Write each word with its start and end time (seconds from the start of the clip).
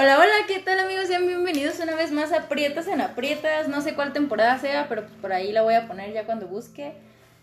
Hola, 0.00 0.16
hola, 0.16 0.46
¿qué 0.46 0.60
tal 0.60 0.78
amigos? 0.78 1.08
Sean 1.08 1.26
bienvenidos 1.26 1.80
una 1.80 1.96
vez 1.96 2.12
más 2.12 2.30
a 2.30 2.42
Aprietas 2.42 2.86
en 2.86 3.00
Aprietas. 3.00 3.66
No 3.66 3.80
sé 3.80 3.94
cuál 3.94 4.12
temporada 4.12 4.56
sea, 4.60 4.88
pero 4.88 5.02
pues 5.02 5.14
por 5.20 5.32
ahí 5.32 5.50
la 5.50 5.62
voy 5.62 5.74
a 5.74 5.88
poner 5.88 6.12
ya 6.12 6.24
cuando 6.24 6.46
busque. 6.46 6.92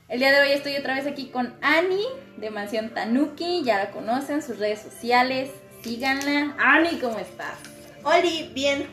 El 0.08 0.20
día 0.20 0.32
de 0.32 0.40
hoy 0.40 0.54
estoy 0.54 0.78
otra 0.78 0.96
vez 0.96 1.06
aquí 1.06 1.26
con 1.28 1.54
Ani 1.62 2.06
de 2.38 2.52
Mansión 2.52 2.92
Tanuki. 2.94 3.64
Ya 3.66 3.78
la 3.78 3.92
conocen, 3.92 4.42
sus 4.42 4.58
redes 4.58 4.80
sociales. 4.80 5.52
Síganla. 5.84 6.56
Ani, 6.58 6.98
¿cómo 7.00 7.20
estás? 7.20 7.58
Oli, 8.06 8.50
bien. 8.54 8.88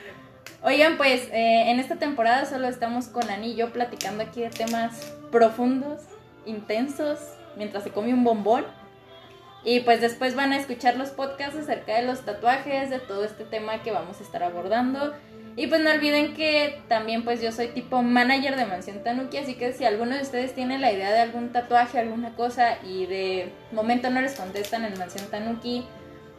Oigan, 0.62 0.98
pues 0.98 1.30
eh, 1.32 1.70
en 1.70 1.80
esta 1.80 1.96
temporada 1.96 2.44
solo 2.44 2.68
estamos 2.68 3.06
con 3.06 3.30
Ani 3.30 3.52
y 3.52 3.56
yo 3.56 3.72
platicando 3.72 4.22
aquí 4.22 4.42
de 4.42 4.50
temas 4.50 5.14
profundos, 5.32 6.02
intensos, 6.44 7.20
mientras 7.56 7.84
se 7.84 7.90
come 7.90 8.12
un 8.12 8.22
bombón. 8.22 8.66
Y 9.64 9.80
pues 9.80 10.00
después 10.00 10.34
van 10.34 10.52
a 10.52 10.56
escuchar 10.56 10.96
los 10.96 11.10
podcasts 11.10 11.56
acerca 11.56 11.96
de 11.96 12.02
los 12.02 12.24
tatuajes, 12.24 12.90
de 12.90 13.00
todo 13.00 13.24
este 13.24 13.44
tema 13.44 13.82
que 13.82 13.90
vamos 13.90 14.20
a 14.20 14.22
estar 14.22 14.42
abordando. 14.42 15.14
Y 15.56 15.66
pues 15.66 15.82
no 15.82 15.90
olviden 15.90 16.34
que 16.34 16.80
también 16.86 17.24
pues 17.24 17.42
yo 17.42 17.50
soy 17.50 17.68
tipo 17.68 18.00
manager 18.00 18.54
de 18.54 18.64
Mansión 18.64 19.02
Tanuki, 19.02 19.38
así 19.38 19.54
que 19.54 19.72
si 19.72 19.84
alguno 19.84 20.14
de 20.14 20.22
ustedes 20.22 20.54
tiene 20.54 20.78
la 20.78 20.92
idea 20.92 21.10
de 21.10 21.18
algún 21.18 21.50
tatuaje, 21.50 21.98
alguna 21.98 22.36
cosa 22.36 22.78
y 22.84 23.06
de 23.06 23.52
momento 23.72 24.08
no 24.08 24.20
les 24.20 24.36
contestan 24.36 24.84
en 24.84 24.96
Mansión 24.96 25.28
Tanuki 25.28 25.84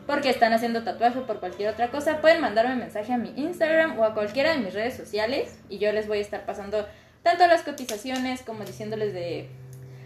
porque 0.07 0.29
están 0.29 0.53
haciendo 0.53 0.83
tatuaje 0.83 1.19
o 1.19 1.27
por 1.27 1.41
cualquier 1.41 1.69
otra 1.69 1.91
cosa, 1.91 2.21
pueden 2.21 2.39
mandarme 2.39 2.77
mensaje 2.77 3.11
a 3.11 3.17
mi 3.17 3.33
Instagram 3.35 3.99
o 3.99 4.05
a 4.05 4.13
cualquiera 4.13 4.53
de 4.53 4.59
mis 4.59 4.73
redes 4.73 4.95
sociales 4.95 5.59
y 5.67 5.79
yo 5.79 5.91
les 5.91 6.07
voy 6.07 6.19
a 6.19 6.21
estar 6.21 6.45
pasando 6.45 6.87
tanto 7.21 7.45
las 7.45 7.63
cotizaciones 7.63 8.41
como 8.41 8.63
diciéndoles 8.63 9.13
de 9.13 9.49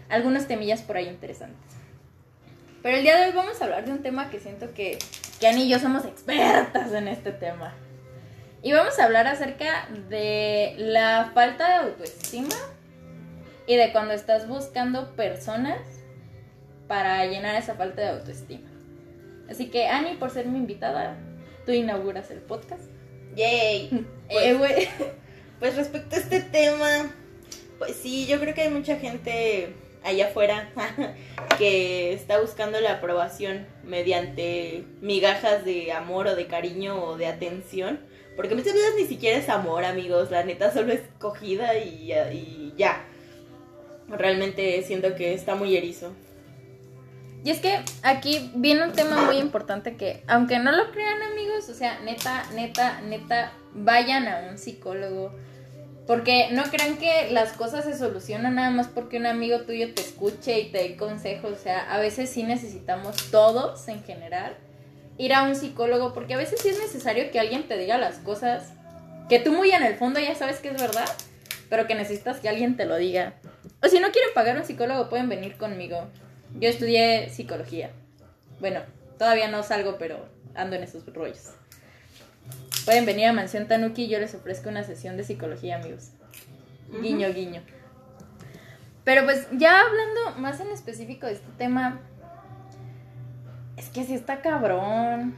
algunas 0.08 0.48
temillas 0.48 0.82
por 0.82 0.96
ahí 0.96 1.06
interesantes. 1.06 1.83
Pero 2.84 2.98
el 2.98 3.02
día 3.02 3.16
de 3.16 3.28
hoy 3.28 3.32
vamos 3.32 3.58
a 3.58 3.64
hablar 3.64 3.86
de 3.86 3.92
un 3.92 4.02
tema 4.02 4.28
que 4.28 4.38
siento 4.38 4.74
que, 4.74 4.98
que 5.40 5.46
Ani 5.46 5.62
y 5.62 5.68
yo 5.70 5.78
somos 5.78 6.04
expertas 6.04 6.92
en 6.92 7.08
este 7.08 7.32
tema. 7.32 7.74
Y 8.62 8.74
vamos 8.74 8.98
a 8.98 9.04
hablar 9.04 9.26
acerca 9.26 9.88
de 10.10 10.74
la 10.76 11.30
falta 11.32 11.66
de 11.66 11.74
autoestima 11.88 12.54
y 13.66 13.76
de 13.76 13.90
cuando 13.90 14.12
estás 14.12 14.46
buscando 14.46 15.16
personas 15.16 15.80
para 16.86 17.24
llenar 17.24 17.54
esa 17.54 17.74
falta 17.74 18.02
de 18.02 18.08
autoestima. 18.08 18.68
Así 19.48 19.70
que 19.70 19.88
Ani, 19.88 20.16
por 20.16 20.28
ser 20.30 20.44
mi 20.44 20.58
invitada, 20.58 21.16
tú 21.64 21.72
inauguras 21.72 22.30
el 22.30 22.40
podcast. 22.40 22.84
Yay. 23.34 24.06
Eh, 24.28 24.56
Pues, 24.58 24.88
pues 25.58 25.76
respecto 25.76 26.16
a 26.16 26.18
este 26.18 26.42
tema, 26.42 27.10
pues 27.78 27.96
sí, 27.96 28.26
yo 28.26 28.38
creo 28.40 28.54
que 28.54 28.60
hay 28.62 28.70
mucha 28.70 28.96
gente 28.96 29.74
allá 30.04 30.26
afuera 30.26 30.70
que 31.58 32.12
está 32.12 32.40
buscando 32.40 32.80
la 32.80 32.94
aprobación 32.94 33.66
mediante 33.82 34.84
migajas 35.00 35.64
de 35.64 35.92
amor 35.92 36.28
o 36.28 36.36
de 36.36 36.46
cariño 36.46 37.02
o 37.02 37.16
de 37.16 37.26
atención. 37.26 38.00
Porque 38.36 38.54
muchas 38.54 38.74
veces 38.74 38.94
ni 38.96 39.06
siquiera 39.06 39.38
es 39.38 39.48
amor, 39.48 39.84
amigos. 39.84 40.30
La 40.30 40.44
neta 40.44 40.72
solo 40.72 40.92
es 40.92 41.00
cogida 41.18 41.76
y, 41.78 42.12
y 42.12 42.74
ya. 42.76 43.04
Realmente 44.08 44.82
siento 44.82 45.14
que 45.14 45.34
está 45.34 45.54
muy 45.54 45.76
erizo. 45.76 46.12
Y 47.44 47.50
es 47.50 47.60
que 47.60 47.78
aquí 48.02 48.50
viene 48.54 48.84
un 48.84 48.92
tema 48.92 49.26
muy 49.26 49.36
importante 49.36 49.96
que, 49.96 50.22
aunque 50.26 50.58
no 50.58 50.72
lo 50.72 50.90
crean 50.92 51.22
amigos, 51.22 51.68
o 51.68 51.74
sea, 51.74 52.00
neta, 52.00 52.44
neta, 52.54 53.02
neta, 53.02 53.52
vayan 53.74 54.26
a 54.26 54.48
un 54.50 54.56
psicólogo. 54.56 55.30
Porque 56.06 56.48
no 56.52 56.64
crean 56.64 56.98
que 56.98 57.30
las 57.30 57.52
cosas 57.52 57.84
se 57.84 57.96
solucionan 57.96 58.56
nada 58.56 58.70
más 58.70 58.88
porque 58.88 59.16
un 59.16 59.26
amigo 59.26 59.60
tuyo 59.62 59.94
te 59.94 60.02
escuche 60.02 60.60
y 60.60 60.70
te 60.70 60.78
dé 60.78 60.96
consejos. 60.96 61.52
O 61.52 61.56
sea, 61.56 61.90
a 61.92 61.98
veces 61.98 62.28
sí 62.28 62.42
necesitamos 62.42 63.30
todos 63.30 63.88
en 63.88 64.02
general 64.04 64.54
ir 65.16 65.32
a 65.32 65.44
un 65.44 65.54
psicólogo 65.54 66.12
porque 66.12 66.34
a 66.34 66.36
veces 66.36 66.60
sí 66.60 66.68
es 66.68 66.78
necesario 66.78 67.30
que 67.30 67.40
alguien 67.40 67.68
te 67.68 67.78
diga 67.78 67.96
las 67.98 68.16
cosas 68.16 68.72
que 69.28 69.38
tú 69.38 69.52
muy 69.52 69.70
en 69.70 69.82
el 69.82 69.94
fondo 69.94 70.20
ya 70.20 70.34
sabes 70.34 70.58
que 70.58 70.68
es 70.68 70.80
verdad, 70.80 71.08
pero 71.70 71.86
que 71.86 71.94
necesitas 71.94 72.40
que 72.40 72.48
alguien 72.48 72.76
te 72.76 72.84
lo 72.84 72.96
diga. 72.96 73.34
O 73.82 73.88
si 73.88 73.98
no 73.98 74.10
quieren 74.10 74.30
pagar 74.34 74.58
un 74.58 74.64
psicólogo, 74.64 75.08
pueden 75.08 75.28
venir 75.28 75.56
conmigo. 75.56 76.08
Yo 76.58 76.68
estudié 76.68 77.30
psicología. 77.30 77.90
Bueno, 78.60 78.80
todavía 79.18 79.48
no 79.48 79.62
salgo, 79.62 79.96
pero 79.98 80.28
ando 80.54 80.76
en 80.76 80.82
esos 80.82 81.06
rollos. 81.12 81.52
Pueden 82.84 83.06
venir 83.06 83.26
a 83.26 83.32
Mansión 83.32 83.66
Tanuki 83.66 84.04
y 84.04 84.08
yo 84.08 84.18
les 84.18 84.34
ofrezco 84.34 84.68
una 84.68 84.84
sesión 84.84 85.16
de 85.16 85.24
psicología, 85.24 85.76
amigos. 85.76 86.10
Guiño, 87.00 87.32
guiño. 87.32 87.62
Pero 89.04 89.24
pues 89.24 89.46
ya 89.52 89.80
hablando 89.80 90.40
más 90.40 90.60
en 90.60 90.70
específico 90.70 91.26
de 91.26 91.32
este 91.32 91.50
tema, 91.58 92.00
es 93.76 93.88
que 93.88 94.04
sí 94.04 94.14
está 94.14 94.42
cabrón. 94.42 95.34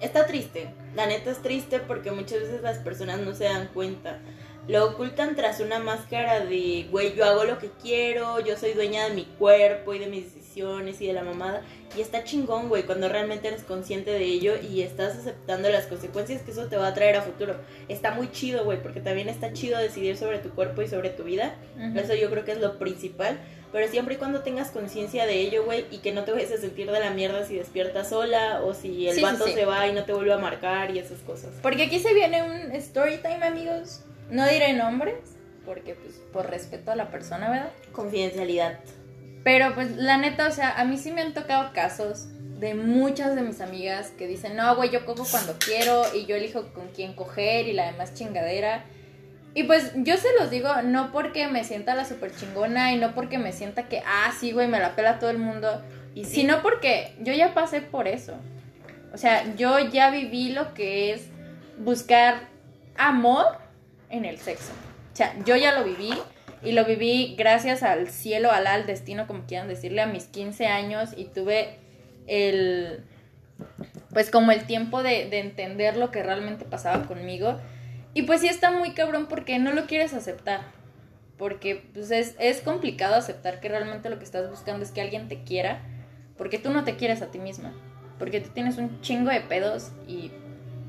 Está 0.00 0.26
triste, 0.26 0.70
la 0.94 1.06
neta 1.06 1.30
es 1.30 1.42
triste 1.42 1.78
porque 1.78 2.10
muchas 2.10 2.40
veces 2.40 2.62
las 2.62 2.78
personas 2.78 3.20
no 3.20 3.34
se 3.34 3.44
dan 3.44 3.68
cuenta. 3.68 4.18
Lo 4.66 4.86
ocultan 4.90 5.36
tras 5.36 5.60
una 5.60 5.78
máscara 5.78 6.40
de, 6.40 6.86
güey, 6.90 7.14
yo 7.14 7.24
hago 7.26 7.44
lo 7.44 7.58
que 7.58 7.70
quiero, 7.82 8.40
yo 8.40 8.56
soy 8.56 8.72
dueña 8.72 9.08
de 9.08 9.14
mi 9.14 9.24
cuerpo 9.24 9.92
y 9.92 9.98
de 9.98 10.06
mis 10.06 10.36
decisiones 10.50 11.00
y 11.00 11.06
de 11.06 11.12
la 11.12 11.22
mamada. 11.22 11.62
Y 11.96 12.00
está 12.00 12.24
chingón, 12.24 12.68
güey, 12.68 12.84
cuando 12.84 13.08
realmente 13.08 13.48
eres 13.48 13.62
consciente 13.62 14.10
de 14.10 14.24
ello 14.24 14.54
y 14.60 14.82
estás 14.82 15.16
aceptando 15.16 15.68
las 15.70 15.86
consecuencias 15.86 16.42
que 16.42 16.50
eso 16.50 16.66
te 16.66 16.76
va 16.76 16.88
a 16.88 16.94
traer 16.94 17.16
a 17.16 17.22
futuro. 17.22 17.56
Está 17.88 18.12
muy 18.12 18.30
chido, 18.30 18.64
güey, 18.64 18.82
porque 18.82 19.00
también 19.00 19.28
está 19.28 19.52
chido 19.52 19.78
decidir 19.78 20.16
sobre 20.16 20.38
tu 20.38 20.50
cuerpo 20.50 20.82
y 20.82 20.88
sobre 20.88 21.10
tu 21.10 21.24
vida. 21.24 21.54
Ujú. 21.76 21.98
Eso 21.98 22.14
yo 22.14 22.30
creo 22.30 22.44
que 22.44 22.52
es 22.52 22.60
lo 22.60 22.78
principal. 22.78 23.38
Pero 23.72 23.86
siempre 23.86 24.14
y 24.14 24.16
cuando 24.16 24.40
tengas 24.40 24.72
conciencia 24.72 25.26
de 25.26 25.34
ello, 25.34 25.64
güey, 25.64 25.84
y 25.92 25.98
que 25.98 26.10
no 26.12 26.24
te 26.24 26.32
vayas 26.32 26.50
a 26.50 26.56
sentir 26.56 26.90
de 26.90 26.98
la 26.98 27.10
mierda 27.10 27.46
si 27.46 27.54
despiertas 27.54 28.08
sola 28.08 28.62
o 28.64 28.74
si 28.74 29.06
el 29.06 29.14
sí, 29.14 29.22
vato 29.22 29.46
sí. 29.46 29.52
se 29.52 29.64
va 29.64 29.86
y 29.86 29.92
no 29.92 30.04
te 30.04 30.12
vuelve 30.12 30.32
a 30.32 30.38
marcar 30.38 30.90
y 30.90 30.98
esas 30.98 31.20
cosas. 31.20 31.50
Porque 31.62 31.84
aquí 31.84 32.00
se 32.00 32.12
viene 32.12 32.42
un 32.42 32.72
story 32.72 33.18
time, 33.18 33.44
amigos. 33.44 34.02
No 34.28 34.48
diré 34.48 34.72
nombres, 34.72 35.20
porque 35.64 35.94
pues 35.94 36.20
por 36.32 36.50
respeto 36.50 36.90
a 36.90 36.96
la 36.96 37.12
persona, 37.12 37.48
¿verdad? 37.48 37.70
Confidencialidad. 37.92 38.80
Pero 39.42 39.74
pues 39.74 39.96
la 39.96 40.18
neta, 40.18 40.46
o 40.46 40.52
sea, 40.52 40.78
a 40.78 40.84
mí 40.84 40.98
sí 40.98 41.12
me 41.12 41.22
han 41.22 41.32
tocado 41.32 41.72
casos 41.72 42.28
de 42.58 42.74
muchas 42.74 43.34
de 43.34 43.42
mis 43.42 43.60
amigas 43.60 44.12
que 44.18 44.26
dicen, 44.26 44.54
no, 44.54 44.76
güey, 44.76 44.90
yo 44.90 45.06
cojo 45.06 45.26
cuando 45.30 45.56
quiero 45.58 46.02
y 46.14 46.26
yo 46.26 46.36
elijo 46.36 46.72
con 46.74 46.88
quién 46.88 47.14
coger 47.14 47.66
y 47.66 47.72
la 47.72 47.90
demás 47.90 48.12
chingadera. 48.12 48.84
Y 49.54 49.64
pues 49.64 49.92
yo 49.96 50.16
se 50.16 50.28
los 50.38 50.50
digo, 50.50 50.68
no 50.82 51.10
porque 51.10 51.48
me 51.48 51.64
sienta 51.64 51.94
la 51.94 52.04
super 52.04 52.34
chingona 52.34 52.92
y 52.92 52.98
no 52.98 53.14
porque 53.14 53.38
me 53.38 53.52
sienta 53.52 53.88
que, 53.88 54.02
ah, 54.06 54.32
sí, 54.38 54.52
güey, 54.52 54.68
me 54.68 54.78
la 54.78 54.94
pela 54.94 55.18
todo 55.18 55.30
el 55.30 55.38
mundo, 55.38 55.82
Y 56.14 56.24
sí, 56.24 56.42
sino 56.42 56.62
porque 56.62 57.14
yo 57.20 57.32
ya 57.32 57.54
pasé 57.54 57.80
por 57.80 58.06
eso. 58.06 58.34
O 59.12 59.18
sea, 59.18 59.54
yo 59.56 59.78
ya 59.78 60.10
viví 60.10 60.52
lo 60.52 60.72
que 60.74 61.12
es 61.12 61.22
buscar 61.78 62.48
amor 62.96 63.46
en 64.08 64.24
el 64.24 64.38
sexo. 64.38 64.72
O 65.12 65.16
sea, 65.16 65.34
yo 65.44 65.56
ya 65.56 65.72
lo 65.72 65.84
viví 65.84 66.12
y 66.62 66.72
lo 66.72 66.84
viví 66.84 67.34
gracias 67.38 67.82
al 67.82 68.08
cielo, 68.08 68.50
al 68.50 68.66
al 68.66 68.86
destino, 68.86 69.26
como 69.26 69.46
quieran 69.46 69.68
decirle, 69.68 70.02
a 70.02 70.06
mis 70.06 70.24
15 70.24 70.66
años 70.66 71.10
y 71.16 71.24
tuve 71.24 71.78
el, 72.26 73.04
pues 74.12 74.30
como 74.30 74.52
el 74.52 74.66
tiempo 74.66 75.02
de, 75.02 75.28
de 75.28 75.40
entender 75.40 75.96
lo 75.96 76.10
que 76.10 76.22
realmente 76.22 76.64
pasaba 76.64 77.06
conmigo. 77.06 77.58
Y 78.12 78.22
pues 78.22 78.40
sí 78.40 78.48
está 78.48 78.70
muy 78.70 78.92
cabrón 78.92 79.26
porque 79.28 79.58
no 79.58 79.72
lo 79.72 79.86
quieres 79.86 80.14
aceptar. 80.14 80.62
Porque 81.38 81.84
pues 81.94 82.10
es, 82.10 82.34
es 82.38 82.60
complicado 82.60 83.14
aceptar 83.14 83.60
que 83.60 83.68
realmente 83.68 84.10
lo 84.10 84.18
que 84.18 84.24
estás 84.24 84.50
buscando 84.50 84.84
es 84.84 84.90
que 84.90 85.00
alguien 85.00 85.28
te 85.28 85.42
quiera. 85.42 85.80
Porque 86.36 86.58
tú 86.58 86.70
no 86.70 86.84
te 86.84 86.96
quieres 86.96 87.22
a 87.22 87.30
ti 87.30 87.38
misma. 87.38 87.72
Porque 88.18 88.40
tú 88.40 88.50
tienes 88.50 88.78
un 88.78 89.00
chingo 89.00 89.30
de 89.30 89.40
pedos 89.40 89.92
y 90.06 90.32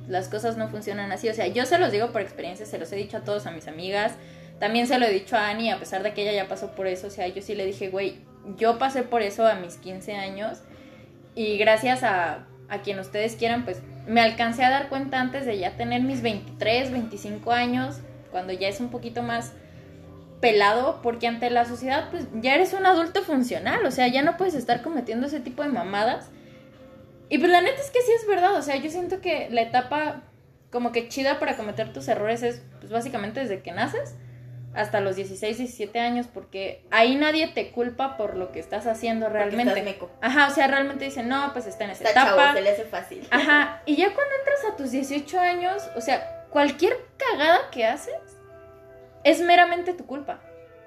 las 0.07 0.27
cosas 0.27 0.57
no 0.57 0.67
funcionan 0.67 1.11
así. 1.11 1.29
O 1.29 1.33
sea, 1.33 1.47
yo 1.47 1.65
se 1.65 1.77
los 1.77 1.91
digo 1.91 2.11
por 2.11 2.21
experiencia, 2.21 2.65
se 2.65 2.77
los 2.77 2.91
he 2.91 2.95
dicho 2.95 3.17
a 3.17 3.21
todos, 3.21 3.45
a 3.45 3.51
mis 3.51 3.67
amigas. 3.67 4.13
También 4.61 4.85
se 4.85 4.99
lo 4.99 5.07
he 5.07 5.11
dicho 5.11 5.35
a 5.35 5.49
Annie, 5.49 5.71
a 5.71 5.79
pesar 5.79 6.03
de 6.03 6.13
que 6.13 6.21
ella 6.21 6.33
ya 6.33 6.47
pasó 6.47 6.75
por 6.75 6.85
eso. 6.85 7.07
O 7.07 7.09
sea, 7.09 7.27
yo 7.27 7.41
sí 7.41 7.55
le 7.55 7.65
dije, 7.65 7.89
güey, 7.89 8.19
yo 8.57 8.77
pasé 8.77 9.01
por 9.01 9.23
eso 9.23 9.47
a 9.47 9.55
mis 9.55 9.77
15 9.77 10.13
años. 10.13 10.59
Y 11.33 11.57
gracias 11.57 12.03
a, 12.03 12.45
a 12.69 12.81
quien 12.83 12.99
ustedes 12.99 13.35
quieran, 13.35 13.65
pues 13.65 13.81
me 14.05 14.21
alcancé 14.21 14.63
a 14.63 14.69
dar 14.69 14.87
cuenta 14.87 15.19
antes 15.19 15.47
de 15.47 15.57
ya 15.57 15.77
tener 15.77 16.03
mis 16.03 16.21
23, 16.21 16.91
25 16.91 17.51
años. 17.51 18.01
Cuando 18.29 18.53
ya 18.53 18.67
es 18.67 18.79
un 18.79 18.89
poquito 18.89 19.23
más 19.23 19.53
pelado, 20.41 20.99
porque 21.01 21.25
ante 21.25 21.49
la 21.49 21.65
sociedad, 21.65 22.11
pues 22.11 22.27
ya 22.35 22.53
eres 22.53 22.73
un 22.73 22.85
adulto 22.85 23.23
funcional. 23.23 23.83
O 23.87 23.89
sea, 23.89 24.09
ya 24.09 24.21
no 24.21 24.37
puedes 24.37 24.53
estar 24.53 24.83
cometiendo 24.83 25.25
ese 25.25 25.39
tipo 25.39 25.63
de 25.63 25.69
mamadas. 25.69 26.29
Y 27.29 27.39
pues 27.39 27.51
la 27.51 27.61
neta 27.61 27.81
es 27.81 27.89
que 27.89 28.01
sí 28.01 28.11
es 28.15 28.27
verdad, 28.27 28.53
o 28.53 28.61
sea, 28.61 28.75
yo 28.75 28.91
siento 28.91 29.21
que 29.21 29.49
la 29.49 29.61
etapa 29.61 30.21
como 30.69 30.91
que 30.91 31.07
chida 31.07 31.39
para 31.39 31.57
cometer 31.57 31.91
tus 31.91 32.07
errores 32.07 32.43
es 32.43 32.61
pues 32.79 32.91
básicamente 32.91 33.39
desde 33.39 33.61
que 33.61 33.71
naces 33.71 34.15
hasta 34.73 35.01
los 35.01 35.15
16, 35.15 35.57
17 35.57 35.99
años, 35.99 36.27
porque 36.33 36.83
ahí 36.91 37.15
nadie 37.15 37.47
te 37.47 37.71
culpa 37.71 38.17
por 38.17 38.37
lo 38.37 38.51
que 38.51 38.59
estás 38.59 38.87
haciendo 38.87 39.27
realmente. 39.29 39.69
estás 39.69 39.83
meco. 39.83 40.09
Ajá, 40.21 40.47
o 40.47 40.51
sea, 40.51 40.67
realmente 40.67 41.05
dicen, 41.05 41.27
no, 41.27 41.51
pues 41.53 41.67
está 41.67 41.83
en 41.85 41.91
esa 41.91 42.05
Está 42.05 42.21
etapa. 42.21 42.37
chavo, 42.43 42.57
se 42.57 42.61
le 42.61 42.71
hace 42.71 42.83
fácil. 42.85 43.27
Ajá, 43.31 43.81
y 43.85 43.95
ya 43.95 44.13
cuando 44.13 44.33
entras 44.39 44.73
a 44.73 44.75
tus 44.77 44.91
18 44.91 45.39
años, 45.39 45.89
o 45.95 46.01
sea, 46.01 46.45
cualquier 46.49 46.95
cagada 47.17 47.69
que 47.71 47.85
haces 47.85 48.15
es 49.23 49.41
meramente 49.41 49.93
tu 49.93 50.05
culpa. 50.05 50.39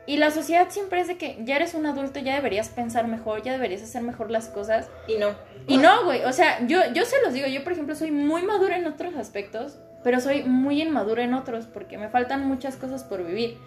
Y 0.06 0.18
la 0.18 0.30
sociedad 0.30 0.68
siempre 0.68 1.00
es 1.00 1.08
de 1.08 1.16
que 1.16 1.38
ya 1.44 1.56
eres 1.56 1.72
un 1.72 1.86
adulto, 1.86 2.18
ya 2.20 2.34
deberías 2.34 2.68
pensar 2.68 3.06
mejor, 3.06 3.42
ya 3.42 3.52
deberías 3.52 3.82
hacer 3.82 4.02
mejor 4.02 4.30
las 4.30 4.48
cosas. 4.48 4.90
Y 5.08 5.16
no. 5.16 5.34
Y 5.66 5.78
no, 5.78 6.04
güey, 6.04 6.24
o 6.24 6.32
sea, 6.32 6.66
yo, 6.66 6.80
yo 6.92 7.06
se 7.06 7.22
los 7.22 7.32
digo, 7.32 7.46
yo 7.46 7.64
por 7.64 7.72
ejemplo 7.72 7.94
soy 7.94 8.10
muy 8.10 8.42
madura 8.42 8.76
en 8.76 8.86
otros 8.86 9.14
aspectos, 9.16 9.78
pero 10.02 10.20
soy 10.20 10.42
muy 10.42 10.82
inmadura 10.82 11.24
en 11.24 11.32
otros 11.32 11.64
porque 11.66 11.96
me 11.96 12.10
faltan 12.10 12.46
muchas 12.46 12.76
cosas 12.76 13.02
por 13.02 13.24
vivir. 13.24 13.58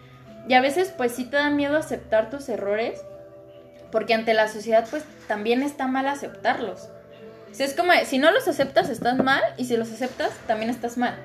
Y 0.47 0.53
a 0.53 0.61
veces 0.61 0.93
pues 0.95 1.11
sí 1.11 1.25
te 1.25 1.37
da 1.37 1.49
miedo 1.49 1.77
aceptar 1.77 2.29
tus 2.29 2.47
errores, 2.49 3.01
porque 3.91 4.13
ante 4.13 4.33
la 4.33 4.47
sociedad 4.47 4.87
pues 4.89 5.03
también 5.27 5.61
está 5.61 5.87
mal 5.87 6.07
aceptarlos. 6.07 6.89
Sea, 7.51 7.65
es 7.65 7.73
como, 7.73 7.91
si 8.05 8.17
no 8.17 8.31
los 8.31 8.47
aceptas 8.47 8.89
estás 8.89 9.17
mal 9.17 9.41
y 9.57 9.65
si 9.65 9.77
los 9.77 9.91
aceptas 9.91 10.31
también 10.47 10.69
estás 10.69 10.97
mal. 10.97 11.17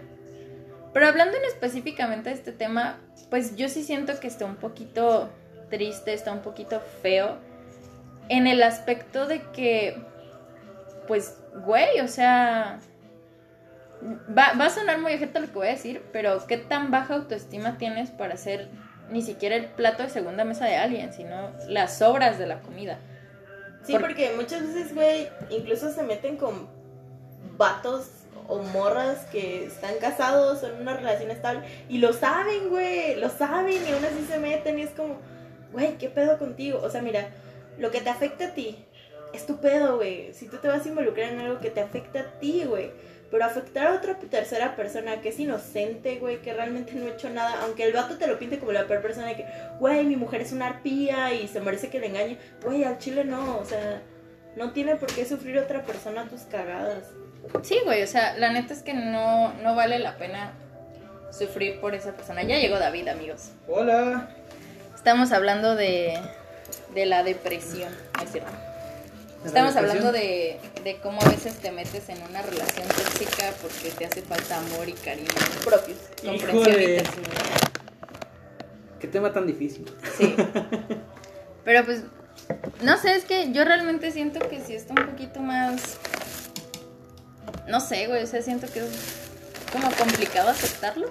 Pero 0.93 1.07
hablando 1.07 1.37
en 1.37 1.45
específicamente 1.45 2.31
de 2.31 2.37
este 2.37 2.53
tema, 2.53 2.99
pues 3.31 3.57
yo 3.57 3.69
sí 3.69 3.83
siento 3.83 4.19
que 4.21 4.29
está 4.29 4.45
un 4.45 4.57
poquito 4.57 5.31
triste, 5.71 6.13
está 6.13 6.33
un 6.33 6.41
poquito 6.41 6.81
feo 7.03 7.39
en 8.29 8.47
el 8.47 8.63
aspecto 8.63 9.27
de 9.27 9.43
que, 9.53 10.03
pues, 11.09 11.39
güey, 11.65 12.01
o 12.01 12.09
sea, 12.09 12.79
va, 14.37 14.53
va 14.55 14.67
a 14.67 14.71
sonar 14.71 14.99
muy 14.99 15.15
objeto 15.15 15.41
lo 15.41 15.47
que 15.47 15.53
voy 15.53 15.69
a 15.69 15.73
decir, 15.73 16.03
pero 16.13 16.47
¿qué 16.47 16.57
tan 16.57 16.91
baja 16.91 17.15
autoestima 17.15 17.79
tienes 17.79 18.11
para 18.11 18.37
ser 18.37 18.69
ni 19.13 19.23
siquiera 19.23 19.57
el 19.57 19.67
plato 19.67 20.03
de 20.03 20.11
segunda 20.11 20.45
mesa 20.45 20.65
de 20.65 20.77
alguien, 20.77 21.13
sino 21.13 21.53
las 21.69 21.99
sobras 21.99 22.39
de 22.39 22.47
la 22.47 22.61
comida? 22.61 22.99
Sí, 23.85 23.97
porque 23.99 24.33
muchas 24.37 24.63
veces, 24.63 24.95
güey, 24.95 25.29
incluso 25.51 25.93
se 25.93 26.03
meten 26.03 26.37
con 26.37 26.69
vatos 27.57 28.09
o 28.49 28.59
morras 28.59 29.25
que 29.31 29.67
están 29.67 29.97
casados 30.01 30.63
o 30.63 30.69
en 30.69 30.81
una 30.81 30.95
relación 30.95 31.31
estable 31.31 31.63
y 31.89 31.99
lo 31.99 32.13
saben, 32.13 32.69
güey, 32.69 33.17
lo 33.17 33.29
saben 33.29 33.83
y 33.87 33.93
aún 33.93 34.05
así 34.05 34.25
se 34.29 34.39
meten 34.39 34.79
y 34.79 34.83
es 34.83 34.91
como, 34.91 35.17
güey, 35.73 35.97
¿qué 35.99 36.09
pedo 36.09 36.39
contigo? 36.39 36.81
O 36.83 36.91
sea, 36.91 37.03
mira, 37.03 37.29
lo 37.79 37.91
que 37.91 38.01
te 38.01 38.11
afecta 38.11 38.47
a 38.47 38.55
ti 38.55 38.85
es 39.33 39.47
tu 39.47 39.59
pedo, 39.59 39.97
güey. 39.97 40.33
Si 40.35 40.47
tú 40.47 40.59
te 40.59 40.69
vas 40.69 40.85
a 40.85 40.89
involucrar 40.89 41.33
en 41.33 41.41
algo 41.41 41.61
que 41.61 41.71
te 41.71 41.81
afecta 41.81 42.21
a 42.21 42.39
ti, 42.39 42.65
güey. 42.67 42.93
Pero 43.33 43.47
afectar 43.47 43.87
a 43.87 43.95
otra 43.95 44.19
tercera 44.19 44.77
persona 44.77 45.23
que 45.23 45.31
es 45.31 45.41
inocente, 45.41 46.17
güey, 46.17 46.43
que 46.43 46.53
realmente 46.53 46.93
no 46.93 47.07
ha 47.07 47.15
hecho 47.15 47.31
nada, 47.31 47.63
aunque 47.63 47.85
el 47.85 47.95
vato 47.95 48.19
te 48.19 48.27
lo 48.27 48.39
pinte 48.39 48.59
como 48.59 48.73
la 48.73 48.87
peor 48.87 49.01
persona 49.01 49.29
de 49.29 49.37
que, 49.37 49.47
güey, 49.81 50.05
mi 50.05 50.17
mujer 50.17 50.43
es 50.43 50.53
una 50.53 50.67
arpía 50.67 51.33
y 51.33 51.49
se 51.49 51.63
merece 51.63 51.89
que 51.89 51.99
le 51.99 52.09
engañe, 52.09 52.37
güey, 52.63 52.85
al 52.85 52.99
chile 52.99 53.25
no, 53.25 53.57
o 53.57 53.65
sea, 53.65 54.03
no 54.55 54.73
tiene 54.73 54.97
por 54.97 55.11
qué 55.15 55.25
sufrir 55.25 55.59
otra 55.59 55.83
persona 55.83 56.29
tus 56.29 56.43
cagadas. 56.43 57.05
Sí, 57.63 57.79
güey, 57.87 58.03
o 58.03 58.07
sea, 58.07 58.37
la 58.37 58.53
neta 58.53 58.75
es 58.75 58.83
que 58.83 58.93
no, 58.93 59.55
no 59.63 59.75
vale 59.75 59.99
la 59.99 60.19
pena 60.19 60.53
sufrir 61.31 61.81
por 61.81 61.95
esa 61.95 62.13
persona. 62.13 62.43
Ya 62.43 62.59
llegó 62.59 62.79
David, 62.79 63.09
amigos. 63.09 63.53
Hola. 63.67 64.29
Estamos 64.95 65.33
hablando 65.33 65.75
de, 65.75 66.21
de 66.95 67.07
la 67.07 67.23
depresión, 67.23 67.97
¿no 68.19 68.25
es 68.25 68.31
cierto? 68.31 68.53
Estamos 69.45 69.75
hablando 69.75 70.13
de, 70.13 70.61
de 70.85 70.97
cómo 70.99 71.21
a 71.21 71.29
veces 71.29 71.55
te 71.57 71.73
metes 71.73 72.09
en 72.09 72.23
una 72.23 72.43
relación 72.43 72.87
tóxica 72.89 73.53
porque 73.61 73.91
te 73.91 74.07
hace 74.07 74.23
falta 74.23 74.59
amor 74.59 74.89
y 74.89 74.93
cariño 74.93 75.29
propios, 75.65 75.99
comprensión 76.25 76.83
y. 76.83 76.97
Qué 79.01 79.09
tema 79.09 79.33
tan 79.33 79.47
difícil. 79.49 79.85
Sí. 80.17 80.37
Pero 81.65 81.85
pues, 81.85 82.03
no 82.83 82.97
sé, 82.99 83.17
es 83.17 83.25
que 83.25 83.53
yo 83.53 83.65
realmente 83.65 84.13
siento 84.13 84.39
que 84.49 84.61
sí 84.61 84.75
está 84.75 84.95
un 84.95 85.09
poquito 85.09 85.41
más. 85.41 85.97
No 87.69 87.81
sé, 87.81 88.07
güey, 88.07 88.23
o 88.23 88.27
sea, 88.27 88.43
siento 88.43 88.67
que 88.73 88.81
es 88.81 88.91
como 89.73 89.91
complicado 89.93 90.51
aceptarlo. 90.51 91.11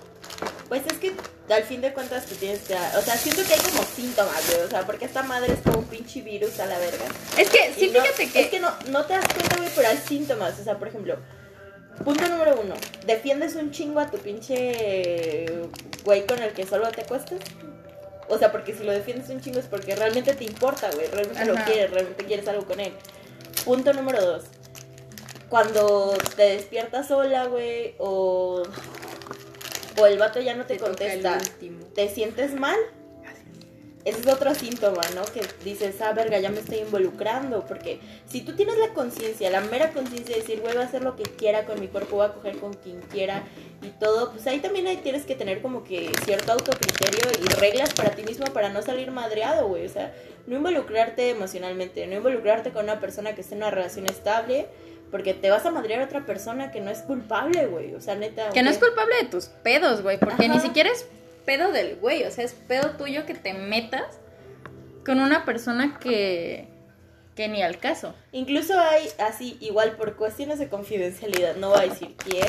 Pues 0.69 0.83
es 0.85 0.97
que 0.99 1.13
al 1.51 1.63
fin 1.63 1.81
de 1.81 1.93
cuentas 1.93 2.25
te 2.25 2.35
tienes 2.35 2.59
que... 2.61 2.73
O 2.73 3.01
sea, 3.01 3.15
siento 3.17 3.43
que 3.43 3.53
hay 3.53 3.59
como 3.59 3.83
síntomas, 3.83 4.45
güey. 4.49 4.61
O 4.65 4.69
sea, 4.69 4.85
porque 4.85 5.05
esta 5.05 5.23
madre 5.23 5.53
es 5.53 5.59
como 5.59 5.79
un 5.79 5.85
pinche 5.85 6.21
virus 6.21 6.59
a 6.59 6.65
la 6.65 6.77
verga. 6.79 7.05
Es 7.37 7.49
que, 7.49 7.73
sí, 7.73 7.91
no- 7.93 8.01
fíjate 8.01 8.29
que. 8.31 8.41
Es 8.41 8.47
que 8.47 8.59
no, 8.59 8.71
no 8.89 9.05
te 9.05 9.13
das 9.13 9.25
cuenta, 9.33 9.57
güey, 9.57 9.69
pero 9.75 9.87
hay 9.89 9.97
síntomas. 9.97 10.59
O 10.59 10.63
sea, 10.63 10.77
por 10.77 10.87
ejemplo, 10.87 11.17
punto 12.03 12.27
número 12.27 12.59
uno. 12.61 12.75
¿Defiendes 13.05 13.55
un 13.55 13.71
chingo 13.71 13.99
a 13.99 14.09
tu 14.09 14.17
pinche 14.17 15.45
güey 16.03 16.25
con 16.25 16.41
el 16.41 16.53
que 16.53 16.65
solo 16.65 16.89
te 16.91 17.01
acuestas? 17.01 17.39
O 18.29 18.37
sea, 18.37 18.51
porque 18.51 18.73
si 18.73 18.83
lo 18.83 18.91
defiendes 18.91 19.29
un 19.29 19.41
chingo 19.41 19.59
es 19.59 19.65
porque 19.65 19.95
realmente 19.95 20.33
te 20.33 20.45
importa, 20.45 20.89
güey. 20.91 21.07
Realmente 21.07 21.45
lo 21.45 21.55
quieres, 21.65 21.91
realmente 21.91 22.25
quieres 22.25 22.47
algo 22.47 22.65
con 22.65 22.79
él. 22.79 22.93
Punto 23.65 23.93
número 23.93 24.25
dos. 24.25 24.43
Cuando 25.49 26.13
te 26.37 26.43
despiertas 26.43 27.09
sola, 27.09 27.45
güey, 27.47 27.93
o, 27.97 28.63
o 29.97 30.05
el 30.05 30.17
vato 30.17 30.39
ya 30.39 30.55
no 30.55 30.65
te, 30.65 30.77
contesta. 30.77 31.39
¿te 31.93 32.09
sientes 32.09 32.53
mal? 32.53 32.77
Ese 34.03 34.21
es 34.21 34.27
otro 34.27 34.55
síntoma, 34.55 35.01
¿no? 35.13 35.23
Que 35.25 35.41
dices, 35.63 36.01
ah, 36.01 36.11
verga, 36.13 36.39
ya 36.39 36.49
me 36.49 36.59
estoy 36.59 36.79
involucrando. 36.79 37.65
Porque 37.67 37.99
si 38.25 38.41
tú 38.41 38.55
tienes 38.55 38.77
la 38.77 38.93
conciencia, 38.93 39.51
la 39.51 39.61
mera 39.61 39.91
conciencia 39.91 40.35
de 40.35 40.41
decir, 40.41 40.59
güey, 40.59 40.73
voy 40.73 40.81
a 40.81 40.85
hacer 40.87 41.03
lo 41.03 41.15
que 41.15 41.23
quiera 41.23 41.65
con 41.65 41.79
mi 41.79 41.87
cuerpo, 41.87 42.15
voy 42.15 42.25
a 42.25 42.33
coger 42.33 42.57
con 42.57 42.73
quien 42.73 42.99
quiera 43.01 43.43
y 43.83 43.89
todo, 43.99 44.31
pues 44.31 44.45
ahí 44.47 44.59
también 44.59 44.87
ahí 44.87 44.97
tienes 44.97 45.25
que 45.25 45.35
tener 45.35 45.61
como 45.61 45.83
que 45.83 46.11
cierto 46.25 46.51
autocriterio 46.51 47.31
y 47.43 47.47
reglas 47.59 47.93
para 47.93 48.11
ti 48.11 48.23
mismo 48.23 48.45
para 48.47 48.69
no 48.69 48.81
salir 48.81 49.11
madreado, 49.11 49.67
güey. 49.67 49.85
O 49.85 49.89
sea, 49.89 50.13
no 50.47 50.55
involucrarte 50.55 51.29
emocionalmente, 51.29 52.07
no 52.07 52.15
involucrarte 52.15 52.71
con 52.71 52.85
una 52.85 52.99
persona 52.99 53.35
que 53.35 53.41
esté 53.41 53.53
en 53.53 53.61
una 53.61 53.71
relación 53.71 54.07
estable. 54.07 54.67
Porque 55.11 55.33
te 55.33 55.49
vas 55.49 55.65
a 55.65 55.71
madrear 55.71 56.01
a 56.01 56.05
otra 56.05 56.25
persona 56.25 56.71
que 56.71 56.79
no 56.79 56.89
es 56.89 56.99
culpable, 56.99 57.67
güey. 57.67 57.93
O 57.95 58.01
sea, 58.01 58.15
neta. 58.15 58.49
Que 58.49 58.63
no 58.63 58.69
es 58.69 58.77
culpable 58.77 59.13
de 59.21 59.25
tus 59.25 59.45
pedos, 59.45 60.01
güey, 60.01 60.17
porque 60.17 60.45
Ajá. 60.45 60.53
ni 60.53 60.59
siquiera 60.59 60.89
es 60.89 61.05
pedo 61.45 61.71
del 61.71 61.95
güey, 61.95 62.23
o 62.23 62.31
sea, 62.31 62.45
es 62.45 62.53
pedo 62.53 62.91
tuyo 62.91 63.25
que 63.25 63.33
te 63.33 63.53
metas 63.53 64.19
con 65.05 65.19
una 65.19 65.45
persona 65.45 65.97
que, 65.99 66.67
que 67.35 67.47
ni 67.47 67.61
al 67.61 67.77
caso. 67.77 68.13
Incluso 68.31 68.79
hay 68.79 69.07
así, 69.19 69.57
igual 69.59 69.93
por 69.93 70.15
cuestiones 70.15 70.59
de 70.59 70.69
confidencialidad, 70.69 71.55
no 71.55 71.69
voy 71.69 71.79
a 71.79 71.89
decir 71.89 72.15
quién, 72.17 72.47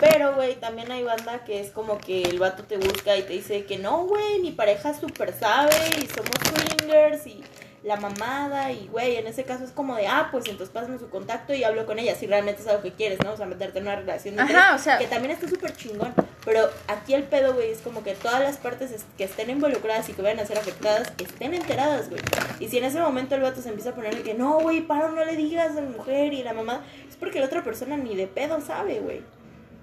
pero 0.00 0.34
güey, 0.34 0.56
también 0.56 0.90
hay 0.90 1.02
banda 1.02 1.44
que 1.44 1.60
es 1.60 1.70
como 1.70 1.98
que 1.98 2.22
el 2.22 2.38
vato 2.38 2.64
te 2.64 2.76
busca 2.76 3.16
y 3.16 3.22
te 3.22 3.34
dice 3.34 3.64
que 3.64 3.78
no, 3.78 4.06
güey, 4.06 4.40
mi 4.40 4.52
pareja 4.52 4.94
súper 4.98 5.34
sabe 5.34 5.74
y 6.02 6.06
somos 6.06 6.32
swingers 6.48 7.26
y 7.26 7.42
la 7.84 7.96
mamada 7.96 8.72
y 8.72 8.88
güey, 8.88 9.16
en 9.16 9.26
ese 9.26 9.44
caso 9.44 9.62
es 9.62 9.70
como 9.70 9.94
de, 9.94 10.06
ah, 10.06 10.28
pues 10.32 10.46
entonces 10.48 10.72
pásame 10.72 10.98
su 10.98 11.10
contacto 11.10 11.52
y 11.52 11.64
hablo 11.64 11.84
con 11.84 11.98
ella 11.98 12.14
si 12.14 12.26
realmente 12.26 12.62
es 12.62 12.68
algo 12.68 12.82
que 12.82 12.92
quieres, 12.92 13.18
¿no? 13.22 13.32
O 13.32 13.36
sea, 13.36 13.44
meterte 13.44 13.78
en 13.78 13.84
una 13.84 13.96
relación 13.96 14.36
de 14.36 14.40
Ajá, 14.42 14.50
tres, 14.70 14.80
o 14.80 14.82
sea- 14.82 14.98
que 14.98 15.06
también 15.06 15.32
está 15.32 15.46
súper 15.48 15.76
chingón, 15.76 16.14
pero 16.46 16.62
aquí 16.88 17.12
el 17.12 17.24
pedo, 17.24 17.52
güey, 17.52 17.70
es 17.70 17.82
como 17.82 18.02
que 18.02 18.14
todas 18.14 18.40
las 18.40 18.56
partes 18.56 18.90
es- 18.90 19.04
que 19.18 19.24
estén 19.24 19.50
involucradas 19.50 20.08
y 20.08 20.14
que 20.14 20.22
vayan 20.22 20.40
a 20.40 20.46
ser 20.46 20.56
afectadas 20.56 21.12
estén 21.18 21.52
enteradas, 21.52 22.08
güey. 22.08 22.22
Y 22.58 22.68
si 22.68 22.78
en 22.78 22.84
ese 22.84 23.00
momento 23.00 23.34
el 23.34 23.42
vato 23.42 23.60
se 23.60 23.68
empieza 23.68 23.90
a 23.90 23.94
ponerle 23.94 24.22
que 24.22 24.32
no, 24.32 24.60
güey, 24.60 24.80
para, 24.80 25.10
no 25.10 25.22
le 25.22 25.36
digas 25.36 25.72
a 25.76 25.82
la 25.82 25.90
mujer 25.90 26.32
y 26.32 26.42
la 26.42 26.54
mamá, 26.54 26.80
es 27.06 27.16
porque 27.16 27.38
la 27.38 27.46
otra 27.46 27.62
persona 27.62 27.98
ni 27.98 28.16
de 28.16 28.26
pedo 28.26 28.62
sabe, 28.62 29.00
güey. 29.00 29.22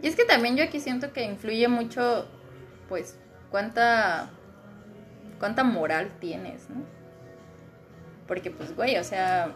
Y 0.01 0.07
es 0.07 0.15
que 0.15 0.25
también 0.25 0.57
yo 0.57 0.63
aquí 0.63 0.80
siento 0.80 1.14
que 1.14 1.23
influye 1.23 1.68
mucho, 1.68 2.26
pues, 2.90 3.16
cuánta, 3.52 4.31
cuánta 5.37 5.64
moral 5.64 6.09
tienes, 6.19 6.68
¿no? 6.71 6.81
Porque, 8.31 8.50
pues, 8.50 8.73
güey, 8.78 8.95
o 8.95 9.04
sea, 9.04 9.52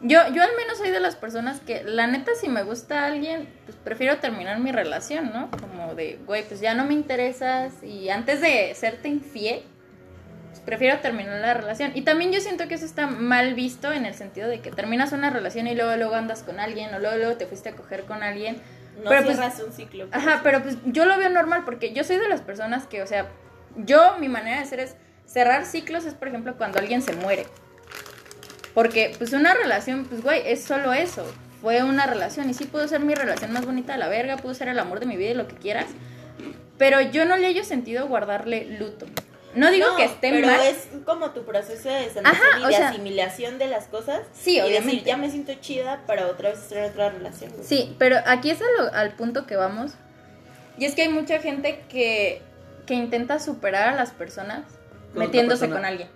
yo, 0.00 0.18
yo 0.32 0.42
al 0.42 0.56
menos 0.56 0.76
soy 0.76 0.90
de 0.90 0.98
las 0.98 1.14
personas 1.14 1.60
que, 1.60 1.84
la 1.84 2.08
neta, 2.08 2.32
si 2.34 2.48
me 2.48 2.64
gusta 2.64 3.06
alguien, 3.06 3.48
pues 3.64 3.76
prefiero 3.76 4.18
terminar 4.18 4.58
mi 4.58 4.72
relación, 4.72 5.30
¿no? 5.32 5.52
Como 5.52 5.94
de, 5.94 6.18
güey, 6.26 6.42
pues 6.42 6.58
ya 6.58 6.74
no 6.74 6.84
me 6.84 6.94
interesas 6.94 7.80
y 7.84 8.08
antes 8.08 8.40
de 8.40 8.74
serte 8.74 9.08
infiel, 9.08 9.62
pues 10.48 10.58
prefiero 10.62 10.98
terminar 10.98 11.40
la 11.40 11.54
relación. 11.54 11.92
Y 11.94 12.02
también 12.02 12.32
yo 12.32 12.40
siento 12.40 12.66
que 12.66 12.74
eso 12.74 12.86
está 12.86 13.06
mal 13.06 13.54
visto 13.54 13.92
en 13.92 14.04
el 14.04 14.14
sentido 14.14 14.48
de 14.48 14.58
que 14.58 14.72
terminas 14.72 15.12
una 15.12 15.30
relación 15.30 15.68
y 15.68 15.76
luego, 15.76 15.96
luego 15.96 16.16
andas 16.16 16.42
con 16.42 16.58
alguien 16.58 16.92
o 16.92 16.98
luego, 16.98 17.18
luego 17.18 17.36
te 17.36 17.46
fuiste 17.46 17.68
a 17.68 17.76
coger 17.76 18.02
con 18.02 18.24
alguien. 18.24 18.56
No 18.96 19.10
Pero, 19.10 19.22
pues, 19.22 19.36
cierras 19.36 19.62
un 19.64 19.72
ciclo. 19.72 20.08
pues. 20.08 20.20
Ajá, 20.20 20.40
pero 20.42 20.60
pues 20.60 20.76
yo 20.86 21.04
lo 21.04 21.16
veo 21.18 21.30
normal 21.30 21.62
porque 21.64 21.92
yo 21.92 22.02
soy 22.02 22.16
de 22.16 22.28
las 22.28 22.40
personas 22.40 22.88
que, 22.88 23.00
o 23.00 23.06
sea, 23.06 23.28
yo, 23.76 24.18
mi 24.18 24.28
manera 24.28 24.58
de 24.58 24.66
ser 24.66 24.80
es 24.80 24.96
cerrar 25.26 25.64
ciclos 25.66 26.04
es, 26.04 26.14
por 26.14 26.28
ejemplo, 26.28 26.56
cuando 26.56 26.78
alguien 26.78 27.02
se 27.02 27.12
muere. 27.14 27.46
Porque, 28.74 29.14
pues, 29.18 29.32
una 29.32 29.54
relación, 29.54 30.04
pues, 30.06 30.22
güey, 30.22 30.42
es 30.46 30.64
solo 30.64 30.92
eso. 30.92 31.24
Fue 31.60 31.82
una 31.82 32.06
relación 32.06 32.50
y 32.50 32.54
sí 32.54 32.64
pudo 32.64 32.86
ser 32.88 33.00
mi 33.00 33.14
relación 33.14 33.52
más 33.52 33.64
bonita 33.64 33.92
de 33.92 33.98
la 33.98 34.08
verga, 34.08 34.36
pudo 34.36 34.54
ser 34.54 34.68
el 34.68 34.78
amor 34.78 35.00
de 35.00 35.06
mi 35.06 35.16
vida 35.16 35.30
y 35.30 35.34
lo 35.34 35.48
que 35.48 35.54
quieras. 35.56 35.86
Pero 36.76 37.00
yo 37.00 37.24
no 37.24 37.36
le 37.36 37.46
hallo 37.46 37.64
sentido 37.64 38.08
guardarle 38.08 38.64
luto. 38.78 39.06
No 39.54 39.70
digo 39.70 39.86
No, 39.86 39.96
que 39.96 40.04
esté 40.04 40.30
pero 40.32 40.48
mal. 40.48 40.60
es 40.66 40.88
como 41.04 41.30
tu 41.30 41.44
proceso 41.44 41.88
de 41.88 42.10
Ajá, 42.24 42.42
y 42.60 42.66
de 42.66 42.72
sea- 42.72 42.88
asimilación 42.88 43.56
de 43.58 43.68
las 43.68 43.86
cosas. 43.86 44.22
Sí, 44.32 44.56
y 44.56 44.60
obviamente. 44.60 44.86
decir, 44.90 45.04
ya 45.04 45.16
me 45.16 45.30
siento 45.30 45.54
chida 45.54 46.02
para 46.06 46.26
otra 46.26 46.50
vez 46.50 46.58
estar 46.58 46.78
en 46.78 46.90
otra 46.90 47.10
relación. 47.10 47.52
güey. 47.52 47.64
Sí, 47.64 47.94
pero 48.00 48.16
aquí 48.26 48.50
es 48.50 48.58
lo- 48.58 48.92
al 48.92 49.12
punto 49.12 49.46
que 49.46 49.54
vamos. 49.54 49.92
Y 50.76 50.86
es 50.86 50.96
que 50.96 51.02
hay 51.02 51.08
mucha 51.08 51.38
gente 51.38 51.84
que, 51.88 52.42
que 52.86 52.94
intenta 52.94 53.38
superar 53.38 53.90
a 53.90 53.94
las 53.94 54.10
personas 54.10 54.64
metiéndose 55.14 55.68
con 55.68 55.84
alguien. 55.84 56.08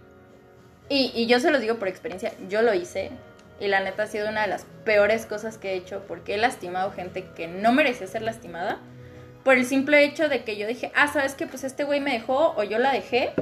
Y, 0.88 1.12
y 1.14 1.26
yo 1.26 1.40
se 1.40 1.50
los 1.50 1.60
digo 1.60 1.78
por 1.78 1.88
experiencia, 1.88 2.32
yo 2.48 2.62
lo 2.62 2.74
hice. 2.74 3.10
Y 3.60 3.66
la 3.66 3.80
neta 3.80 4.04
ha 4.04 4.06
sido 4.06 4.28
una 4.28 4.42
de 4.42 4.48
las 4.48 4.66
peores 4.84 5.26
cosas 5.26 5.58
que 5.58 5.72
he 5.72 5.74
hecho 5.74 6.04
porque 6.06 6.34
he 6.34 6.38
lastimado 6.38 6.92
gente 6.92 7.24
que 7.34 7.48
no 7.48 7.72
merecía 7.72 8.06
ser 8.06 8.22
lastimada. 8.22 8.78
Por 9.44 9.56
el 9.56 9.64
simple 9.64 10.04
hecho 10.04 10.28
de 10.28 10.44
que 10.44 10.56
yo 10.56 10.66
dije, 10.66 10.92
ah, 10.94 11.08
¿sabes 11.08 11.34
qué? 11.34 11.46
Pues 11.46 11.64
este 11.64 11.84
güey 11.84 12.00
me 12.00 12.12
dejó 12.12 12.54
o 12.56 12.62
yo 12.62 12.78
la 12.78 12.92
dejé. 12.92 13.32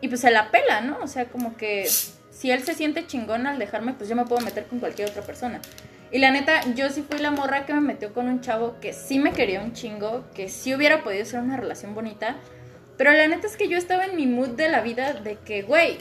y 0.00 0.08
pues 0.08 0.20
se 0.20 0.30
la 0.30 0.50
pela, 0.50 0.80
¿no? 0.80 0.98
O 1.02 1.06
sea, 1.06 1.26
como 1.26 1.56
que 1.56 1.86
si 2.30 2.50
él 2.50 2.62
se 2.64 2.74
siente 2.74 3.06
chingón 3.06 3.46
al 3.46 3.58
dejarme, 3.58 3.94
pues 3.94 4.08
yo 4.08 4.16
me 4.16 4.24
puedo 4.24 4.44
meter 4.44 4.66
con 4.66 4.78
cualquier 4.78 5.08
otra 5.08 5.22
persona. 5.22 5.60
Y 6.12 6.18
la 6.18 6.30
neta, 6.30 6.60
yo 6.74 6.90
sí 6.90 7.02
fui 7.02 7.18
la 7.18 7.30
morra 7.30 7.66
que 7.66 7.74
me 7.74 7.80
metió 7.80 8.12
con 8.12 8.28
un 8.28 8.40
chavo 8.40 8.76
que 8.80 8.92
sí 8.92 9.18
me 9.18 9.32
quería 9.32 9.60
un 9.60 9.72
chingo, 9.72 10.24
que 10.34 10.48
sí 10.48 10.74
hubiera 10.74 11.02
podido 11.02 11.24
ser 11.24 11.40
una 11.40 11.56
relación 11.56 11.94
bonita. 11.94 12.36
Pero 12.96 13.12
la 13.12 13.28
neta 13.28 13.46
es 13.46 13.56
que 13.56 13.68
yo 13.68 13.76
estaba 13.76 14.06
en 14.06 14.16
mi 14.16 14.26
mood 14.26 14.50
de 14.50 14.68
la 14.68 14.80
vida 14.80 15.12
de 15.12 15.36
que, 15.36 15.62
güey, 15.62 15.98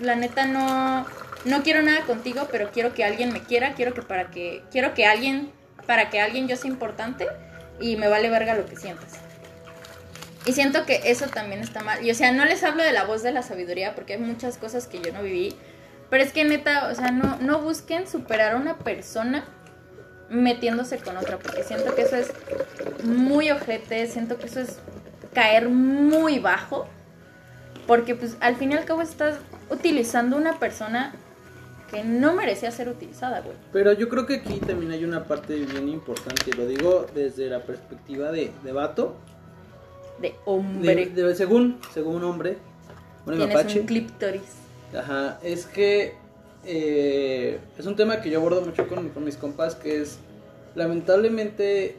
la 0.00 0.16
neta 0.16 0.46
no, 0.46 1.06
no 1.44 1.62
quiero 1.62 1.82
nada 1.82 2.00
contigo, 2.02 2.48
pero 2.50 2.70
quiero 2.70 2.94
que 2.94 3.04
alguien 3.04 3.32
me 3.32 3.42
quiera, 3.42 3.74
quiero 3.74 3.94
que 3.94 4.02
para 4.02 4.30
que, 4.30 4.62
quiero 4.70 4.94
que 4.94 5.06
alguien, 5.06 5.52
para 5.86 6.10
que 6.10 6.20
alguien 6.20 6.48
yo 6.48 6.56
sea 6.56 6.70
importante 6.70 7.26
y 7.80 7.96
me 7.96 8.08
vale 8.08 8.30
verga 8.30 8.54
lo 8.54 8.66
que 8.66 8.76
sientas. 8.76 9.18
Y 10.46 10.52
siento 10.52 10.84
que 10.84 11.00
eso 11.04 11.26
también 11.26 11.60
está 11.60 11.82
mal. 11.82 12.04
Y 12.04 12.10
o 12.10 12.14
sea, 12.14 12.32
no 12.32 12.44
les 12.44 12.62
hablo 12.64 12.82
de 12.82 12.92
la 12.92 13.04
voz 13.04 13.22
de 13.22 13.32
la 13.32 13.42
sabiduría 13.42 13.94
porque 13.94 14.14
hay 14.14 14.18
muchas 14.18 14.58
cosas 14.58 14.86
que 14.86 15.00
yo 15.00 15.12
no 15.12 15.22
viví. 15.22 15.54
Pero 16.10 16.22
es 16.22 16.32
que 16.32 16.44
neta, 16.44 16.88
o 16.88 16.94
sea, 16.94 17.10
no, 17.10 17.38
no 17.40 17.60
busquen 17.60 18.06
superar 18.06 18.52
a 18.52 18.56
una 18.56 18.78
persona 18.78 19.46
metiéndose 20.28 20.98
con 20.98 21.16
otra. 21.16 21.38
Porque 21.38 21.62
siento 21.62 21.94
que 21.94 22.02
eso 22.02 22.16
es 22.16 22.30
muy 23.04 23.50
ojete. 23.50 24.06
Siento 24.06 24.36
que 24.36 24.46
eso 24.46 24.60
es 24.60 24.80
caer 25.34 25.68
muy 25.68 26.38
bajo. 26.38 26.86
Porque 27.86 28.14
pues 28.14 28.36
al 28.40 28.56
fin 28.56 28.72
y 28.72 28.74
al 28.76 28.84
cabo 28.86 29.02
estás 29.02 29.36
utilizando 29.70 30.36
una 30.38 30.58
persona 30.58 31.12
que 31.90 32.02
no 32.02 32.32
merecía 32.34 32.70
ser 32.70 32.88
utilizada, 32.88 33.40
güey. 33.42 33.56
Pero 33.72 33.92
yo 33.92 34.08
creo 34.08 34.24
que 34.24 34.36
aquí 34.36 34.58
también 34.60 34.90
hay 34.92 35.04
una 35.04 35.24
parte 35.24 35.54
bien 35.56 35.88
importante. 35.90 36.54
Lo 36.56 36.66
digo 36.66 37.06
desde 37.14 37.48
la 37.50 37.60
perspectiva 37.60 38.32
de, 38.32 38.50
de 38.64 38.72
vato. 38.72 39.16
De 40.18 40.34
hombre. 40.46 41.06
de- 41.06 41.34
según, 41.34 41.78
según 41.92 42.16
un 42.16 42.24
hombre. 42.24 42.56
Un 43.26 43.36
Tienes 43.36 43.54
mapache. 43.54 43.80
un 43.80 43.86
clíptoris. 43.86 44.42
Ajá, 44.96 45.38
es 45.42 45.66
que 45.66 46.14
eh, 46.64 47.58
es 47.78 47.84
un 47.84 47.96
tema 47.96 48.20
que 48.22 48.30
yo 48.30 48.38
abordo 48.38 48.62
mucho 48.62 48.88
con, 48.88 49.10
con 49.10 49.24
mis 49.24 49.36
compas, 49.36 49.74
que 49.74 50.00
es, 50.00 50.18
lamentablemente, 50.74 51.96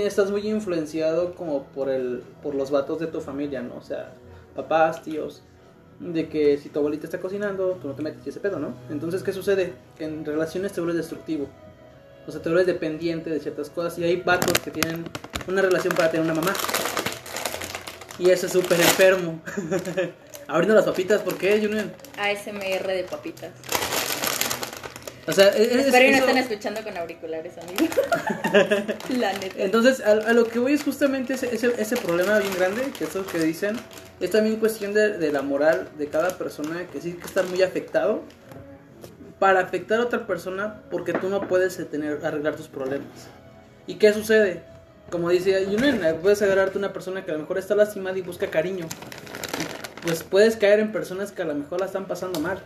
estás 0.00 0.30
muy 0.30 0.48
influenciado 0.48 1.34
como 1.34 1.64
por, 1.64 1.88
el, 1.88 2.22
por 2.42 2.54
los 2.54 2.70
vatos 2.70 2.98
de 2.98 3.06
tu 3.06 3.20
familia, 3.20 3.62
¿no? 3.62 3.76
O 3.76 3.82
sea, 3.82 4.12
papás, 4.54 5.02
tíos, 5.02 5.42
de 6.00 6.28
que 6.28 6.58
si 6.58 6.68
tu 6.68 6.78
abuelita 6.78 7.06
está 7.06 7.20
cocinando, 7.20 7.78
tú 7.80 7.88
no 7.88 7.94
te 7.94 8.02
metes 8.02 8.26
ese 8.26 8.40
pedo, 8.40 8.58
¿no? 8.58 8.74
Entonces, 8.90 9.22
¿qué 9.22 9.32
sucede? 9.32 9.74
En 9.98 10.24
relaciones 10.24 10.72
te 10.72 10.80
vuelves 10.80 10.96
destructivo. 10.96 11.48
O 12.26 12.30
sea, 12.30 12.40
te 12.40 12.48
vuelves 12.48 12.66
dependiente 12.66 13.30
de 13.30 13.40
ciertas 13.40 13.70
cosas 13.70 13.98
y 13.98 14.04
hay 14.04 14.16
vatos 14.16 14.58
que 14.60 14.70
tienen 14.70 15.04
una 15.46 15.62
relación 15.62 15.94
para 15.94 16.10
tener 16.10 16.24
una 16.24 16.34
mamá. 16.34 16.52
Y 18.18 18.30
eso 18.30 18.46
es 18.46 18.52
súper 18.52 18.80
enfermo. 18.80 19.40
Abriendo 20.48 20.74
las 20.74 20.84
papitas, 20.84 21.22
¿por 21.22 21.36
qué, 21.36 21.60
Junior? 21.60 21.86
ASMR 22.18 22.86
de 22.86 23.06
papitas. 23.10 23.50
O 25.26 25.32
sea, 25.32 25.48
es, 25.48 25.68
es- 25.72 25.86
Espero 25.86 26.06
y 26.06 26.10
no 26.10 26.16
estén 26.18 26.38
escuchando 26.38 26.82
con 26.82 26.96
auriculares, 26.96 27.52
amigo. 27.58 27.86
La 29.20 29.32
neta. 29.34 29.54
Entonces, 29.62 30.00
a, 30.00 30.12
a 30.12 30.32
lo 30.32 30.44
que 30.46 30.58
voy 30.58 30.72
es 30.72 30.82
justamente 30.82 31.34
ese, 31.34 31.54
ese, 31.54 31.72
ese 31.80 31.96
problema 31.96 32.38
bien 32.40 32.52
grande, 32.56 32.82
que 32.98 33.04
eso 33.04 33.24
que 33.26 33.38
dicen, 33.38 33.76
es 34.20 34.30
también 34.30 34.56
cuestión 34.56 34.94
de, 34.94 35.18
de 35.18 35.30
la 35.32 35.42
moral 35.42 35.88
de 35.96 36.06
cada 36.08 36.36
persona, 36.38 36.86
que 36.92 37.00
sí 37.00 37.12
que 37.12 37.24
estar 37.26 37.44
muy 37.46 37.62
afectado 37.62 38.22
para 39.38 39.60
afectar 39.60 40.00
a 40.00 40.04
otra 40.04 40.26
persona 40.26 40.80
porque 40.90 41.12
tú 41.12 41.28
no 41.28 41.46
puedes 41.48 41.78
eh, 41.78 41.84
tener, 41.84 42.24
arreglar 42.24 42.56
tus 42.56 42.68
problemas. 42.68 43.06
¿Y 43.86 43.96
qué 43.96 44.12
sucede? 44.12 44.62
Como 45.10 45.28
dice 45.28 45.66
Yunen, 45.70 46.00
puedes 46.22 46.40
agarrarte 46.42 46.78
a 46.78 46.80
una 46.80 46.92
persona 46.92 47.24
que 47.24 47.30
a 47.32 47.34
lo 47.34 47.40
mejor 47.40 47.58
está 47.58 47.74
lastimada 47.74 48.16
y 48.18 48.22
busca 48.22 48.46
cariño. 48.48 48.86
Pues 50.02 50.22
puedes 50.22 50.56
caer 50.56 50.80
en 50.80 50.90
personas 50.92 51.32
que 51.32 51.42
a 51.42 51.44
lo 51.44 51.54
mejor 51.54 51.80
la 51.80 51.86
están 51.86 52.06
pasando 52.06 52.40
mal. 52.40 52.58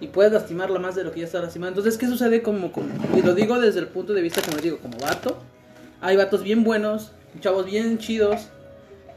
Y 0.00 0.08
puedes 0.08 0.32
lastimarla 0.32 0.78
más 0.78 0.94
de 0.94 1.04
lo 1.04 1.10
que 1.12 1.20
ya 1.20 1.26
está 1.26 1.40
lastimada. 1.40 1.70
Entonces, 1.70 1.98
¿qué 1.98 2.06
sucede? 2.06 2.42
Como, 2.42 2.70
como- 2.72 2.88
y 3.16 3.22
lo 3.22 3.34
digo 3.34 3.58
desde 3.58 3.80
el 3.80 3.88
punto 3.88 4.14
de 4.14 4.22
vista, 4.22 4.40
como 4.42 4.54
les 4.56 4.62
digo, 4.62 4.78
como 4.78 4.96
vato. 4.98 5.36
Hay 6.00 6.16
vatos 6.16 6.42
bien 6.44 6.62
buenos, 6.62 7.12
chavos 7.40 7.66
bien 7.66 7.98
chidos, 7.98 8.48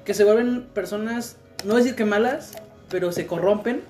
que 0.05 0.13
se 0.15 0.23
vuelven 0.23 0.63
personas, 0.73 1.37
no 1.65 1.75
decir 1.75 1.93
que 1.95 2.05
malas, 2.05 2.53
pero 2.89 3.11
se 3.11 3.27
corrompen 3.27 3.81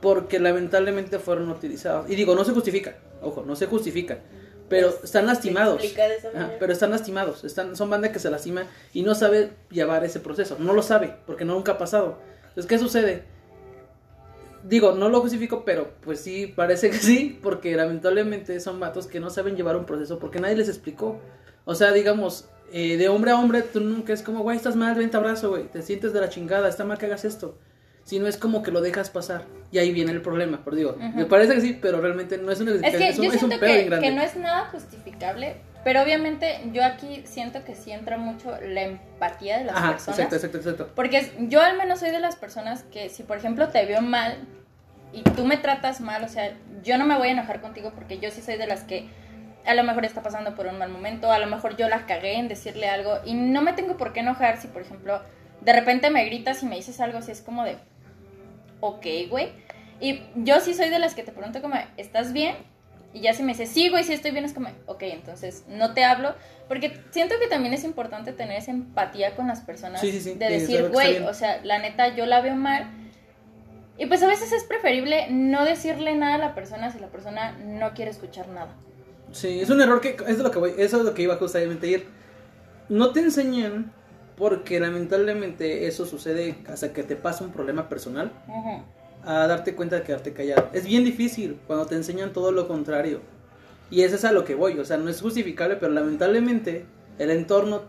porque 0.00 0.38
lamentablemente 0.38 1.18
fueron 1.18 1.50
utilizados. 1.50 2.08
Y 2.08 2.14
digo, 2.14 2.34
no 2.34 2.44
se 2.44 2.52
justifica, 2.52 2.94
ojo, 3.20 3.42
no 3.44 3.56
se 3.56 3.66
justifica, 3.66 4.18
pero 4.68 4.90
Pues, 4.90 5.04
están 5.04 5.26
lastimados. 5.26 5.82
Ajá, 6.36 6.52
pero 6.60 6.72
están 6.72 6.90
lastimados, 6.92 7.42
están, 7.42 7.74
son 7.74 7.90
banda 7.90 8.12
que 8.12 8.20
se 8.20 8.30
lastima 8.30 8.64
y 8.92 9.02
no 9.02 9.14
sabe 9.16 9.50
llevar 9.70 10.04
ese 10.04 10.20
proceso, 10.20 10.56
no 10.60 10.72
lo 10.72 10.82
sabe, 10.82 11.16
porque 11.26 11.44
no 11.44 11.54
nunca 11.54 11.72
ha 11.72 11.78
pasado. 11.78 12.18
Entonces, 12.50 12.66
¿qué 12.66 12.78
sucede? 12.78 13.24
Digo, 14.68 14.92
no 14.92 15.08
lo 15.08 15.20
justifico, 15.20 15.64
pero 15.64 15.92
pues 16.02 16.20
sí, 16.20 16.46
parece 16.46 16.90
que 16.90 16.98
sí, 16.98 17.38
porque 17.42 17.74
lamentablemente 17.74 18.60
son 18.60 18.78
vatos 18.80 19.06
que 19.06 19.18
no 19.20 19.30
saben 19.30 19.56
llevar 19.56 19.76
un 19.76 19.84
proceso 19.86 20.18
porque 20.18 20.40
nadie 20.40 20.56
les 20.56 20.68
explicó. 20.68 21.18
O 21.64 21.74
sea, 21.74 21.92
digamos, 21.92 22.48
eh, 22.72 22.96
de 22.98 23.08
hombre 23.08 23.30
a 23.30 23.36
hombre, 23.38 23.62
tú 23.62 23.80
nunca 23.80 24.12
es 24.12 24.22
como, 24.22 24.40
güey, 24.42 24.56
estás 24.56 24.76
mal, 24.76 24.94
ven, 24.94 25.10
te 25.10 25.16
abrazo, 25.16 25.48
güey, 25.50 25.64
te 25.64 25.80
sientes 25.82 26.12
de 26.12 26.20
la 26.20 26.28
chingada, 26.28 26.68
está 26.68 26.84
mal 26.84 26.98
que 26.98 27.06
hagas 27.06 27.24
esto. 27.24 27.56
Si 28.04 28.18
no 28.18 28.26
es 28.26 28.36
como 28.38 28.62
que 28.62 28.70
lo 28.70 28.80
dejas 28.80 29.10
pasar. 29.10 29.44
Y 29.70 29.78
ahí 29.78 29.92
viene 29.92 30.12
el 30.12 30.22
problema, 30.22 30.64
por 30.64 30.74
digo, 30.74 30.96
me 31.14 31.24
parece 31.26 31.54
que 31.54 31.60
sí, 31.60 31.78
pero 31.80 32.00
realmente 32.00 32.36
no 32.38 32.50
es 32.52 32.60
una 32.60 32.72
Es 32.72 32.96
que 32.96 33.08
es 33.08 33.18
un, 33.18 33.24
yo 33.26 33.32
es 33.32 33.42
un 33.42 33.48
siento 33.50 33.60
pedo 33.60 33.72
bien 33.72 33.84
que, 33.84 33.88
grande. 33.90 34.08
que 34.08 34.14
no 34.14 34.22
es 34.22 34.36
nada 34.36 34.66
justificable, 34.66 35.56
pero 35.84 36.02
obviamente 36.02 36.58
yo 36.72 36.82
aquí 36.84 37.22
siento 37.24 37.64
que 37.64 37.74
sí 37.74 37.90
entra 37.92 38.16
mucho 38.16 38.50
la 38.66 38.82
empatía 38.82 39.58
de 39.58 39.64
las 39.64 39.76
Ajá, 39.76 39.90
personas. 39.92 40.18
exacto, 40.20 40.36
exacto, 40.36 40.58
exacto. 40.58 40.88
Porque 40.94 41.18
es- 41.18 41.32
yo 41.48 41.60
al 41.60 41.76
menos 41.76 42.00
soy 42.00 42.10
de 42.10 42.20
las 42.20 42.36
personas 42.36 42.82
que 42.84 43.10
si 43.10 43.22
por 43.24 43.36
ejemplo 43.36 43.68
te 43.68 43.84
veo 43.84 44.00
mal 44.00 44.38
y 45.12 45.22
tú 45.22 45.44
me 45.44 45.56
tratas 45.56 46.00
mal, 46.00 46.22
o 46.24 46.28
sea, 46.28 46.54
yo 46.82 46.98
no 46.98 47.06
me 47.06 47.16
voy 47.16 47.28
a 47.28 47.32
enojar 47.32 47.60
contigo 47.60 47.92
porque 47.94 48.18
yo 48.18 48.30
sí 48.30 48.42
soy 48.42 48.56
de 48.56 48.66
las 48.66 48.84
que 48.84 49.08
a 49.64 49.74
lo 49.74 49.82
mejor 49.82 50.04
está 50.04 50.22
pasando 50.22 50.54
por 50.54 50.66
un 50.66 50.78
mal 50.78 50.90
momento, 50.90 51.30
a 51.30 51.38
lo 51.38 51.46
mejor 51.46 51.76
yo 51.76 51.88
la 51.88 52.06
cagué 52.06 52.38
en 52.38 52.48
decirle 52.48 52.88
algo 52.88 53.18
y 53.24 53.34
no 53.34 53.62
me 53.62 53.72
tengo 53.72 53.96
por 53.96 54.12
qué 54.12 54.20
enojar 54.20 54.58
si 54.58 54.68
por 54.68 54.82
ejemplo 54.82 55.20
de 55.60 55.72
repente 55.72 56.10
me 56.10 56.24
gritas 56.24 56.62
y 56.62 56.66
me 56.66 56.76
dices 56.76 57.00
algo 57.00 57.18
así 57.18 57.32
es 57.32 57.42
como 57.42 57.64
de 57.64 57.76
ok, 58.80 59.06
güey. 59.28 59.48
Y 60.00 60.22
yo 60.36 60.60
sí 60.60 60.74
soy 60.74 60.90
de 60.90 60.98
las 60.98 61.14
que 61.14 61.22
te 61.22 61.32
pregunto 61.32 61.60
como, 61.60 61.74
¿estás 61.96 62.32
bien? 62.32 62.56
Y 63.12 63.20
ya 63.20 63.32
si 63.32 63.42
me 63.42 63.52
dices, 63.52 63.70
sí, 63.70 63.88
güey, 63.88 64.04
sí 64.04 64.12
estoy 64.12 64.30
bien, 64.30 64.44
es 64.44 64.52
como, 64.52 64.68
ok, 64.86 65.02
entonces 65.02 65.64
no 65.68 65.94
te 65.94 66.04
hablo. 66.04 66.34
Porque 66.68 67.00
siento 67.10 67.34
que 67.40 67.48
también 67.48 67.74
es 67.74 67.84
importante 67.84 68.32
tener 68.32 68.58
esa 68.58 68.70
empatía 68.70 69.34
con 69.34 69.48
las 69.48 69.60
personas. 69.60 70.00
Sí, 70.00 70.12
sí, 70.12 70.20
sí, 70.20 70.34
De 70.34 70.50
decir, 70.50 70.88
güey, 70.90 71.18
o 71.18 71.34
sea, 71.34 71.60
la 71.64 71.78
neta, 71.78 72.14
yo 72.14 72.26
la 72.26 72.40
veo 72.40 72.54
mal. 72.54 72.86
Y 73.98 74.06
pues 74.06 74.22
a 74.22 74.28
veces 74.28 74.52
es 74.52 74.62
preferible 74.62 75.26
no 75.30 75.64
decirle 75.64 76.14
nada 76.14 76.36
a 76.36 76.38
la 76.38 76.54
persona 76.54 76.92
si 76.92 77.00
la 77.00 77.08
persona 77.08 77.58
no 77.58 77.92
quiere 77.94 78.12
escuchar 78.12 78.48
nada. 78.48 78.74
Sí, 79.32 79.60
es 79.60 79.68
un 79.70 79.80
error 79.80 80.00
que 80.00 80.16
es 80.26 80.38
de 80.38 80.42
lo 80.44 80.50
que 80.52 80.58
voy, 80.58 80.72
eso 80.78 80.98
es 80.98 81.04
lo 81.04 81.14
que 81.14 81.22
iba 81.22 81.36
justamente 81.36 81.88
a 81.88 81.90
ir. 81.90 82.06
No 82.88 83.10
te 83.10 83.20
enseñan 83.20 83.92
porque 84.36 84.78
lamentablemente 84.78 85.88
eso 85.88 86.06
sucede 86.06 86.58
hasta 86.68 86.92
que 86.92 87.02
te 87.02 87.16
pasa 87.16 87.44
un 87.44 87.50
problema 87.50 87.88
personal 87.88 88.30
Ujú. 88.46 88.82
a 89.24 89.46
darte 89.48 89.74
cuenta 89.74 89.96
de 89.96 90.02
quedarte 90.04 90.32
callado. 90.32 90.68
Es 90.72 90.86
bien 90.86 91.04
difícil 91.04 91.58
cuando 91.66 91.86
te 91.86 91.96
enseñan 91.96 92.32
todo 92.32 92.52
lo 92.52 92.68
contrario. 92.68 93.20
Y 93.90 94.02
eso 94.02 94.14
es 94.14 94.24
a 94.24 94.32
lo 94.32 94.44
que 94.44 94.54
voy, 94.54 94.78
o 94.78 94.84
sea, 94.84 94.96
no 94.96 95.10
es 95.10 95.20
justificable, 95.20 95.76
pero 95.76 95.92
lamentablemente 95.92 96.86
el 97.18 97.30
entorno 97.30 97.82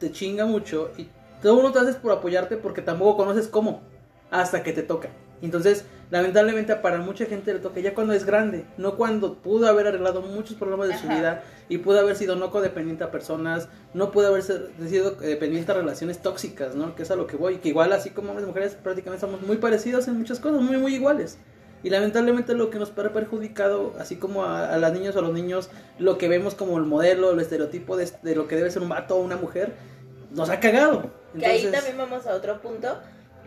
te 0.00 0.10
chinga 0.10 0.44
mucho 0.44 0.90
y 0.98 1.08
todo 1.40 1.60
uno 1.60 1.70
te 1.72 1.78
haces 1.78 1.96
por 1.96 2.10
apoyarte 2.10 2.56
porque 2.56 2.82
tampoco 2.82 3.18
conoces 3.18 3.46
cómo 3.46 3.82
hasta 4.30 4.62
que 4.62 4.72
te 4.72 4.82
toca. 4.82 5.10
Entonces, 5.42 5.84
lamentablemente 6.10 6.74
para 6.76 6.98
mucha 6.98 7.26
gente 7.26 7.52
le 7.52 7.58
toca 7.58 7.80
ya 7.80 7.94
cuando 7.94 8.12
es 8.12 8.24
grande, 8.24 8.64
no 8.78 8.96
cuando 8.96 9.34
pudo 9.34 9.66
haber 9.66 9.88
arreglado 9.88 10.22
muchos 10.22 10.56
problemas 10.56 10.88
de 10.88 10.96
su 10.96 11.06
Ajá. 11.06 11.14
vida 11.16 11.42
y 11.68 11.78
pudo 11.78 11.98
haber 12.00 12.14
sido 12.16 12.36
no 12.36 12.50
codependiente 12.50 13.02
a 13.02 13.10
personas, 13.10 13.68
no 13.92 14.10
pudo 14.12 14.28
haber 14.28 14.42
sido 14.44 15.10
dependiente 15.12 15.72
a 15.72 15.74
relaciones 15.74 16.20
tóxicas, 16.22 16.74
¿no? 16.76 16.94
Que 16.94 17.02
es 17.02 17.10
a 17.10 17.16
lo 17.16 17.26
que 17.26 17.36
voy, 17.36 17.56
que 17.58 17.68
igual 17.70 17.92
así 17.92 18.10
como 18.10 18.28
hombres 18.30 18.44
y 18.44 18.48
mujeres 18.48 18.76
prácticamente 18.82 19.20
somos 19.20 19.42
muy 19.42 19.56
parecidos 19.56 20.06
en 20.08 20.16
muchas 20.16 20.38
cosas, 20.38 20.60
muy 20.62 20.76
muy 20.78 20.94
iguales. 20.94 21.38
Y 21.84 21.90
lamentablemente 21.90 22.54
lo 22.54 22.70
que 22.70 22.78
nos 22.78 22.90
ha 22.90 22.94
perjudicado, 23.12 23.94
así 23.98 24.14
como 24.14 24.44
a, 24.44 24.72
a 24.72 24.78
las 24.78 24.92
niñas 24.92 25.16
o 25.16 25.18
a 25.18 25.22
los 25.22 25.32
niños, 25.32 25.68
lo 25.98 26.16
que 26.18 26.28
vemos 26.28 26.54
como 26.54 26.78
el 26.78 26.84
modelo, 26.84 27.32
el 27.32 27.40
estereotipo 27.40 27.96
de, 27.96 28.08
de 28.22 28.36
lo 28.36 28.46
que 28.46 28.54
debe 28.54 28.70
ser 28.70 28.82
un 28.82 28.88
vato 28.90 29.16
o 29.16 29.20
una 29.20 29.36
mujer, 29.36 29.72
nos 30.30 30.48
ha 30.50 30.60
cagado. 30.60 31.10
Que 31.36 31.44
ahí 31.46 31.56
Entonces- 31.64 31.72
también 31.84 31.98
vamos 31.98 32.24
a 32.28 32.34
otro 32.36 32.60
punto, 32.60 32.98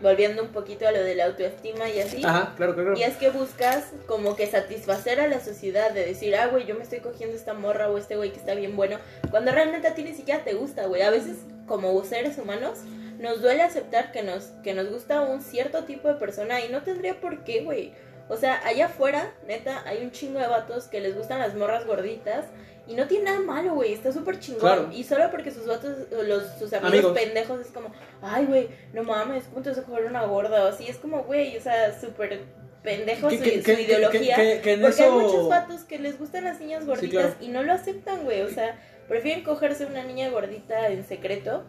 volviendo 0.02 0.42
un 0.42 0.48
poquito 0.48 0.86
a 0.86 0.92
lo 0.92 1.02
de 1.02 1.14
la 1.14 1.26
autoestima 1.26 1.88
y 1.88 2.00
así. 2.00 2.24
Ajá, 2.24 2.54
claro, 2.56 2.74
claro. 2.74 2.96
Y 2.96 3.02
es 3.02 3.16
que 3.16 3.30
buscas 3.30 3.92
como 4.06 4.36
que 4.36 4.46
satisfacer 4.46 5.20
a 5.20 5.26
la 5.26 5.40
sociedad 5.40 5.90
de 5.92 6.04
decir, 6.04 6.36
ah, 6.36 6.46
güey, 6.48 6.66
yo 6.66 6.74
me 6.74 6.82
estoy 6.82 7.00
cogiendo 7.00 7.36
esta 7.36 7.54
morra 7.54 7.88
o 7.88 7.98
este 7.98 8.16
güey 8.16 8.30
que 8.30 8.38
está 8.38 8.54
bien 8.54 8.76
bueno, 8.76 8.98
cuando 9.30 9.52
realmente 9.52 9.88
a 9.88 9.94
ti 9.94 10.02
ni 10.02 10.14
siquiera 10.14 10.44
te 10.44 10.54
gusta, 10.54 10.86
güey. 10.86 11.02
A 11.02 11.10
veces, 11.10 11.38
como 11.66 12.02
seres 12.04 12.38
humanos, 12.38 12.78
nos 13.18 13.40
duele 13.40 13.62
aceptar 13.62 14.12
que 14.12 14.22
nos, 14.22 14.44
que 14.62 14.74
nos 14.74 14.88
gusta 14.90 15.22
un 15.22 15.40
cierto 15.40 15.84
tipo 15.84 16.08
de 16.08 16.14
persona 16.14 16.60
y 16.60 16.68
no 16.68 16.82
tendría 16.82 17.20
por 17.20 17.44
qué, 17.44 17.62
güey. 17.62 17.92
O 18.28 18.36
sea, 18.36 18.60
allá 18.66 18.86
afuera, 18.86 19.34
neta, 19.46 19.82
hay 19.86 20.02
un 20.02 20.10
chingo 20.10 20.40
de 20.40 20.48
vatos 20.48 20.88
que 20.88 21.00
les 21.00 21.16
gustan 21.16 21.38
las 21.38 21.54
morras 21.54 21.86
gorditas. 21.86 22.46
Y 22.88 22.94
no 22.94 23.06
tiene 23.08 23.24
nada 23.24 23.40
malo, 23.40 23.74
güey. 23.74 23.92
Está 23.92 24.12
súper 24.12 24.38
chingón. 24.38 24.60
Claro. 24.60 24.88
Y 24.92 25.02
solo 25.04 25.30
porque 25.30 25.50
sus 25.50 25.66
vatos, 25.66 25.96
los, 26.24 26.44
sus 26.58 26.72
amigos, 26.72 26.92
Amigos. 27.06 27.12
pendejos 27.18 27.60
es 27.60 27.66
como, 27.68 27.90
ay, 28.22 28.44
güey, 28.46 28.68
no 28.92 29.02
mames, 29.02 29.44
¿cómo 29.50 29.62
te 29.62 29.70
vas 29.70 29.78
a 29.78 29.82
coger 29.82 30.04
una 30.04 30.24
gorda? 30.24 30.64
O 30.64 30.68
así 30.68 30.86
es 30.88 30.96
como, 30.98 31.24
güey, 31.24 31.56
o 31.56 31.60
sea, 31.60 31.98
súper 32.00 32.40
pendejo 32.84 33.28
su, 33.30 33.40
que- 33.40 33.82
ideología. 33.82 34.36
que- 34.36 34.60
que 34.62 34.72
en 34.74 34.80
porque 34.82 35.02
hay 35.02 35.10
muchos 35.10 35.48
vatos 35.48 35.80
que 35.82 35.98
les 35.98 36.16
gustan 36.18 36.44
las 36.44 36.60
niñas 36.60 36.86
gorditas 36.86 37.10
claro. 37.34 37.36
y 37.40 37.48
no 37.48 37.62
lo 37.64 37.72
aceptan, 37.72 38.22
güey. 38.24 38.42
O 38.42 38.50
sea, 38.50 38.78
prefieren 39.08 39.42
cogerse 39.42 39.86
una 39.86 40.04
niña 40.04 40.28
gordita 40.30 40.86
en 40.88 41.04
secreto 41.04 41.64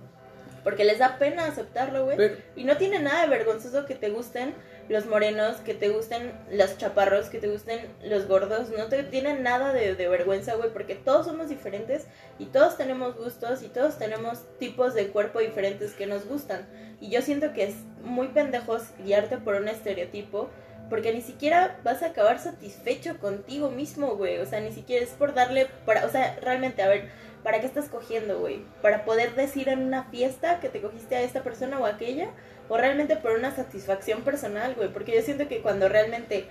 porque 0.63 0.83
les 0.85 0.99
da 0.99 1.17
pena 1.17 1.45
aceptarlo, 1.45 2.05
güey. 2.05 2.17
Pero- 2.17 2.35
Y 2.55 2.63
no 2.65 2.77
tiene 2.77 2.99
nada 2.99 3.21
de 3.23 3.29
vergonzoso 3.29 3.85
que 3.87 3.95
te 3.95 4.09
gusten 4.09 4.53
los 4.89 5.05
morenos, 5.05 5.57
que 5.57 5.73
te 5.73 5.89
gusten 5.89 6.31
los 6.51 6.77
chaparros, 6.77 7.29
que 7.29 7.39
te 7.39 7.47
gusten 7.47 7.79
los 8.03 8.27
gordos. 8.27 8.69
No 8.69 8.87
te 8.87 9.03
tienen 9.03 9.43
nada 9.43 9.73
de, 9.73 9.93
vergüenza, 10.07 10.55
güey, 10.55 10.71
porque 10.71 10.95
todos 10.95 11.25
somos 11.25 11.49
diferentes 11.49 12.07
y 12.39 12.45
todos 12.45 12.77
tenemos 12.77 13.17
gustos 13.17 13.63
y 13.63 13.67
todos 13.67 13.97
tenemos 13.97 14.43
tipos 14.59 14.93
de 14.93 15.07
cuerpo 15.07 15.39
diferentes 15.39 15.93
que 15.93 16.07
nos 16.07 16.25
gustan. 16.25 16.67
Y 17.01 17.09
yo 17.09 17.21
siento 17.21 17.53
que 17.53 17.63
es 17.63 17.75
muy 18.03 18.29
pendejos 18.29 18.83
guiarte 19.03 19.37
por 19.37 19.55
un 19.55 19.67
estereotipo. 19.67 20.49
Porque 20.89 21.13
ni 21.13 21.21
siquiera 21.21 21.81
vas 21.83 22.01
a 22.01 22.07
acabar 22.07 22.39
satisfecho 22.39 23.17
contigo 23.19 23.69
mismo, 23.69 24.15
güey. 24.15 24.37
O 24.37 24.45
sea, 24.45 24.61
ni 24.61 24.71
siquiera 24.71 25.03
es 25.03 25.11
por 25.11 25.33
darle 25.33 25.67
para, 25.85 26.05
o 26.05 26.09
sea, 26.09 26.37
realmente, 26.41 26.81
a 26.81 26.87
ver, 26.87 27.09
¿para 27.43 27.59
qué 27.59 27.65
estás 27.65 27.89
cogiendo, 27.89 28.39
güey? 28.39 28.61
¿Para 28.81 29.03
poder 29.03 29.35
decir 29.35 29.67
en 29.69 29.79
una 29.79 30.05
fiesta 30.05 30.59
que 30.59 30.69
te 30.69 30.81
cogiste 30.81 31.15
a 31.17 31.21
esta 31.21 31.43
persona 31.43 31.79
o 31.79 31.85
aquella? 31.85 32.29
¿O 32.69 32.77
realmente 32.77 33.15
por 33.15 33.31
una 33.31 33.55
satisfacción 33.55 34.21
personal, 34.23 34.75
güey? 34.75 34.89
Porque 34.91 35.15
yo 35.15 35.21
siento 35.21 35.47
que 35.47 35.61
cuando 35.61 35.87
realmente 35.89 36.45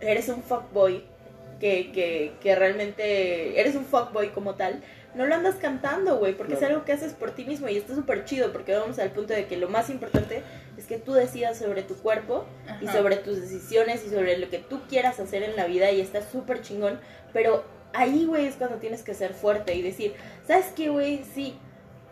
eres 0.00 0.28
un 0.28 0.42
fuckboy, 0.42 1.04
que, 1.60 1.92
que, 1.92 2.32
que 2.40 2.54
realmente 2.56 3.60
eres 3.60 3.76
un 3.76 3.84
fuckboy 3.84 4.30
como 4.30 4.56
tal, 4.56 4.82
no 5.14 5.26
lo 5.26 5.34
andas 5.34 5.56
cantando, 5.56 6.16
güey, 6.18 6.34
porque 6.36 6.54
es 6.54 6.58
Claro. 6.58 6.74
algo 6.74 6.84
que 6.86 6.92
haces 6.92 7.12
por 7.12 7.30
ti 7.32 7.44
mismo 7.44 7.68
y 7.68 7.76
está 7.76 7.94
súper 7.94 8.24
chido, 8.24 8.50
porque 8.52 8.74
vamos 8.74 8.98
al 8.98 9.10
punto 9.10 9.32
de 9.32 9.46
que 9.46 9.56
lo 9.56 9.68
más 9.68 9.88
importante 9.90 10.42
es 10.76 10.86
que 10.86 10.96
tú 10.98 11.12
decidas 11.12 11.58
sobre 11.58 11.82
tu 11.82 11.94
cuerpo 11.96 12.46
y 12.80 12.86
Ajá. 12.88 12.98
sobre 12.98 13.16
tus 13.16 13.40
decisiones 13.40 14.04
y 14.04 14.10
sobre 14.10 14.38
lo 14.38 14.48
que 14.50 14.58
tú 14.58 14.80
quieras 14.88 15.20
hacer 15.20 15.42
en 15.44 15.54
la 15.54 15.66
vida 15.66 15.90
y 15.92 16.00
está 16.00 16.22
súper 16.22 16.62
chingón, 16.62 16.98
pero 17.32 17.62
ahí, 17.92 18.24
güey, 18.24 18.46
es 18.46 18.56
cuando 18.56 18.78
tienes 18.78 19.02
que 19.02 19.14
ser 19.14 19.34
fuerte 19.34 19.74
y 19.74 19.82
decir, 19.82 20.14
¿sabes 20.46 20.66
qué, 20.74 20.88
güey? 20.88 21.22
Sí, 21.34 21.56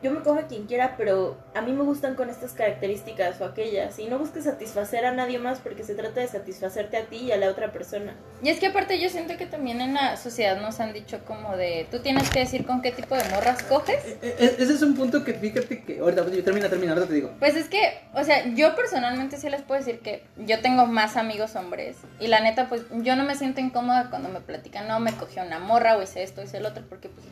yo 0.02 0.10
me 0.10 0.20
cojo 0.20 0.38
a 0.38 0.46
quien 0.46 0.66
quiera, 0.66 0.94
pero 0.96 1.36
a 1.54 1.60
mí 1.60 1.72
me 1.72 1.82
gustan 1.82 2.14
con 2.14 2.30
estas 2.30 2.52
características 2.52 3.40
o 3.40 3.44
aquellas 3.44 3.98
y 3.98 4.06
no 4.06 4.18
busques 4.18 4.44
satisfacer 4.44 5.04
a 5.04 5.12
nadie 5.12 5.38
más 5.38 5.58
porque 5.58 5.84
se 5.84 5.94
trata 5.94 6.20
de 6.20 6.28
satisfacerte 6.28 6.96
a 6.96 7.04
ti 7.04 7.16
y 7.18 7.32
a 7.32 7.36
la 7.36 7.48
otra 7.50 7.72
persona. 7.72 8.14
Y 8.42 8.48
es 8.48 8.58
que 8.58 8.68
aparte 8.68 8.98
yo 9.00 9.10
siento 9.10 9.36
que 9.36 9.46
también 9.46 9.80
en 9.80 9.94
la 9.94 10.16
sociedad 10.16 10.60
nos 10.60 10.80
han 10.80 10.92
dicho 10.92 11.20
como 11.26 11.56
de, 11.56 11.86
tú 11.90 12.00
tienes 12.00 12.30
que 12.30 12.40
decir 12.40 12.64
con 12.64 12.80
qué 12.82 12.92
tipo 12.92 13.14
de 13.14 13.24
morras 13.30 13.62
coges. 13.64 14.02
E- 14.22 14.36
e- 14.38 14.56
Ese 14.58 14.72
es 14.72 14.82
un 14.82 14.94
punto 14.96 15.24
que 15.24 15.34
fíjate 15.34 15.82
que 15.84 16.00
ahorita 16.00 16.24
termina, 16.44 16.68
termina, 16.68 16.92
ahorita 16.92 17.08
te 17.08 17.14
digo. 17.14 17.30
Pues 17.38 17.56
es 17.56 17.68
que, 17.68 18.00
o 18.14 18.24
sea, 18.24 18.46
yo 18.54 18.74
personalmente 18.74 19.36
sí 19.36 19.50
les 19.50 19.62
puedo 19.62 19.78
decir 19.80 20.00
que 20.00 20.24
yo 20.38 20.60
tengo 20.60 20.86
más 20.86 21.16
amigos 21.16 21.56
hombres 21.56 21.96
y 22.18 22.28
la 22.28 22.40
neta, 22.40 22.68
pues 22.68 22.82
yo 22.90 23.16
no 23.16 23.24
me 23.24 23.34
siento 23.34 23.60
incómoda 23.60 24.08
cuando 24.10 24.28
me 24.30 24.40
platican, 24.40 24.88
no, 24.88 24.98
me 25.00 25.12
cogió 25.12 25.42
una 25.42 25.58
morra 25.58 25.96
o 25.96 26.02
hice 26.02 26.22
esto, 26.22 26.42
hice 26.42 26.56
el 26.58 26.66
otro, 26.66 26.84
porque 26.88 27.08
pues 27.08 27.26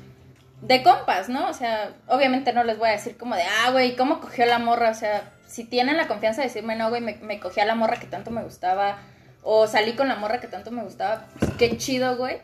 de 0.60 0.82
compas, 0.82 1.28
¿no? 1.28 1.48
O 1.48 1.52
sea, 1.52 1.92
obviamente 2.06 2.52
no 2.52 2.64
les 2.64 2.78
voy 2.78 2.88
a 2.88 2.92
decir 2.92 3.16
como 3.16 3.36
de, 3.36 3.42
ah, 3.42 3.70
güey, 3.70 3.96
¿cómo 3.96 4.20
cogió 4.20 4.46
la 4.46 4.58
morra? 4.58 4.90
O 4.90 4.94
sea, 4.94 5.32
si 5.46 5.64
tienen 5.64 5.96
la 5.96 6.08
confianza 6.08 6.40
de 6.40 6.48
decirme, 6.48 6.76
no, 6.76 6.88
güey, 6.88 7.00
me, 7.00 7.14
me 7.16 7.40
cogí 7.40 7.60
a 7.60 7.64
la 7.64 7.74
morra 7.74 8.00
que 8.00 8.06
tanto 8.06 8.30
me 8.30 8.42
gustaba 8.42 8.98
o 9.42 9.66
salí 9.66 9.94
con 9.94 10.08
la 10.08 10.16
morra 10.16 10.40
que 10.40 10.48
tanto 10.48 10.70
me 10.70 10.82
gustaba, 10.82 11.26
pues 11.38 11.52
qué 11.58 11.76
chido, 11.76 12.16
güey. 12.16 12.40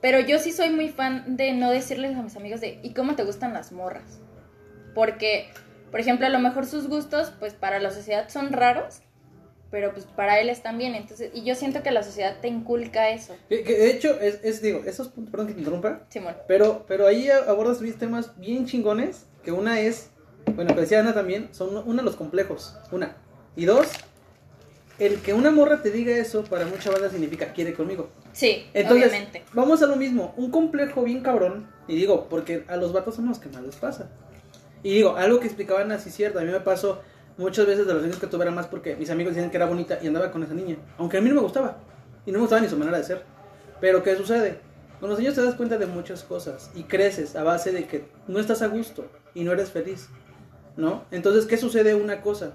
Pero 0.00 0.20
yo 0.20 0.38
sí 0.38 0.52
soy 0.52 0.70
muy 0.70 0.88
fan 0.88 1.36
de 1.36 1.52
no 1.52 1.70
decirles 1.70 2.16
a 2.16 2.22
mis 2.22 2.36
amigos 2.36 2.60
de, 2.60 2.78
¿y 2.82 2.92
cómo 2.92 3.14
te 3.14 3.24
gustan 3.24 3.54
las 3.54 3.72
morras? 3.72 4.20
Porque, 4.94 5.50
por 5.90 6.00
ejemplo, 6.00 6.26
a 6.26 6.30
lo 6.30 6.38
mejor 6.38 6.66
sus 6.66 6.88
gustos, 6.88 7.32
pues 7.38 7.54
para 7.54 7.80
la 7.80 7.90
sociedad 7.90 8.28
son 8.28 8.52
raros, 8.52 9.00
pero 9.70 9.92
pues 9.92 10.04
para 10.06 10.40
él 10.40 10.48
están 10.48 10.78
bien. 10.78 10.94
Entonces, 10.94 11.30
y 11.34 11.44
yo 11.44 11.54
siento 11.54 11.82
que 11.82 11.90
la 11.90 12.02
sociedad 12.02 12.36
te 12.40 12.48
inculca 12.48 13.10
eso. 13.10 13.36
Que, 13.48 13.62
que 13.62 13.76
de 13.76 13.90
hecho, 13.90 14.18
es, 14.20 14.40
es, 14.42 14.62
digo, 14.62 14.82
esos 14.86 15.08
puntos, 15.08 15.30
perdón 15.30 15.48
que 15.48 15.54
te 15.54 15.58
interrumpa, 15.60 16.02
Simón. 16.08 16.34
pero, 16.46 16.84
pero 16.86 17.06
ahí 17.06 17.28
abordas 17.30 17.78
temas 17.98 18.38
bien 18.38 18.66
chingones, 18.66 19.26
que 19.44 19.52
una 19.52 19.80
es, 19.80 20.10
bueno, 20.54 20.74
que 20.74 20.80
decía 20.80 21.00
Ana 21.00 21.14
también, 21.14 21.48
son 21.52 21.76
uno 21.86 22.02
los 22.02 22.16
complejos, 22.16 22.76
una. 22.92 23.16
Y 23.56 23.64
dos, 23.64 23.88
el 24.98 25.20
que 25.20 25.32
una 25.34 25.50
morra 25.50 25.82
te 25.82 25.90
diga 25.90 26.16
eso 26.16 26.44
para 26.44 26.66
mucha 26.66 26.90
banda 26.90 27.10
significa 27.10 27.52
quiere 27.52 27.74
conmigo. 27.74 28.08
Sí, 28.32 28.66
Entonces, 28.74 29.08
obviamente. 29.08 29.42
vamos 29.52 29.82
a 29.82 29.86
lo 29.86 29.96
mismo, 29.96 30.34
un 30.36 30.50
complejo 30.50 31.02
bien 31.02 31.22
cabrón, 31.22 31.68
y 31.88 31.96
digo, 31.96 32.28
porque 32.28 32.64
a 32.68 32.76
los 32.76 32.92
vatos 32.92 33.16
son 33.16 33.28
los 33.28 33.38
que 33.38 33.48
más 33.48 33.62
les 33.62 33.76
pasa. 33.76 34.10
Y 34.82 34.94
digo, 34.94 35.16
algo 35.16 35.40
que 35.40 35.46
explicaban 35.46 35.90
así 35.90 36.10
cierto, 36.10 36.38
a 36.38 36.42
mí 36.42 36.50
me 36.52 36.60
pasó 36.60 37.02
muchas 37.36 37.66
veces 37.66 37.86
de 37.86 37.94
los 37.94 38.04
años 38.04 38.18
que 38.18 38.26
tuve 38.26 38.42
era 38.44 38.50
más 38.50 38.66
porque 38.66 38.96
mis 38.96 39.10
amigos 39.10 39.34
decían 39.34 39.50
que 39.50 39.56
era 39.56 39.66
bonita 39.66 39.98
y 40.02 40.06
andaba 40.06 40.30
con 40.30 40.42
esa 40.42 40.54
niña, 40.54 40.76
aunque 40.98 41.18
a 41.18 41.20
mí 41.20 41.28
no 41.28 41.36
me 41.36 41.40
gustaba, 41.42 41.78
y 42.24 42.32
no 42.32 42.38
me 42.38 42.42
gustaba 42.42 42.62
ni 42.62 42.68
su 42.68 42.76
manera 42.76 42.98
de 42.98 43.04
ser. 43.04 43.22
Pero 43.80 44.02
¿qué 44.02 44.16
sucede? 44.16 44.58
Con 45.00 45.10
los 45.10 45.18
años 45.18 45.34
te 45.34 45.42
das 45.42 45.54
cuenta 45.54 45.76
de 45.76 45.86
muchas 45.86 46.22
cosas 46.22 46.70
y 46.74 46.84
creces 46.84 47.36
a 47.36 47.42
base 47.42 47.70
de 47.72 47.86
que 47.86 48.08
no 48.26 48.38
estás 48.38 48.62
a 48.62 48.68
gusto 48.68 49.06
y 49.34 49.44
no 49.44 49.52
eres 49.52 49.70
feliz, 49.70 50.08
¿no? 50.76 51.04
Entonces, 51.10 51.44
¿qué 51.44 51.58
sucede? 51.58 51.94
Una 51.94 52.22
cosa, 52.22 52.54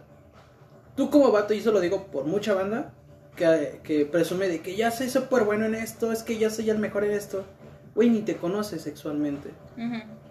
tú 0.96 1.10
como 1.12 1.32
vato, 1.32 1.54
y 1.54 1.60
eso 1.60 1.72
lo 1.72 1.80
digo 1.80 2.08
por 2.08 2.26
mucha 2.26 2.56
banda, 2.56 2.94
que, 3.36 3.80
que 3.84 4.06
presume 4.06 4.48
de 4.48 4.62
que 4.62 4.76
ya 4.76 4.90
soy 4.90 5.10
súper 5.10 5.44
bueno 5.44 5.66
en 5.66 5.76
esto, 5.76 6.12
es 6.12 6.24
que 6.24 6.38
ya 6.38 6.50
soy 6.50 6.70
el 6.70 6.80
mejor 6.80 7.04
en 7.04 7.12
esto. 7.12 7.46
Güey, 7.94 8.10
ni 8.10 8.22
te 8.22 8.38
conoces 8.38 8.82
sexualmente. 8.82 9.52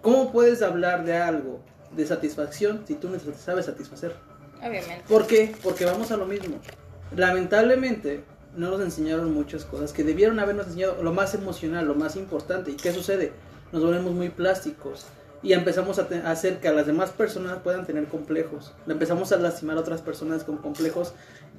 ¿Cómo 0.01 0.31
puedes 0.31 0.61
hablar 0.61 1.05
de 1.05 1.17
algo 1.17 1.59
de 1.95 2.05
satisfacción 2.05 2.83
si 2.87 2.95
tú 2.95 3.07
no 3.09 3.17
sabes 3.37 3.67
satisfacer? 3.67 4.15
Obviamente. 4.61 5.03
¿Por 5.07 5.27
qué? 5.27 5.55
Porque 5.63 5.85
vamos 5.85 6.11
a 6.11 6.17
lo 6.17 6.25
mismo. 6.25 6.57
Lamentablemente 7.15 8.23
no 8.55 8.69
nos 8.69 8.81
enseñaron 8.81 9.33
muchas 9.33 9.65
cosas 9.65 9.93
que 9.93 10.03
debieron 10.03 10.39
habernos 10.39 10.67
enseñado 10.67 11.01
lo 11.01 11.13
más 11.13 11.33
emocional, 11.33 11.85
lo 11.87 11.95
más 11.95 12.15
importante. 12.15 12.71
¿Y 12.71 12.75
qué 12.75 12.93
sucede? 12.93 13.33
Nos 13.71 13.83
volvemos 13.83 14.13
muy 14.13 14.29
plásticos 14.29 15.05
y 15.43 15.53
empezamos 15.53 15.97
a, 15.97 16.07
hacer 16.29 16.59
que 16.59 16.67
a 16.67 16.73
las 16.73 16.85
demás 16.85 17.09
personas 17.09 17.59
puedan 17.63 17.85
tener 17.85 18.05
complejos. 18.05 18.73
Le 18.85 18.93
empezamos 18.93 19.31
a 19.31 19.37
lastimar 19.37 19.77
a 19.77 19.81
otras 19.81 20.01
personas 20.01 20.43
con 20.43 20.57
complejos 20.57 21.13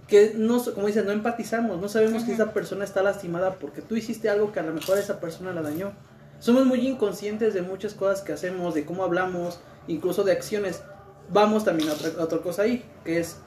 que 0.07 0.35
no, 0.37 0.63
como 0.63 0.87
dices, 0.87 1.05
no 1.05 1.13
empatizamos, 1.13 1.81
no 1.81 1.89
sabemos 1.89 2.25
que 2.25 2.33
Ujú. 2.33 2.43
esa 2.43 2.53
persona 2.53 2.85
está 2.85 3.03
lastimada 3.03 3.55
porque 3.55 3.83
tú 3.83 3.97
hiciste 3.97 4.29
algo 4.29 4.53
que 4.53 4.61
a 4.61 4.63
lo 4.63 4.73
mejor 4.73 4.99
esa 4.99 5.21
persona 5.21 5.53
la 5.53 5.63
dañó. 5.63 5.93
Somos 6.39 6.67
muy 6.67 6.87
inconscientes 6.87 7.55
de 7.55 7.63
muchas 7.63 7.95
cosas 7.95 8.21
que 8.21 8.33
hacemos, 8.33 8.75
de 8.75 8.85
cómo 8.85 9.05
hablamos, 9.05 9.61
incluso 9.87 10.25
de 10.25 10.33
acciones. 10.33 10.83
Vamos 11.29 11.65
también 11.65 11.89
a 11.89 11.93
otra, 11.93 12.11
a 12.19 12.25
otra 12.25 12.39
cosa 12.39 12.63
ahí, 12.63 12.85
que 13.05 13.19
es, 13.19 13.39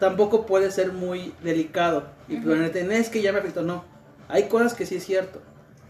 tampoco 0.00 0.46
puede 0.46 0.70
ser 0.70 0.92
muy 0.92 1.32
delicado 1.42 2.04
y 2.28 2.36
"No, 2.36 2.54
es 2.54 3.08
que 3.08 3.22
ya 3.22 3.32
me 3.32 3.38
afectó, 3.38 3.62
no. 3.62 3.84
Hay 4.28 4.48
cosas 4.48 4.74
que 4.74 4.86
sí 4.86 4.96
es 4.96 5.04
cierto, 5.04 5.40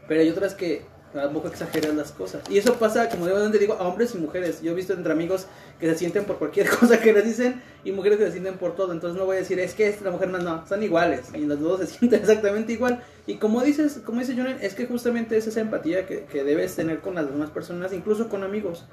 pero 0.09 0.21
hay 0.21 0.29
otras 0.29 0.55
que 0.55 0.85
tampoco 1.23 1.49
exageran 1.49 1.97
las 1.97 2.13
cosas. 2.13 2.43
Y 2.51 2.59
eso 2.59 2.75
pasa, 2.75 3.09
como 3.09 3.27
te 3.27 3.59
digo, 3.59 3.75
a 3.75 3.89
hombres 3.89 4.15
y 4.15 4.19
mujeres. 4.19 4.61
Yo 4.63 4.73
he 4.73 4.75
visto 4.75 4.93
entre 4.93 5.13
amigos 5.13 5.47
que 5.81 5.89
se 5.91 5.99
sienten 5.99 6.25
por 6.25 6.39
cualquier 6.39 6.69
cosa 6.81 7.01
que 7.01 7.13
les 7.13 7.25
dicen 7.25 7.63
y 7.85 7.93
mujeres 7.93 8.19
que 8.19 8.27
se 8.27 8.33
sienten 8.33 8.59
por 8.59 8.77
todo. 8.77 8.93
Entonces 8.93 9.19
no 9.19 9.25
voy 9.25 9.37
a 9.37 9.41
decir, 9.41 9.59
es 9.59 9.75
que 9.75 9.89
esta 9.89 10.11
mujer 10.11 10.29
más 10.29 10.43
no, 10.43 10.67
son 10.67 10.83
iguales. 10.83 11.29
Y 11.35 11.47
las 11.47 11.61
dos 11.61 11.81
se 11.81 11.87
sienten 11.99 12.21
exactamente 12.21 12.73
igual. 12.73 13.03
Y 13.27 13.37
como 13.37 13.63
dices, 13.63 14.01
como 14.05 14.21
dice 14.21 14.35
Julian, 14.35 14.59
es 14.61 14.75
que 14.75 14.87
justamente 14.87 15.37
es 15.37 15.47
esa 15.47 15.61
empatía 15.61 16.07
que, 16.07 16.25
que 16.25 16.45
debes 16.45 16.77
tener 16.77 17.01
con 17.01 17.15
las 17.15 17.27
demás 17.27 17.51
personas, 17.51 17.93
incluso 17.93 18.29
con 18.29 18.43
amigos. 18.45 18.85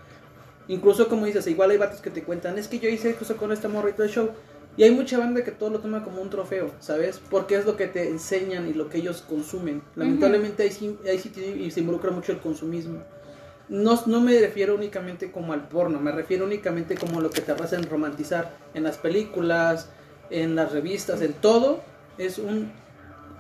Incluso 0.68 1.10
como 1.10 1.26
dices, 1.26 1.48
igual 1.48 1.72
hay 1.72 1.78
vatos 1.78 2.02
que 2.02 2.10
te 2.10 2.24
cuentan, 2.24 2.58
es 2.58 2.68
que 2.68 2.80
yo 2.80 2.90
hice 2.90 3.10
esto 3.10 3.36
con 3.36 3.52
esta 3.52 3.70
todo 3.70 4.04
el 4.04 4.10
show. 4.10 4.30
Y 4.76 4.84
hay 4.84 4.92
mucha 4.92 5.20
banda 5.20 5.44
que 5.44 5.52
todo 5.52 5.70
lo 5.70 5.80
toma 5.80 6.04
como 6.04 6.22
un 6.22 6.32
trofeo, 6.32 6.72
¿sabes? 6.80 7.22
Porque 7.30 7.56
es 7.56 7.66
lo 7.66 7.78
que 7.78 7.86
te 7.88 8.10
enseñan 8.10 8.68
y 8.68 8.74
lo 8.74 8.90
que 8.90 8.98
ellos 8.98 9.22
consumen. 9.22 9.84
Lamentablemente 9.96 10.64
ahí 10.64 10.72
sí, 10.72 10.98
ahí 11.06 11.20
sí 11.20 11.72
se 11.72 11.80
involucra 11.80 12.10
mucho 12.10 12.32
el 12.32 12.40
consumismo. 12.40 13.04
No, 13.70 14.02
no 14.08 14.20
me 14.20 14.40
refiero 14.40 14.74
únicamente 14.74 15.32
como 15.32 15.54
al 15.54 15.68
porno, 15.68 16.00
me 16.00 16.12
refiero 16.12 16.46
únicamente 16.46 16.96
como 16.96 17.22
lo 17.22 17.30
que 17.30 17.42
te 17.42 17.52
hacen 17.52 17.84
romantizar 17.84 18.58
en 18.74 18.84
las 18.84 18.98
películas, 18.98 19.90
en 20.32 20.56
las 20.56 20.72
revistas, 20.72 21.22
en 21.22 21.34
todo. 21.34 21.82
Es 22.18 22.40
un, 22.40 22.72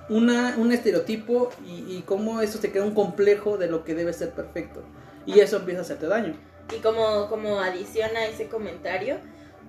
una, 0.10 0.56
un 0.58 0.72
estereotipo 0.72 1.50
y, 1.66 1.98
y 1.98 2.04
cómo 2.06 2.42
eso 2.42 2.60
te 2.60 2.72
queda 2.72 2.84
un 2.84 2.94
complejo 2.94 3.58
de 3.58 3.70
lo 3.70 3.84
que 3.84 3.96
debe 3.96 4.14
ser 4.14 4.32
perfecto. 4.32 4.84
Y 5.26 5.40
eso 5.40 5.58
empieza 5.58 5.80
a 5.80 5.84
hacerte 5.84 6.06
daño. 6.06 6.36
Y 6.72 6.80
como, 6.80 7.28
como 7.30 7.60
adición 7.60 8.16
a 8.16 8.26
ese 8.26 8.48
comentario, 8.48 9.18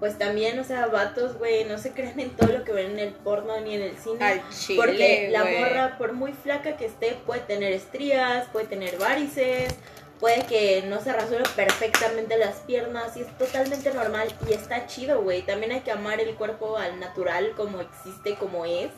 pues 0.01 0.19
también, 0.19 0.59
o 0.59 0.65
sea, 0.65 0.87
vatos, 0.87 1.39
güey, 1.39 1.65
no 1.65 1.79
se 1.79 1.93
crean 1.93 2.19
en 2.19 2.31
todo 2.31 2.53
lo 2.53 2.65
que 2.65 2.73
ven 2.73 2.93
en 2.93 2.99
el 2.99 3.13
porno 3.13 3.61
ni 3.61 3.75
en 3.75 3.83
el 3.83 3.97
cine. 3.97 4.25
Al 4.25 4.49
chile, 4.51 4.77
porque 4.81 5.29
la 5.31 5.43
güey. 5.43 5.61
morra, 5.61 5.99
por 5.99 6.13
muy 6.13 6.33
flaca 6.33 6.77
que 6.77 6.87
esté, 6.87 7.17
puede 7.27 7.41
tener 7.41 7.73
estrías, 7.73 8.49
puede 8.49 8.67
tener 8.67 8.99
varices, 8.99 9.75
puede 10.21 10.45
que 10.47 10.83
no 10.89 11.01
se 11.01 11.13
rasure 11.13 11.45
perfectamente 11.55 12.37
las 12.39 12.57
piernas 12.61 13.17
y 13.17 13.21
es 13.21 13.39
totalmente 13.39 13.93
normal 13.93 14.29
y 14.49 14.53
está 14.53 14.87
chido, 14.87 15.23
güey. 15.23 15.43
También 15.43 15.73
hay 15.73 15.81
que 15.81 15.91
amar 15.91 16.21
el 16.21 16.35
cuerpo 16.35 16.77
al 16.77 16.99
natural 16.99 17.53
como 17.57 17.81
existe, 17.81 18.35
como 18.35 18.65
es. 18.65 18.91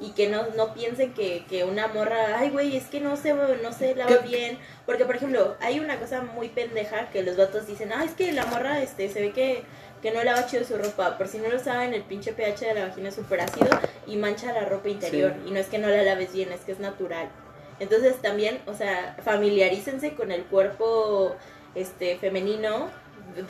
Y 0.00 0.10
que 0.10 0.28
no, 0.28 0.46
no 0.56 0.74
piensen 0.74 1.14
que, 1.14 1.44
que 1.48 1.64
una 1.64 1.88
morra, 1.88 2.38
ay, 2.38 2.50
güey, 2.50 2.76
es 2.76 2.84
que 2.84 3.00
no 3.00 3.16
se, 3.16 3.32
no 3.32 3.72
se 3.72 3.94
lava 3.94 4.18
bien. 4.18 4.58
Porque, 4.84 5.04
por 5.04 5.16
ejemplo, 5.16 5.56
hay 5.60 5.80
una 5.80 5.98
cosa 5.98 6.22
muy 6.22 6.48
pendeja 6.48 7.08
que 7.10 7.22
los 7.22 7.36
vatos 7.36 7.66
dicen, 7.66 7.92
ah, 7.92 8.04
es 8.04 8.12
que 8.12 8.32
la 8.32 8.46
morra 8.46 8.82
este, 8.82 9.08
se 9.08 9.20
ve 9.20 9.32
que, 9.32 9.64
que 10.02 10.10
no 10.10 10.22
lava 10.22 10.46
chido 10.46 10.64
su 10.64 10.76
ropa. 10.76 11.16
Por 11.16 11.28
si 11.28 11.38
no 11.38 11.48
lo 11.48 11.58
saben, 11.58 11.94
el 11.94 12.02
pinche 12.02 12.32
pH 12.32 12.66
de 12.66 12.74
la 12.74 12.88
vagina 12.88 13.08
es 13.08 13.14
súper 13.14 13.40
ácido 13.40 13.68
y 14.06 14.16
mancha 14.16 14.52
la 14.52 14.66
ropa 14.66 14.88
interior. 14.88 15.34
Sí. 15.42 15.48
Y 15.48 15.50
no 15.52 15.58
es 15.58 15.66
que 15.66 15.78
no 15.78 15.88
la 15.88 16.02
laves 16.02 16.32
bien, 16.32 16.52
es 16.52 16.60
que 16.60 16.72
es 16.72 16.80
natural. 16.80 17.30
Entonces 17.78 18.16
también, 18.22 18.60
o 18.66 18.74
sea, 18.74 19.16
familiarícense 19.22 20.14
con 20.14 20.32
el 20.32 20.44
cuerpo 20.44 21.36
este 21.74 22.16
femenino, 22.16 22.90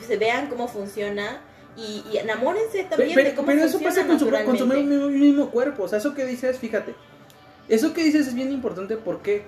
se 0.05 0.17
vean 0.17 0.47
cómo 0.47 0.67
funciona 0.67 1.41
y, 1.77 2.03
y 2.11 2.17
enamórense 2.17 2.83
también 2.85 3.11
Pero, 3.15 3.29
de 3.29 3.35
cómo 3.35 3.45
pero 3.47 3.63
eso 3.63 3.79
pasa 3.79 4.05
con 4.07 4.19
su, 4.19 4.29
con 4.29 4.57
su 4.57 4.65
mismo, 4.67 5.07
mismo 5.09 5.51
cuerpo. 5.51 5.83
O 5.83 5.87
sea, 5.87 5.99
eso 5.99 6.13
que 6.13 6.25
dices, 6.25 6.57
fíjate. 6.57 6.95
Eso 7.69 7.93
que 7.93 8.03
dices 8.03 8.27
es 8.27 8.33
bien 8.33 8.51
importante. 8.51 8.97
¿Por 8.97 9.21
qué? 9.21 9.43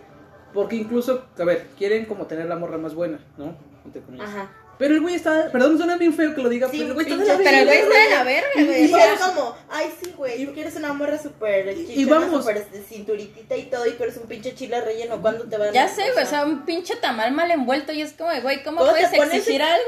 Porque 0.53 0.75
incluso, 0.75 1.25
a 1.37 1.43
ver, 1.43 1.67
quieren 1.77 2.05
como 2.05 2.25
tener 2.27 2.45
la 2.45 2.55
morra 2.55 2.77
más 2.77 2.93
buena, 2.93 3.19
¿no? 3.37 3.55
Entre 3.85 4.01
comillas. 4.01 4.29
Ajá. 4.29 4.51
Pero 4.77 4.93
el 4.95 5.01
güey 5.01 5.15
está. 5.15 5.51
Perdón, 5.51 5.77
suena 5.77 5.97
bien 5.97 6.13
feo 6.13 6.33
que 6.33 6.41
lo 6.41 6.47
diga, 6.47 6.69
Sí, 6.69 6.77
pero 6.77 6.87
el 6.89 6.93
güey 6.93 7.05
está 7.05 7.17
de 7.17 7.23
pinche- 7.25 7.37
la 7.43 7.49
Pero 7.49 7.57
el 7.57 7.65
güey 7.65 7.77
verga, 7.81 7.99
está 8.01 8.09
de 8.09 8.15
la 8.15 8.23
verga, 8.23 8.49
Y- 8.55 8.65
güey. 8.65 8.81
Y 8.81 8.85
y 8.85 8.91
vamos- 8.91 9.07
es 9.13 9.19
como, 9.19 9.55
ay 9.69 9.93
sí, 10.01 10.13
güey, 10.15 10.45
tú 10.45 10.53
quieres 10.53 10.75
una 10.77 10.93
morra 10.93 11.17
súper 11.21 11.77
y 11.77 11.85
chichona, 11.87 12.19
vamos. 12.19 12.39
súper 12.45 12.69
de 12.69 12.81
cinturitita 12.83 13.57
y 13.57 13.63
todo, 13.63 13.85
y 13.87 13.91
tú 13.91 14.03
eres 14.03 14.15
un 14.17 14.27
pinche 14.27 14.55
chile 14.55 14.79
relleno, 14.79 15.21
¿cuándo 15.21 15.43
te 15.49 15.57
van 15.57 15.69
a 15.69 15.71
Ya 15.73 15.87
sé, 15.89 16.11
güey, 16.13 16.23
o 16.23 16.27
sea, 16.27 16.45
un 16.45 16.65
pinche 16.65 16.95
tamal 16.95 17.33
mal 17.33 17.51
envuelto 17.51 17.91
y 17.91 18.01
es 18.01 18.13
como, 18.13 18.29
güey, 18.41 18.63
¿cómo, 18.63 18.77
¿Cómo 18.79 18.91
puedes 18.91 19.11
exigir 19.11 19.61
algo? 19.61 19.83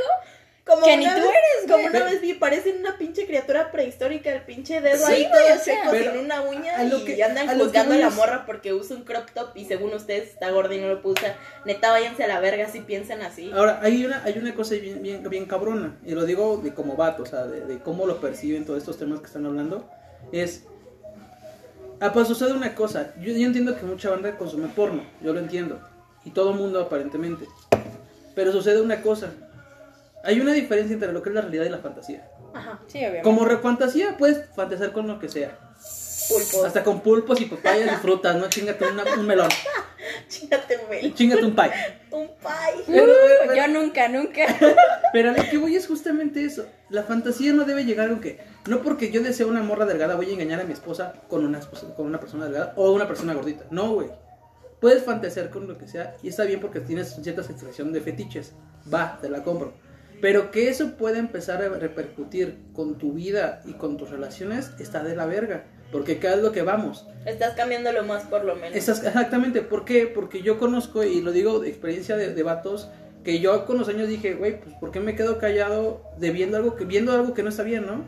Como 0.66 0.84
que 0.84 0.96
ni 0.98 1.06
tú 1.06 1.10
vez- 1.12 1.18
eres, 1.24 1.62
Como 1.68 1.78
güey. 1.78 1.88
una 1.90 2.04
vez 2.06 2.22
vi, 2.22 2.34
parecen 2.34 2.80
una 2.80 2.98
pinche 2.98 3.26
criatura 3.26 3.72
prehistórica, 3.72 4.32
el 4.32 4.44
pinche 4.44 4.80
dedo 4.80 5.06
Sí, 5.08 5.12
ahí 5.14 5.28
todo 5.32 5.58
seco, 5.64 5.92
sin 6.14 6.20
una 6.26 6.42
uña, 6.42 6.78
a 6.78 6.84
lo 6.84 7.00
y 7.00 7.06
que- 7.06 7.24
andan 7.24 7.50
a 7.50 7.56
juzgando 7.56 7.96
a 7.96 7.98
la 7.98 8.10
morra 8.12 8.46
porque 8.46 8.72
usa 8.74 8.96
un 8.96 9.04
crop 9.04 9.30
top 9.32 9.50
y 9.56 9.66
según 9.66 9.94
ustedes 9.94 10.30
está 10.30 10.52
gorda 10.52 10.76
y 10.76 10.80
no 10.82 10.88
lo 10.88 11.02
puede 11.02 11.16
usar. 11.16 11.36
Neta, 11.66 11.90
váyanse 11.92 12.24
a 12.24 12.28
la 12.28 12.40
verga 12.40 12.70
si 12.70 12.82
piensan 12.82 13.22
así. 13.22 13.52
Ahora, 13.54 13.80
hay 13.82 14.06
una, 14.06 14.24
hay 14.24 14.38
una 14.38 14.54
cosa 14.54 14.76
bien, 14.76 15.02
bien, 15.02 15.28
bien 15.30 15.46
cabrona, 15.46 15.98
y 16.06 16.12
lo 16.14 16.26
digo 16.26 16.58
de 16.64 16.74
como 16.74 16.96
vato, 16.96 17.24
o 17.24 17.26
sea, 17.26 17.46
de, 17.46 17.66
de 17.66 17.80
cómo 17.80 18.06
lo 18.06 18.22
perciben 18.22 18.66
todos 18.66 18.80
estos 18.80 18.98
temas 18.98 19.20
que 19.20 19.26
están 19.28 19.46
hablando, 19.46 19.90
es... 20.32 20.64
Ah, 22.00 22.14
pues 22.14 22.28
sucede 22.28 22.54
una 22.54 22.74
cosa, 22.74 23.14
yo, 23.20 23.32
yo 23.32 23.46
entiendo 23.46 23.76
que 23.76 23.84
mucha 23.84 24.10
banda 24.10 24.36
consume 24.38 24.68
porno, 24.70 25.04
yo 25.22 25.34
lo 25.34 25.40
entiendo, 25.40 25.80
y 26.26 26.32
todo 26.32 26.52
mundo 26.54 26.80
aparentemente, 26.82 27.46
pero 28.34 28.52
sucede 28.52 28.82
una 28.82 29.02
cosa, 29.04 29.34
hay 30.24 30.40
una 30.40 30.54
diferencia 30.54 30.94
entre 30.94 31.12
lo 31.14 31.22
que 31.22 31.30
es 31.30 31.36
la 31.36 31.42
realidad 31.42 31.66
y 31.66 31.70
la 31.70 31.80
fantasía. 31.80 32.28
Ajá, 32.54 32.80
Sí, 32.88 32.98
obviamente. 33.00 33.22
Como 33.24 33.46
refantasía 33.46 34.18
puedes 34.18 34.46
fantasear 34.56 34.92
con 34.92 35.08
lo 35.08 35.20
que 35.20 35.30
sea, 35.30 35.58
pulpo. 36.30 36.66
hasta 36.66 36.84
con 36.84 37.02
pulpos 37.02 37.40
y 37.42 37.46
papayas 37.46 37.92
y 37.94 37.96
frutas, 38.02 38.36
¿no? 38.36 38.50
Chingate 38.50 38.86
una- 38.90 39.04
un 39.18 39.26
melón, 39.26 39.50
Chingate 40.28 40.80
un 41.04 41.14
chingate 41.14 41.46
un 41.46 41.56
pie. 41.56 41.72
Un 42.12 42.28
pie. 42.28 43.02
Uh, 43.02 43.56
yo 43.56 43.68
nunca, 43.70 44.08
nunca. 44.10 44.42
Pero 45.14 45.32
lo 45.32 45.44
que 45.50 45.58
voy 45.58 45.76
es 45.78 45.88
justamente 45.88 46.44
eso. 46.44 46.66
La 46.90 47.04
fantasía 47.04 47.54
no 47.54 47.64
debe 47.64 47.86
llegar 47.86 48.12
a 48.12 48.20
que 48.20 48.40
no 48.68 48.82
porque 48.82 49.12
yo 49.12 49.22
deseo 49.22 49.48
una 49.48 49.64
morra 49.64 49.86
delgada 49.86 50.16
voy 50.16 50.30
a 50.30 50.34
engañar 50.34 50.60
a 50.60 50.64
mi 50.66 50.74
esposa 50.74 51.14
con 51.30 51.46
una 51.46 51.60
esposa- 51.60 51.94
con 51.96 52.06
una 52.06 52.20
persona 52.20 52.46
delgada 52.46 52.74
o 52.76 52.92
una 52.92 53.08
persona 53.08 53.34
gordita. 53.34 53.64
No, 53.72 53.94
güey. 53.94 54.10
Puedes 54.82 55.04
fantasear 55.04 55.50
con 55.52 55.68
lo 55.68 55.78
que 55.78 55.88
sea 55.88 56.16
y 56.22 56.28
está 56.30 56.44
bien 56.44 56.60
porque 56.60 56.80
tienes 56.82 57.16
cierta 57.22 57.44
satisfacción 57.44 57.94
de 57.94 58.02
fetiches. 58.02 58.52
Va, 58.94 59.18
te 59.22 59.30
la 59.30 59.44
compro. 59.44 59.74
Pero 60.22 60.52
que 60.52 60.70
eso 60.70 60.96
pueda 60.98 61.18
empezar 61.18 61.62
a 61.64 61.70
repercutir 61.70 62.58
con 62.74 62.98
tu 62.98 63.14
vida 63.14 63.62
y 63.66 63.74
con 63.74 63.98
tus 63.98 64.10
relaciones 64.12 64.72
está 64.80 65.04
de 65.04 65.16
la 65.16 65.26
verga. 65.26 65.66
Porque 65.92 66.20
cada 66.20 66.36
es 66.36 66.42
lo 66.42 66.52
que 66.52 66.62
vamos. 66.62 67.08
Estás 67.26 67.54
cambiándolo 67.56 68.04
más 68.04 68.24
por 68.24 68.46
lo 68.46 68.56
menos. 68.56 68.78
Esas- 68.78 69.04
exactamente, 69.04 69.62
¿por 69.62 69.84
qué? 69.84 70.08
Porque 70.08 70.42
yo 70.42 70.58
conozco, 70.58 71.04
y 71.04 71.22
lo 71.22 71.32
digo 71.32 71.60
de 71.60 71.68
experiencia 71.70 72.16
de, 72.16 72.34
de 72.34 72.44
vatos, 72.44 72.90
que 73.26 73.40
yo 73.40 73.66
con 73.66 73.78
los 73.78 73.90
años 73.90 74.08
dije, 74.08 74.36
güey, 74.36 74.62
pues 74.62 74.74
¿por 74.76 74.92
qué 74.92 75.00
me 75.00 75.16
quedo 75.16 75.38
callado 75.38 76.04
de 76.18 76.32
viendo 76.32 76.56
algo 76.58 76.76
que, 76.76 76.86
viendo 76.86 77.12
algo 77.12 77.34
que 77.34 77.44
no 77.44 77.50
está 77.50 77.64
bien, 77.64 77.86
¿no? 77.86 78.06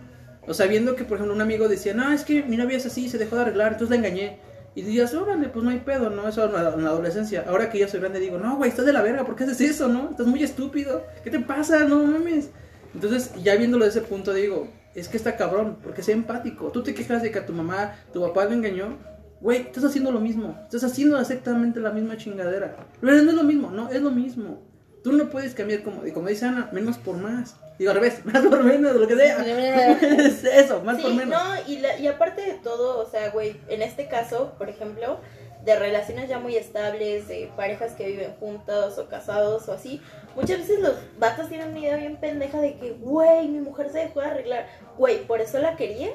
O 0.47 0.53
sea, 0.53 0.65
viendo 0.67 0.95
que, 0.95 1.03
por 1.03 1.17
ejemplo, 1.17 1.33
un 1.35 1.41
amigo 1.41 1.67
decía, 1.67 1.93
no, 1.93 2.11
es 2.11 2.23
que 2.23 2.43
mi 2.43 2.57
novia 2.57 2.77
es 2.77 2.85
así, 2.85 3.09
se 3.09 3.17
dejó 3.17 3.35
de 3.35 3.43
arreglar, 3.43 3.73
entonces 3.73 3.89
la 3.89 3.95
engañé. 4.07 4.39
Y 4.75 4.81
dirías, 4.81 5.13
órale, 5.13 5.49
pues 5.49 5.63
no 5.63 5.69
hay 5.71 5.79
pedo, 5.79 6.09
¿no? 6.09 6.27
Eso 6.27 6.45
en 6.45 6.53
la, 6.53 6.73
en 6.73 6.83
la 6.83 6.89
adolescencia. 6.89 7.45
Ahora 7.47 7.69
que 7.69 7.79
ya 7.79 7.87
soy 7.87 7.99
grande 7.99 8.19
digo, 8.19 8.37
no, 8.37 8.57
güey, 8.57 8.69
estás 8.69 8.85
de 8.85 8.93
la 8.93 9.01
verga, 9.01 9.23
¿por 9.23 9.35
qué 9.35 9.43
haces 9.43 9.61
eso, 9.61 9.87
no? 9.87 10.09
Estás 10.09 10.25
muy 10.25 10.41
estúpido. 10.43 11.03
¿Qué 11.23 11.29
te 11.29 11.39
pasa? 11.39 11.83
No 11.85 12.03
mames. 12.03 12.49
Entonces, 12.93 13.31
ya 13.43 13.55
viéndolo 13.55 13.85
de 13.85 13.91
ese 13.91 14.01
punto, 14.01 14.33
digo, 14.33 14.67
es 14.95 15.07
que 15.07 15.17
está 15.17 15.35
cabrón, 15.35 15.77
porque 15.83 16.03
sea 16.03 16.15
empático. 16.15 16.71
Tú 16.71 16.83
te 16.83 16.93
quejas 16.93 17.21
de 17.21 17.31
que 17.31 17.39
a 17.39 17.45
tu 17.45 17.53
mamá, 17.53 17.95
tu 18.11 18.21
papá 18.21 18.45
lo 18.45 18.53
engañó. 18.53 18.97
Güey, 19.41 19.61
estás 19.61 19.83
haciendo 19.83 20.11
lo 20.11 20.19
mismo. 20.19 20.57
Estás 20.63 20.83
haciendo 20.83 21.19
exactamente 21.19 21.79
la 21.79 21.91
misma 21.91 22.17
chingadera. 22.17 22.77
Pero 23.01 23.21
no 23.21 23.29
es 23.29 23.35
lo 23.35 23.43
mismo, 23.43 23.71
no, 23.71 23.89
es 23.89 24.01
lo 24.01 24.11
mismo. 24.11 24.61
Tú 25.03 25.11
no 25.11 25.29
puedes 25.29 25.53
cambiar, 25.53 25.83
como, 25.83 26.01
como 26.13 26.29
dice 26.29 26.45
Ana, 26.45 26.69
menos 26.71 26.97
por 26.97 27.17
más. 27.17 27.55
Digo 27.77 27.91
al 27.91 27.97
revés, 27.97 28.23
más 28.25 28.43
por 28.45 28.63
menos, 28.63 28.95
lo 28.95 29.07
que 29.07 29.15
sea. 29.15 29.37
Es 30.01 30.43
eso, 30.43 30.81
más 30.81 31.01
por 31.01 31.13
menos. 31.13 31.37
no, 31.43 31.55
y, 31.67 31.79
la- 31.79 31.97
y 31.97 32.07
aparte 32.07 32.41
de 32.41 32.53
todo, 32.53 32.99
o 33.05 33.09
sea, 33.09 33.29
güey, 33.31 33.59
en 33.67 33.81
este 33.81 34.07
caso, 34.07 34.53
por 34.57 34.69
ejemplo, 34.69 35.19
de 35.65 35.77
relaciones 35.79 36.29
ya 36.29 36.39
muy 36.39 36.55
estables, 36.55 37.27
de 37.27 37.49
parejas 37.55 37.93
que 37.93 38.05
viven 38.07 38.33
juntos 38.39 38.97
o 38.97 39.07
casados 39.07 39.67
o 39.69 39.73
así, 39.73 40.01
muchas 40.35 40.59
veces 40.59 40.79
los 40.81 40.93
vatos 41.19 41.47
tienen 41.49 41.69
una 41.69 41.79
idea 41.79 41.95
bien 41.97 42.17
pendeja 42.17 42.59
de 42.59 42.75
que, 42.77 42.91
güey, 42.91 43.47
mi 43.47 43.59
mujer 43.61 43.89
se 43.91 43.99
dejó 43.99 44.21
de 44.21 44.27
arreglar. 44.27 44.67
Güey, 44.97 45.25
¿por 45.25 45.41
eso 45.41 45.59
la 45.59 45.75
querías? 45.75 46.13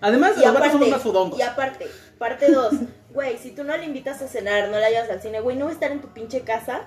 Además, 0.00 0.32
Y 0.36 0.40
los 0.40 0.44
somos 0.54 0.66
aparte, 0.68 0.90
más 0.90 1.02
fodongos. 1.02 1.38
y 1.38 1.42
aparte, 1.42 1.86
parte 2.18 2.50
dos, 2.52 2.72
güey, 3.10 3.36
si 3.38 3.50
tú 3.50 3.64
no 3.64 3.76
le 3.76 3.84
invitas 3.84 4.20
a 4.22 4.28
cenar, 4.28 4.68
no 4.68 4.78
la 4.78 4.90
llevas 4.90 5.10
al 5.10 5.20
cine, 5.20 5.40
güey, 5.40 5.56
no 5.56 5.64
va 5.66 5.70
a 5.70 5.74
estar 5.74 5.90
en 5.92 6.00
tu 6.00 6.08
pinche 6.08 6.40
casa 6.42 6.82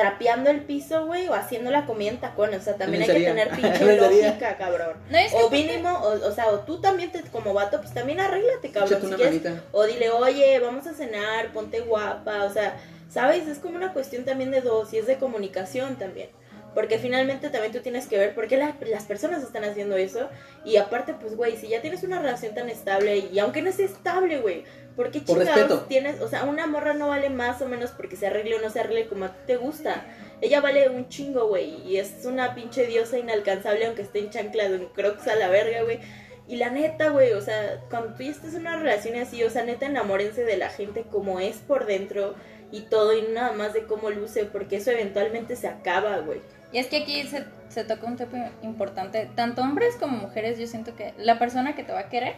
trapeando 0.00 0.48
el 0.48 0.62
piso, 0.62 1.04
güey, 1.04 1.28
o 1.28 1.34
haciendo 1.34 1.70
la 1.70 1.84
comida 1.84 2.08
en 2.08 2.20
tacones, 2.20 2.62
o 2.62 2.64
sea, 2.64 2.76
también 2.76 3.02
hay 3.02 3.08
que 3.08 3.22
tener 3.22 3.50
pinche 3.54 3.96
lógica, 3.98 4.56
cabrón. 4.56 4.96
No, 5.10 5.18
es 5.18 5.30
que 5.30 5.42
O 5.42 5.50
mínimo, 5.50 5.90
o, 5.90 6.26
o 6.26 6.32
sea, 6.32 6.46
o 6.48 6.60
tú 6.60 6.80
también 6.80 7.12
te, 7.12 7.20
como 7.24 7.52
vato, 7.52 7.82
pues 7.82 7.92
también 7.92 8.18
arréglate, 8.18 8.70
cabrón. 8.70 8.98
Si 8.98 9.14
quieres. 9.14 9.42
O 9.72 9.84
dile, 9.84 10.08
oye, 10.08 10.58
vamos 10.58 10.86
a 10.86 10.94
cenar, 10.94 11.52
ponte 11.52 11.80
guapa, 11.80 12.44
o 12.44 12.50
sea, 12.50 12.80
¿sabes? 13.10 13.46
Es 13.46 13.58
como 13.58 13.76
una 13.76 13.92
cuestión 13.92 14.24
también 14.24 14.50
de 14.50 14.62
dos 14.62 14.90
y 14.94 14.98
es 14.98 15.06
de 15.06 15.18
comunicación 15.18 15.96
también. 15.96 16.30
Porque 16.74 16.98
finalmente 16.98 17.50
también 17.50 17.72
tú 17.72 17.80
tienes 17.80 18.06
que 18.06 18.16
ver 18.16 18.34
por 18.34 18.46
qué 18.46 18.56
la- 18.56 18.76
las 18.86 19.04
personas 19.04 19.42
están 19.42 19.64
haciendo 19.64 19.96
eso. 19.96 20.28
Y 20.64 20.76
aparte, 20.76 21.14
pues, 21.14 21.36
güey, 21.36 21.56
si 21.56 21.68
ya 21.68 21.80
tienes 21.80 22.02
una 22.04 22.20
relación 22.20 22.54
tan 22.54 22.68
estable, 22.68 23.18
y 23.18 23.38
aunque 23.40 23.60
no 23.60 23.72
sea 23.72 23.86
estable, 23.86 24.38
güey, 24.38 24.64
¿por 24.94 25.10
qué 25.10 25.18
Por 25.20 25.38
chingados 25.38 25.56
respeto. 25.62 25.80
tienes? 25.88 26.20
O 26.20 26.28
sea, 26.28 26.44
una 26.44 26.66
morra 26.68 26.94
no 26.94 27.08
vale 27.08 27.28
más 27.28 27.60
o 27.60 27.66
menos 27.66 27.90
porque 27.90 28.14
se 28.16 28.28
arregle 28.28 28.56
o 28.56 28.60
no 28.60 28.70
se 28.70 28.80
arregle 28.80 29.08
como 29.08 29.24
a 29.24 29.32
ti 29.32 29.38
te 29.48 29.56
gusta. 29.56 30.04
Ella 30.40 30.60
vale 30.60 30.88
un 30.88 31.08
chingo, 31.08 31.48
güey, 31.48 31.82
y 31.86 31.96
es 31.98 32.24
una 32.24 32.54
pinche 32.54 32.86
diosa 32.86 33.18
inalcanzable 33.18 33.86
aunque 33.86 34.02
esté 34.02 34.20
en 34.20 34.30
chanclas 34.30 34.70
o 34.70 34.74
en 34.74 34.86
crocs 34.86 35.26
a 35.26 35.34
la 35.34 35.48
verga, 35.48 35.82
güey. 35.82 35.98
Y 36.46 36.56
la 36.56 36.70
neta, 36.70 37.10
güey, 37.10 37.32
o 37.32 37.40
sea, 37.40 37.80
cuando 37.90 38.14
tú 38.14 38.22
ya 38.22 38.30
estás 38.30 38.54
en 38.54 38.60
una 38.62 38.76
relación 38.76 39.16
así, 39.16 39.42
o 39.44 39.50
sea, 39.50 39.64
neta, 39.64 39.86
enamórense 39.86 40.44
de 40.44 40.56
la 40.56 40.68
gente 40.70 41.04
como 41.10 41.40
es 41.40 41.56
por 41.58 41.86
dentro 41.86 42.34
y 42.72 42.82
todo, 42.82 43.16
y 43.16 43.22
nada 43.22 43.52
más 43.52 43.72
de 43.72 43.84
cómo 43.84 44.10
luce, 44.10 44.44
porque 44.46 44.76
eso 44.76 44.90
eventualmente 44.92 45.56
se 45.56 45.66
acaba, 45.68 46.18
güey. 46.18 46.40
Y 46.72 46.78
es 46.78 46.86
que 46.86 46.98
aquí 46.98 47.22
se, 47.24 47.44
se 47.68 47.84
toca 47.84 48.06
un 48.06 48.16
tema 48.16 48.50
importante, 48.62 49.28
tanto 49.34 49.62
hombres 49.62 49.96
como 49.98 50.16
mujeres, 50.18 50.58
yo 50.58 50.66
siento 50.66 50.94
que 50.96 51.14
la 51.18 51.38
persona 51.38 51.74
que 51.74 51.82
te 51.82 51.92
va 51.92 52.00
a 52.00 52.08
querer, 52.08 52.34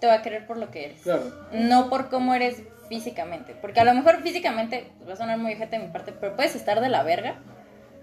te 0.00 0.06
va 0.06 0.14
a 0.14 0.22
querer 0.22 0.46
por 0.46 0.56
lo 0.56 0.70
que 0.70 0.86
eres, 0.86 1.02
Claro. 1.02 1.30
no 1.52 1.90
por 1.90 2.08
cómo 2.08 2.34
eres 2.34 2.62
físicamente, 2.88 3.54
porque 3.60 3.80
a 3.80 3.84
lo 3.84 3.94
mejor 3.94 4.22
físicamente, 4.22 4.90
va 5.08 5.12
a 5.12 5.16
sonar 5.16 5.38
muy 5.38 5.52
ojete 5.54 5.78
de 5.78 5.84
mi 5.86 5.92
parte, 5.92 6.12
pero 6.12 6.34
puedes 6.36 6.56
estar 6.56 6.80
de 6.80 6.88
la 6.88 7.02
verga, 7.02 7.36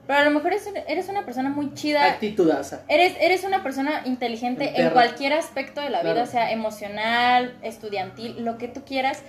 pero 0.06 0.20
a 0.20 0.24
lo 0.24 0.32
mejor 0.32 0.54
eres, 0.54 0.70
eres 0.88 1.10
una 1.10 1.26
persona 1.26 1.50
muy 1.50 1.74
chida, 1.74 2.06
Actitudaza. 2.06 2.84
Eres, 2.88 3.16
eres 3.20 3.44
una 3.44 3.62
persona 3.64 4.04
inteligente 4.06 4.80
en 4.80 4.92
cualquier 4.92 5.34
aspecto 5.34 5.82
de 5.82 5.90
la 5.90 6.02
vida, 6.02 6.14
Claro. 6.14 6.28
sea 6.32 6.52
emocional, 6.52 7.58
estudiantil, 7.62 8.46
lo 8.46 8.58
que 8.58 8.68
tú 8.70 8.86
quieras. 8.86 9.22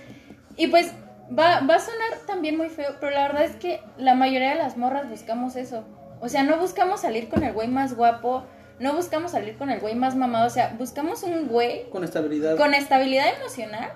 Y 0.55 0.67
pues 0.67 0.93
va, 1.37 1.59
va 1.61 1.75
a 1.75 1.79
sonar 1.79 2.19
también 2.27 2.55
muy 2.55 2.69
feo, 2.69 2.95
pero 3.01 3.11
la 3.13 3.23
verdad 3.27 3.43
es 3.43 3.55
que 3.57 3.81
la 3.97 4.13
mayoría 4.15 4.51
de 4.51 4.55
las 4.55 4.77
morras 4.77 5.09
buscamos 5.09 5.57
eso. 5.57 5.83
O 6.21 6.29
sea, 6.29 6.43
no 6.43 6.57
buscamos 6.57 7.01
salir 7.01 7.29
con 7.29 7.43
el 7.43 7.53
güey 7.53 7.67
más 7.67 7.95
guapo, 7.95 8.43
no 8.79 8.93
buscamos 8.93 9.31
salir 9.31 9.57
con 9.57 9.69
el 9.69 9.79
güey 9.79 9.95
más 9.95 10.15
mamado, 10.15 10.47
o 10.47 10.49
sea, 10.49 10.75
buscamos 10.77 11.23
un 11.23 11.47
güey 11.47 11.89
Con 11.89 12.03
estabilidad. 12.03 12.55
con 12.57 12.73
estabilidad 12.73 13.27
emocional 13.39 13.91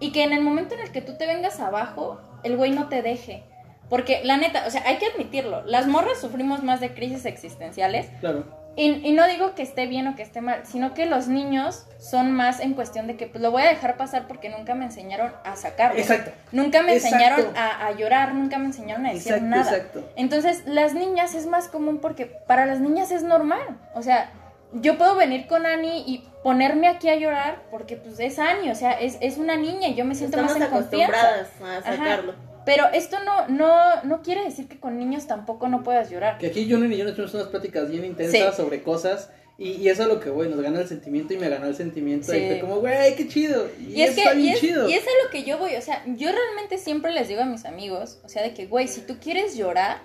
y 0.00 0.12
que 0.12 0.24
en 0.24 0.32
el 0.32 0.42
momento 0.42 0.74
en 0.74 0.80
el 0.80 0.92
que 0.92 1.00
tú 1.02 1.16
te 1.16 1.26
vengas 1.26 1.60
abajo, 1.60 2.20
el 2.42 2.56
güey 2.56 2.70
no 2.70 2.88
te 2.88 3.02
deje. 3.02 3.44
Porque 3.88 4.20
la 4.24 4.36
neta, 4.36 4.64
o 4.66 4.70
sea, 4.70 4.82
hay 4.86 4.96
que 4.96 5.06
admitirlo, 5.06 5.64
las 5.64 5.86
morras 5.86 6.20
sufrimos 6.20 6.62
más 6.62 6.80
de 6.80 6.92
crisis 6.92 7.24
existenciales 7.24 8.08
Claro. 8.20 8.44
Y, 8.76 9.08
y 9.08 9.12
no 9.12 9.26
digo 9.26 9.54
que 9.54 9.62
esté 9.62 9.86
bien 9.86 10.06
o 10.06 10.14
que 10.16 10.22
esté 10.22 10.40
mal, 10.42 10.60
sino 10.64 10.92
que 10.94 11.06
los 11.06 11.28
niños 11.28 11.86
son 11.98 12.32
más 12.32 12.60
en 12.60 12.74
cuestión 12.74 13.06
de 13.06 13.16
que 13.16 13.26
pues, 13.26 13.42
lo 13.42 13.50
voy 13.50 13.62
a 13.62 13.68
dejar 13.68 13.96
pasar 13.96 14.26
porque 14.28 14.48
nunca 14.50 14.74
me 14.74 14.84
enseñaron 14.84 15.32
a 15.44 15.56
sacarlo. 15.56 15.98
Exacto. 15.98 16.30
Nunca 16.52 16.82
me 16.82 16.94
Exacto. 16.94 17.16
enseñaron 17.16 17.56
a, 17.56 17.86
a 17.86 17.92
llorar, 17.92 18.34
nunca 18.34 18.58
me 18.58 18.66
enseñaron 18.66 19.06
a 19.06 19.12
decir 19.12 19.32
Exacto, 19.32 19.46
nada. 19.48 19.70
exacto. 19.76 20.08
Entonces, 20.16 20.62
las 20.66 20.94
niñas 20.94 21.34
es 21.34 21.46
más 21.46 21.68
común 21.68 21.98
porque 21.98 22.26
para 22.26 22.66
las 22.66 22.80
niñas 22.80 23.10
es 23.10 23.22
normal. 23.22 23.78
O 23.94 24.02
sea, 24.02 24.30
yo 24.72 24.98
puedo 24.98 25.14
venir 25.16 25.46
con 25.46 25.64
Ani 25.64 26.04
y 26.06 26.28
ponerme 26.42 26.88
aquí 26.88 27.08
a 27.08 27.16
llorar 27.16 27.62
porque 27.70 27.96
pues 27.96 28.20
es 28.20 28.38
Ani, 28.38 28.70
o 28.70 28.74
sea, 28.74 28.92
es, 28.92 29.16
es 29.20 29.38
una 29.38 29.56
niña 29.56 29.88
y 29.88 29.94
yo 29.94 30.04
me 30.04 30.14
siento 30.14 30.36
Estamos 30.38 30.58
más 30.60 30.68
en 30.68 30.76
confianza. 30.76 31.16
acostumbradas 31.18 31.86
a 31.86 31.92
Ajá. 31.92 32.22
Pero 32.66 32.84
esto 32.92 33.16
no, 33.24 33.48
no, 33.48 34.02
no 34.02 34.20
quiere 34.22 34.44
decir 34.44 34.68
que 34.68 34.78
con 34.78 34.98
niños 34.98 35.26
tampoco 35.26 35.68
no 35.68 35.82
puedas 35.82 36.10
llorar. 36.10 36.36
Que 36.36 36.48
aquí 36.48 36.68
Junior 36.70 36.92
y 36.92 36.96
yo 36.98 37.04
nos 37.04 37.14
tuvimos 37.14 37.32
unas 37.34 37.46
pláticas 37.46 37.88
bien 37.90 38.04
intensas 38.04 38.54
Sí. 38.54 38.62
sobre 38.62 38.82
cosas. 38.82 39.30
Y, 39.58 39.70
y 39.70 39.88
eso 39.88 40.02
es 40.02 40.08
lo 40.08 40.20
que, 40.20 40.28
güey, 40.28 40.50
nos 40.50 40.60
gana 40.60 40.80
el 40.80 40.86
sentimiento 40.86 41.32
y 41.32 41.38
me 41.38 41.48
ganó 41.48 41.66
el 41.66 41.74
sentimiento. 41.74 42.30
Sí. 42.30 42.36
Y 42.36 42.48
fue 42.48 42.60
como, 42.60 42.76
güey, 42.80 43.16
qué 43.16 43.26
chido. 43.26 43.66
Y, 43.80 43.94
Y 43.94 44.02
es 44.02 44.10
está 44.18 44.32
que, 44.32 44.38
y 44.38 44.42
bien 44.42 44.54
es, 44.54 44.60
chido. 44.60 44.86
y 44.90 44.92
es 44.92 45.02
a 45.04 45.24
lo 45.24 45.30
que 45.30 45.44
yo 45.44 45.56
voy, 45.56 45.76
o 45.76 45.80
sea, 45.80 46.02
yo 46.04 46.30
realmente 46.30 46.76
siempre 46.76 47.10
les 47.12 47.28
digo 47.28 47.40
a 47.40 47.46
mis 47.46 47.64
amigos, 47.64 48.18
o 48.22 48.28
sea, 48.28 48.42
de 48.42 48.52
que, 48.52 48.66
güey, 48.66 48.86
si 48.86 49.00
tú 49.00 49.16
quieres 49.18 49.56
llorar, 49.56 49.98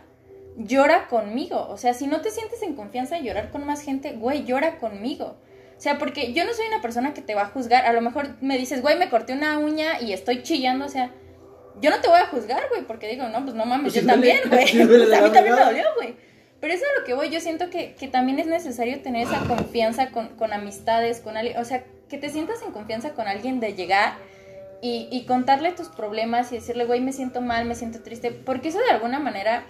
llora 0.56 1.08
conmigo. 1.08 1.67
O 1.69 1.78
sea, 1.78 1.93
si 1.93 2.08
no 2.08 2.21
te 2.21 2.30
sientes 2.32 2.62
en 2.62 2.76
confianza 2.76 3.15
de 3.15 3.24
llorar 3.24 3.50
con 3.52 3.65
más 3.65 3.82
gente, 3.82 4.12
güey, 4.13 4.45
llora 4.45 4.78
conmigo. 4.78 5.36
O 5.78 5.82
sea, 5.82 5.97
porque 5.97 6.32
yo 6.34 6.45
no 6.45 6.54
soy 6.54 6.67
una 6.67 6.82
persona 6.82 7.13
que 7.13 7.21
te 7.21 7.34
va 7.36 7.41
a 7.41 7.47
juzgar. 7.47 7.86
A 7.86 7.93
lo 7.93 8.02
mejor 8.02 8.36
me 8.41 8.58
dices, 8.58 8.82
güey, 8.82 8.97
me 9.00 9.10
corté 9.10 9.34
una 9.34 9.58
uña 9.58 10.00
y 10.00 10.13
estoy 10.13 10.43
chillando, 10.43 10.86
o 10.86 10.89
sea, 10.89 11.12
yo 11.79 11.89
no 11.89 11.99
te 12.01 12.07
voy 12.07 12.19
a 12.19 12.27
juzgar, 12.27 12.67
güey, 12.69 12.84
porque 12.84 13.07
digo, 13.07 13.27
no, 13.29 13.43
pues 13.43 13.55
no 13.55 13.65
mames, 13.65 13.84
Pues 13.84 13.93
yo 13.95 14.01
sí 14.01 14.07
también, 14.07 14.39
güey. 14.49 14.67
sí 14.67 14.81
a 14.81 14.86
mí 14.86 15.31
también 15.31 15.55
me 15.55 15.62
dolió, 15.63 15.86
güey. 15.95 16.15
Pero 16.60 16.73
eso 16.73 16.84
es 16.86 16.91
a 16.95 16.99
lo 16.99 17.05
que 17.05 17.13
voy, 17.15 17.29
yo 17.29 17.39
siento 17.39 17.69
que, 17.69 17.95
que 17.95 18.07
también 18.07 18.38
es 18.39 18.45
necesario 18.47 19.01
tener 19.01 19.25
esa 19.27 19.39
confianza 19.47 20.12
con, 20.12 20.29
con 20.36 20.53
amistades, 20.53 21.19
con 21.19 21.36
alguien, 21.38 21.57
o 21.57 21.65
sea, 21.65 21.84
que 22.07 22.17
te 22.17 22.29
sientas 22.29 22.62
en 22.62 22.71
confianza 22.71 23.13
con 23.13 23.27
alguien 23.27 23.60
de 23.60 23.73
llegar 23.73 24.13
y, 24.81 25.07
y 25.12 25.25
contarle 25.25 25.71
tus 25.71 25.88
problemas 25.89 26.51
y 26.51 26.55
decirle, 26.55 26.86
güey, 26.86 26.99
me 27.01 27.13
siento 27.13 27.41
mal, 27.41 27.65
me 27.65 27.73
siento 27.75 28.01
triste, 28.03 28.31
porque 28.31 28.69
eso 28.69 28.77
de 28.79 28.91
alguna 28.91 29.19
manera 29.19 29.63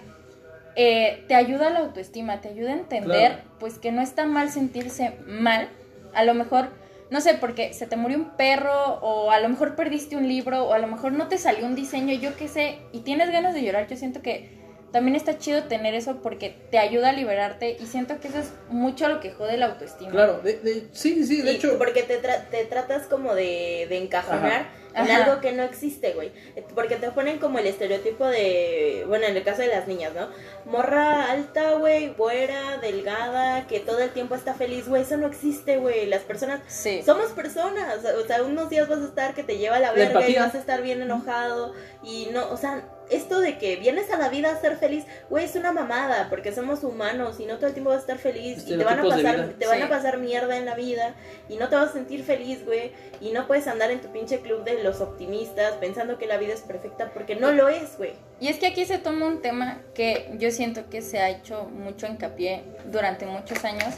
eh, 0.76 1.24
te 1.28 1.34
ayuda 1.34 1.68
a 1.68 1.70
la 1.70 1.78
autoestima, 1.80 2.40
te 2.40 2.48
ayuda 2.48 2.70
a 2.70 2.74
entender, 2.74 3.32
Claro. 3.32 3.42
pues 3.58 3.78
que 3.78 3.92
no 3.92 4.02
está 4.02 4.26
mal 4.26 4.50
sentirse 4.50 5.12
mal, 5.26 5.68
a 6.14 6.24
lo 6.24 6.34
mejor, 6.34 6.70
no 7.12 7.20
sé, 7.20 7.34
porque 7.34 7.74
se 7.74 7.86
te 7.86 7.96
murió 7.96 8.16
un 8.16 8.30
perro, 8.36 8.94
o 9.02 9.30
a 9.30 9.38
lo 9.38 9.50
mejor 9.50 9.76
perdiste 9.76 10.16
un 10.16 10.26
libro, 10.26 10.64
o 10.64 10.72
a 10.72 10.78
lo 10.78 10.86
mejor 10.86 11.12
no 11.12 11.28
te 11.28 11.36
salió 11.36 11.66
un 11.66 11.74
diseño, 11.74 12.14
yo 12.14 12.34
qué 12.36 12.48
sé, 12.48 12.78
y 12.90 13.00
tienes 13.00 13.30
ganas 13.30 13.52
de 13.52 13.62
llorar, 13.62 13.86
yo 13.86 13.98
siento 13.98 14.22
que 14.22 14.61
también 14.92 15.16
está 15.16 15.38
chido 15.38 15.64
tener 15.64 15.94
eso 15.94 16.20
porque 16.22 16.54
te 16.70 16.78
ayuda 16.78 17.10
a 17.10 17.12
liberarte 17.12 17.76
y 17.80 17.86
siento 17.86 18.20
que 18.20 18.28
eso 18.28 18.38
es 18.38 18.52
mucho 18.68 19.08
lo 19.08 19.20
que 19.20 19.32
jode 19.32 19.56
la 19.56 19.66
autoestima. 19.66 20.10
Claro, 20.12 20.40
de, 20.42 20.54
de- 20.58 20.88
sí, 20.92 21.24
sí, 21.26 21.42
de 21.42 21.52
Y 21.52 21.56
hecho. 21.56 21.78
Porque 21.78 22.02
te, 22.02 22.20
tra- 22.22 22.48
te 22.50 22.64
tratas 22.66 23.06
como 23.06 23.34
de, 23.34 23.86
de 23.88 23.98
encajonar 23.98 24.66
en 24.94 25.10
Ajá. 25.10 25.24
algo 25.24 25.40
que 25.40 25.52
no 25.52 25.62
existe, 25.62 26.12
güey. 26.12 26.32
Porque 26.74 26.96
te 26.96 27.10
ponen 27.10 27.38
como 27.38 27.58
el 27.58 27.66
estereotipo 27.66 28.26
de. 28.26 29.04
Bueno, 29.08 29.24
en 29.26 29.36
el 29.36 29.42
caso 29.42 29.62
de 29.62 29.68
las 29.68 29.88
niñas, 29.88 30.12
¿no? 30.14 30.28
Morra 30.70 31.30
alta, 31.30 31.72
güey, 31.76 32.08
güera, 32.14 32.76
delgada, 32.78 33.66
que 33.66 33.80
todo 33.80 34.00
el 34.00 34.10
tiempo 34.10 34.34
está 34.34 34.52
feliz, 34.52 34.86
güey. 34.88 35.02
Eso 35.02 35.16
no 35.16 35.26
existe, 35.26 35.78
güey. 35.78 36.06
Las 36.06 36.22
personas. 36.22 36.60
Sí. 36.66 37.02
Somos 37.04 37.30
personas, 37.30 38.04
o 38.04 38.26
sea, 38.26 38.42
unos 38.42 38.68
días 38.68 38.86
vas 38.88 38.98
a 39.00 39.04
estar 39.04 39.34
que 39.34 39.42
te 39.42 39.56
lleva 39.56 39.76
a 39.76 39.80
la 39.80 39.88
La 39.88 39.92
verga 39.94 40.28
y 40.28 40.34
vas 40.34 40.54
a 40.54 40.58
estar 40.58 40.82
bien 40.82 41.00
enojado 41.00 41.72
y 42.02 42.28
no, 42.32 42.50
o 42.50 42.56
sea, 42.58 42.86
esto 43.12 43.40
de 43.40 43.58
que 43.58 43.76
vienes 43.76 44.10
a 44.10 44.18
la 44.18 44.28
vida 44.28 44.50
a 44.50 44.60
ser 44.60 44.76
feliz, 44.76 45.04
güey, 45.30 45.44
es 45.44 45.54
una 45.56 45.72
mamada, 45.72 46.28
porque 46.30 46.52
somos 46.52 46.82
humanos 46.84 47.38
y 47.40 47.46
no 47.46 47.56
todo 47.56 47.66
el 47.68 47.72
tiempo 47.72 47.90
vas 47.90 47.98
a 47.98 48.00
estar 48.02 48.18
feliz 48.18 48.64
y 48.66 48.76
te 48.76 48.84
van 48.84 48.98
a 49.00 49.02
pasar, 49.02 49.54
te 49.58 49.66
van 49.66 49.82
a 49.82 49.88
pasar 49.88 50.18
mierda 50.18 50.56
en 50.56 50.64
la 50.66 50.74
vida 50.74 51.14
y 51.48 51.56
no 51.56 51.68
te 51.68 51.76
vas 51.76 51.90
a 51.90 51.92
sentir 51.92 52.24
feliz, 52.24 52.64
güey, 52.64 52.92
y 53.20 53.32
no 53.32 53.46
puedes 53.46 53.66
andar 53.66 53.90
en 53.90 54.00
tu 54.00 54.08
pinche 54.12 54.40
club 54.40 54.64
de 54.64 54.82
los 54.82 55.00
optimistas 55.00 55.74
pensando 55.74 56.18
que 56.18 56.26
la 56.26 56.36
vida 56.38 56.54
es 56.54 56.60
perfecta 56.62 57.10
porque 57.12 57.36
no 57.36 57.52
lo 57.52 57.68
es, 57.68 57.96
güey. 57.98 58.12
Y 58.40 58.48
es 58.48 58.58
que 58.58 58.66
aquí 58.66 58.84
se 58.86 58.98
toma 58.98 59.26
un 59.26 59.40
tema 59.42 59.80
que 59.94 60.30
yo 60.38 60.50
siento 60.50 60.88
que 60.90 61.02
se 61.02 61.18
ha 61.20 61.30
hecho 61.30 61.64
mucho 61.64 62.06
hincapié 62.06 62.64
durante 62.86 63.26
muchos 63.26 63.64
años, 63.64 63.94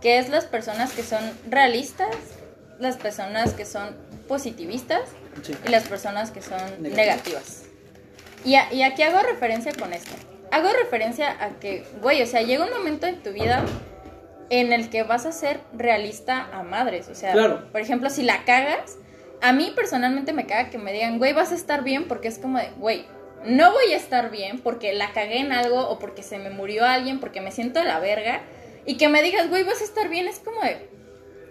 que 0.00 0.18
es 0.18 0.28
las 0.28 0.44
personas 0.46 0.92
que 0.92 1.02
son 1.02 1.20
realistas, 1.48 2.14
las 2.78 2.96
personas 2.96 3.52
que 3.52 3.64
son 3.64 3.96
positivistas 4.28 5.02
Sí. 5.42 5.52
y 5.66 5.68
las 5.68 5.84
personas 5.88 6.30
que 6.30 6.40
son 6.42 6.58
Negativas. 6.80 6.96
negativas. 6.96 7.62
Y, 8.44 8.54
a- 8.56 8.72
y 8.72 8.82
aquí 8.82 9.02
hago 9.02 9.20
referencia 9.20 9.72
con 9.72 9.92
esto. 9.92 10.12
Hago 10.50 10.68
referencia 10.72 11.36
a 11.42 11.50
que, 11.60 11.84
güey, 12.00 12.22
o 12.22 12.26
sea, 12.26 12.42
llega 12.42 12.64
un 12.64 12.70
momento 12.72 13.06
en 13.06 13.22
tu 13.22 13.32
vida 13.32 13.64
en 14.50 14.72
el 14.72 14.90
que 14.90 15.02
vas 15.02 15.26
a 15.26 15.32
ser 15.32 15.60
realista 15.72 16.48
a 16.52 16.62
madres. 16.62 17.08
O 17.08 17.14
sea, 17.14 17.32
Claro. 17.32 17.64
por 17.72 17.80
ejemplo, 17.80 18.10
si 18.10 18.22
la 18.22 18.44
cagas, 18.44 18.96
a 19.40 19.52
mí 19.52 19.72
personalmente 19.74 20.32
me 20.32 20.46
caga 20.46 20.70
que 20.70 20.78
me 20.78 20.92
digan, 20.92 21.18
güey, 21.18 21.32
vas 21.32 21.50
a 21.52 21.54
estar 21.54 21.82
bien, 21.82 22.06
porque 22.06 22.28
es 22.28 22.38
como 22.38 22.58
de, 22.58 22.68
güey, 22.76 23.06
no 23.44 23.72
voy 23.72 23.92
a 23.92 23.96
estar 23.96 24.30
bien 24.30 24.60
porque 24.60 24.92
la 24.94 25.12
cagué 25.12 25.38
en 25.40 25.52
algo 25.52 25.88
o 25.88 25.98
porque 25.98 26.22
se 26.22 26.38
me 26.38 26.50
murió 26.50 26.84
alguien, 26.84 27.20
porque 27.20 27.40
me 27.40 27.50
siento 27.50 27.80
de 27.80 27.86
la 27.86 27.98
verga. 27.98 28.40
Y 28.86 28.96
que 28.96 29.08
me 29.08 29.22
digas, 29.22 29.48
güey, 29.48 29.64
vas 29.64 29.80
a 29.80 29.84
estar 29.84 30.08
bien, 30.08 30.28
es 30.28 30.38
como 30.40 30.60
de, 30.60 30.88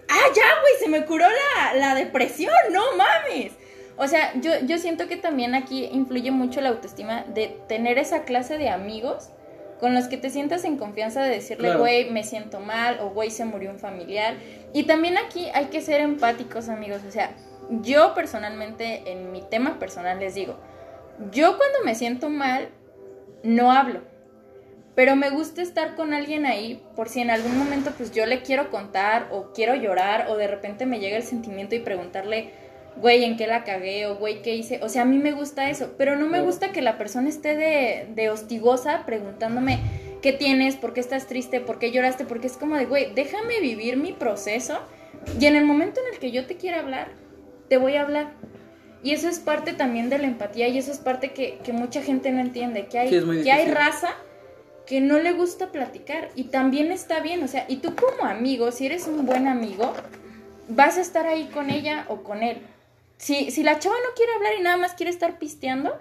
ah, 0.08 0.26
ya, 0.34 0.42
güey, 0.60 0.72
se 0.80 0.88
me 0.88 1.04
curó 1.04 1.26
la, 1.28 1.74
la 1.74 1.94
depresión, 1.96 2.54
no 2.72 2.82
mames. 2.96 3.52
O 3.96 4.08
sea, 4.08 4.32
yo, 4.40 4.50
yo 4.66 4.78
siento 4.78 5.06
que 5.06 5.16
también 5.16 5.54
aquí 5.54 5.84
influye 5.92 6.30
mucho 6.30 6.60
la 6.60 6.70
autoestima 6.70 7.24
de 7.34 7.56
tener 7.68 7.98
esa 7.98 8.24
clase 8.24 8.58
de 8.58 8.68
amigos 8.70 9.30
con 9.78 9.94
los 9.94 10.08
que 10.08 10.16
te 10.16 10.30
sientas 10.30 10.64
en 10.64 10.76
confianza 10.78 11.22
de 11.22 11.30
decirle, 11.30 11.68
Claro. 11.68 11.80
güey, 11.80 12.10
me 12.10 12.24
siento 12.24 12.60
mal 12.60 12.98
o 13.00 13.10
güey, 13.10 13.30
se 13.30 13.44
murió 13.44 13.70
un 13.70 13.78
familiar. 13.78 14.34
Y 14.72 14.84
también 14.84 15.16
aquí 15.18 15.48
hay 15.54 15.66
que 15.66 15.80
ser 15.80 16.00
empáticos, 16.00 16.68
amigos. 16.68 17.02
O 17.06 17.10
sea, 17.10 17.30
yo 17.82 18.14
personalmente, 18.14 19.12
en 19.12 19.30
mi 19.32 19.42
tema 19.42 19.78
personal, 19.78 20.18
les 20.20 20.34
digo, 20.34 20.56
yo 21.30 21.56
cuando 21.56 21.78
me 21.84 21.94
siento 21.94 22.30
mal, 22.30 22.68
no 23.42 23.70
hablo. 23.72 24.00
Pero 24.94 25.16
me 25.16 25.30
gusta 25.30 25.60
estar 25.60 25.96
con 25.96 26.14
alguien 26.14 26.46
ahí 26.46 26.80
por 26.94 27.08
si 27.08 27.20
en 27.20 27.30
algún 27.30 27.58
momento 27.58 27.90
pues 27.96 28.12
yo 28.12 28.26
le 28.26 28.42
quiero 28.42 28.70
contar 28.70 29.28
o 29.32 29.52
quiero 29.52 29.74
llorar 29.74 30.28
o 30.30 30.36
de 30.36 30.46
repente 30.46 30.86
me 30.86 31.00
llega 31.00 31.16
el 31.16 31.24
sentimiento 31.24 31.74
y 31.74 31.80
preguntarle, 31.80 32.50
güey, 32.96 33.24
¿en 33.24 33.36
qué 33.36 33.46
la 33.46 33.64
cagué? 33.64 34.06
o 34.06 34.16
güey, 34.16 34.42
¿qué 34.42 34.54
hice? 34.54 34.80
O 34.82 34.88
sea, 34.88 35.02
a 35.02 35.04
mí 35.04 35.18
me 35.18 35.32
gusta 35.32 35.70
eso, 35.70 35.94
pero 35.98 36.16
no 36.16 36.26
me 36.26 36.42
gusta 36.42 36.72
que 36.72 36.82
la 36.82 36.98
persona 36.98 37.28
esté 37.28 37.56
de, 37.56 38.08
de 38.14 38.30
hostigosa 38.30 39.04
preguntándome, 39.06 39.78
¿qué 40.22 40.32
tienes? 40.32 40.76
¿Por 40.76 40.94
qué 40.94 41.00
estás 41.00 41.26
triste? 41.26 41.60
¿Por 41.60 41.78
qué 41.78 41.90
lloraste? 41.90 42.24
Porque 42.24 42.46
es 42.46 42.56
como 42.56 42.76
de, 42.76 42.86
güey, 42.86 43.12
déjame 43.14 43.60
vivir 43.60 43.96
mi 43.96 44.12
proceso 44.12 44.78
y 45.38 45.46
en 45.46 45.56
el 45.56 45.64
momento 45.64 46.00
en 46.00 46.14
el 46.14 46.20
que 46.20 46.30
yo 46.30 46.46
te 46.46 46.56
quiera 46.56 46.80
hablar, 46.80 47.08
te 47.68 47.76
voy 47.76 47.96
a 47.96 48.02
hablar. 48.02 48.32
Y 49.02 49.12
eso 49.12 49.28
es 49.28 49.38
parte 49.38 49.74
también 49.74 50.08
de 50.08 50.18
la 50.18 50.26
empatía 50.26 50.68
y 50.68 50.78
eso 50.78 50.90
es 50.90 50.98
parte 50.98 51.32
que, 51.32 51.58
que 51.62 51.72
mucha 51.72 52.00
gente 52.00 52.30
no 52.32 52.40
entiende, 52.40 52.86
que 52.86 52.98
hay, 52.98 53.08
Sí, 53.08 53.42
que 53.42 53.52
hay 53.52 53.70
raza 53.70 54.08
que 54.86 55.00
no 55.00 55.18
le 55.18 55.32
gusta 55.32 55.72
platicar 55.72 56.30
y 56.34 56.44
también 56.44 56.92
está 56.92 57.20
bien, 57.20 57.42
o 57.42 57.48
sea, 57.48 57.64
y 57.68 57.76
tú 57.76 57.94
como 57.94 58.28
amigo, 58.28 58.70
si 58.70 58.86
eres 58.86 59.06
un 59.06 59.24
buen 59.24 59.46
amigo, 59.48 59.92
vas 60.68 60.98
a 60.98 61.00
estar 61.00 61.26
ahí 61.26 61.46
con 61.52 61.70
ella 61.70 62.04
o 62.08 62.22
con 62.22 62.42
él. 62.42 62.58
Si, 63.16 63.50
si 63.50 63.62
la 63.62 63.78
chava 63.78 63.94
no 63.96 64.14
quiere 64.16 64.32
hablar 64.34 64.52
y 64.58 64.62
nada 64.62 64.76
más 64.76 64.92
quiere 64.94 65.10
estar 65.10 65.38
pisteando, 65.38 65.98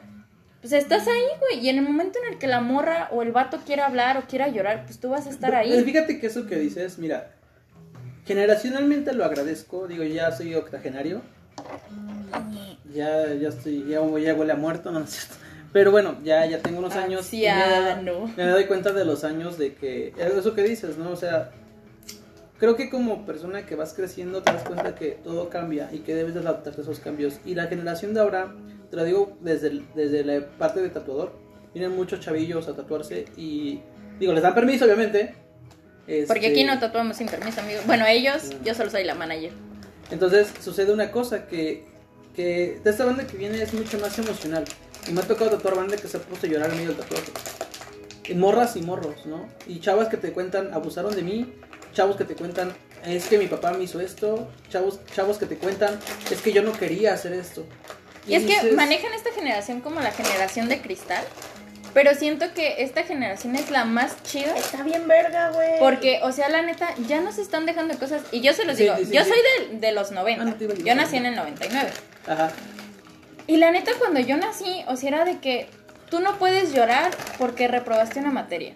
pues 0.61 0.73
estás 0.73 1.07
ahí, 1.07 1.23
güey, 1.39 1.65
y 1.65 1.69
en 1.69 1.77
el 1.77 1.83
momento 1.83 2.19
en 2.25 2.33
el 2.33 2.39
que 2.39 2.47
la 2.47 2.61
morra 2.61 3.09
o 3.11 3.21
el 3.21 3.31
vato 3.31 3.59
quiera 3.65 3.85
hablar 3.85 4.17
o 4.17 4.21
quiera 4.27 4.47
llorar, 4.47 4.85
pues 4.85 4.99
tú 4.99 5.09
vas 5.09 5.27
a 5.27 5.29
estar 5.29 5.53
ahí. 5.55 5.83
Fíjate 5.83 6.19
que 6.19 6.27
eso 6.27 6.47
que 6.47 6.55
dices, 6.57 6.97
mira, 6.99 7.31
generacionalmente 8.25 9.13
lo 9.13 9.25
agradezco, 9.25 9.87
digo, 9.87 10.03
ya 10.03 10.31
soy 10.31 10.55
octogenario, 10.55 11.21
ya, 12.93 13.33
ya 13.33 13.49
estoy, 13.49 13.85
ya, 13.87 13.99
ya 14.19 14.33
huele 14.35 14.53
a 14.53 14.55
muerto, 14.55 14.91
no, 14.91 14.99
no 14.99 15.05
es 15.05 15.11
cierto. 15.11 15.35
Pero 15.71 15.91
bueno, 15.91 16.17
ya, 16.23 16.45
ya 16.45 16.59
tengo 16.59 16.79
unos 16.79 16.95
años. 16.95 17.33
y 17.33 17.41
me- 17.41 17.49
Anciano. 17.49 18.31
Me 18.37 18.43
doy 18.47 18.65
cuenta 18.65 18.91
de 18.93 19.05
los 19.05 19.23
años 19.23 19.57
de 19.57 19.73
que, 19.73 20.13
eso 20.17 20.53
que 20.53 20.61
dices, 20.63 20.97
¿no? 20.97 21.09
O 21.11 21.15
sea, 21.15 21.49
creo 22.63 22.77
que 22.77 22.89
como 22.89 23.25
persona 23.25 23.65
que 23.65 23.75
vas 23.75 23.93
creciendo 23.93 24.41
te 24.41 24.53
das 24.53 24.63
cuenta 24.63 24.95
que 24.95 25.11
todo 25.21 25.49
cambia 25.49 25.89
y 25.91 25.99
que 25.99 26.15
debes 26.15 26.33
de 26.33 26.39
adaptarte 26.39 26.79
a 26.79 26.83
esos 26.83 27.01
cambios. 27.01 27.41
Y 27.43 27.55
la 27.55 27.67
generación 27.67 28.13
de 28.13 28.21
ahora, 28.21 28.55
te 28.89 28.95
lo 28.95 29.03
digo 29.03 29.37
desde, 29.41 29.67
el- 29.67 29.85
desde 29.95 30.23
la 30.23 30.47
parte 30.57 30.81
de 30.81 30.87
tatuador, 30.87 31.33
vienen 31.73 31.93
muchos 31.93 32.21
chavillos 32.21 32.69
a 32.69 32.73
tatuarse 32.73 33.25
y, 33.35 33.81
digo, 34.17 34.31
les 34.31 34.41
dan 34.43 34.55
permiso, 34.55 34.85
obviamente. 34.85 35.35
Porque 36.05 36.19
Este, 36.21 36.47
aquí 36.47 36.63
no 36.63 36.79
tatuamos 36.79 37.17
sin 37.17 37.27
permiso, 37.27 37.59
amigo. 37.59 37.81
Bueno, 37.85 38.05
ellos, 38.07 38.51
yo 38.63 38.73
solo 38.73 38.89
soy 38.89 39.03
la 39.03 39.15
manager. 39.15 39.51
Entonces 40.09 40.47
sucede 40.63 40.93
una 40.93 41.11
cosa 41.11 41.47
que, 41.47 41.83
que 42.33 42.79
de 42.81 42.89
esta 42.89 43.03
banda 43.03 43.27
que 43.27 43.35
viene 43.35 43.61
es 43.61 43.73
mucho 43.73 43.99
más 43.99 44.17
emocional. 44.19 44.63
Y 45.09 45.11
me 45.11 45.19
ha 45.19 45.23
tocado 45.27 45.49
tatuar 45.51 45.75
banda 45.75 45.97
que 45.97 46.07
se 46.07 46.15
ha 46.15 46.21
puesto 46.21 46.47
a 46.47 46.49
llorar 46.49 46.69
en 46.69 46.77
medio 46.77 46.91
del 46.91 46.99
tatuaje. 46.99 48.35
Morras 48.35 48.77
y 48.77 48.81
morros, 48.81 49.25
¿no? 49.25 49.49
Y 49.67 49.81
chavas 49.81 50.07
que 50.07 50.15
te 50.15 50.31
cuentan, 50.31 50.73
abusaron 50.73 51.13
de 51.13 51.23
mí. 51.23 51.53
Chavos 51.93 52.15
que 52.15 52.23
te 52.25 52.35
cuentan, 52.35 52.73
es 53.05 53.25
que 53.27 53.37
mi 53.37 53.47
papá 53.47 53.71
me 53.71 53.83
hizo 53.83 53.99
esto. 53.99 54.49
Chavos, 54.69 54.99
chavos 55.13 55.37
que 55.37 55.45
te 55.45 55.57
cuentan, 55.57 55.99
es 56.31 56.41
que 56.41 56.51
yo 56.51 56.61
no 56.63 56.73
quería 56.73 57.13
hacer 57.13 57.33
esto. 57.33 57.65
Y 58.27 58.35
es 58.35 58.43
que 58.43 58.71
manejan 58.71 59.13
esta 59.13 59.31
generación 59.31 59.81
como 59.81 59.99
la 59.99 60.11
generación 60.11 60.69
de 60.69 60.81
cristal, 60.81 61.23
pero 61.93 62.15
siento 62.15 62.53
que 62.53 62.81
esta 62.83 63.03
generación 63.03 63.55
es 63.55 63.69
la 63.69 63.85
más 63.85 64.21
chida. 64.23 64.57
Está 64.57 64.81
bien 64.83 65.07
verga, 65.07 65.49
güey. 65.51 65.79
Porque, 65.79 66.19
o 66.23 66.31
sea, 66.31 66.49
la 66.49 66.61
neta, 66.61 66.95
ya 67.07 67.21
nos 67.21 67.37
están 67.37 67.65
dejando 67.65 67.97
cosas. 67.99 68.23
Y 68.31 68.41
yo 68.41 68.53
se 68.53 68.65
los 68.65 68.77
Sí, 68.77 68.83
digo, 68.83 68.95
sí, 68.97 69.09
yo 69.11 69.23
sí. 69.23 69.29
soy 69.29 69.39
de, 69.69 69.79
de 69.79 69.91
los 69.91 70.11
90. 70.11 70.41
Ah, 70.41 70.45
no 70.45 70.73
yo 70.75 70.95
nací 70.95 71.17
en 71.17 71.25
el 71.27 71.35
99. 71.35 71.89
Ajá. 72.27 72.51
Y 73.45 73.57
la 73.57 73.71
neta, 73.71 73.91
cuando 73.99 74.21
yo 74.21 74.37
nací, 74.37 74.83
o 74.87 74.95
sea, 74.95 75.09
era 75.09 75.25
de 75.25 75.39
que 75.39 75.67
tú 76.09 76.21
no 76.21 76.39
puedes 76.39 76.73
llorar 76.73 77.11
porque 77.37 77.67
reprobaste 77.67 78.19
una 78.19 78.31
materia. 78.31 78.73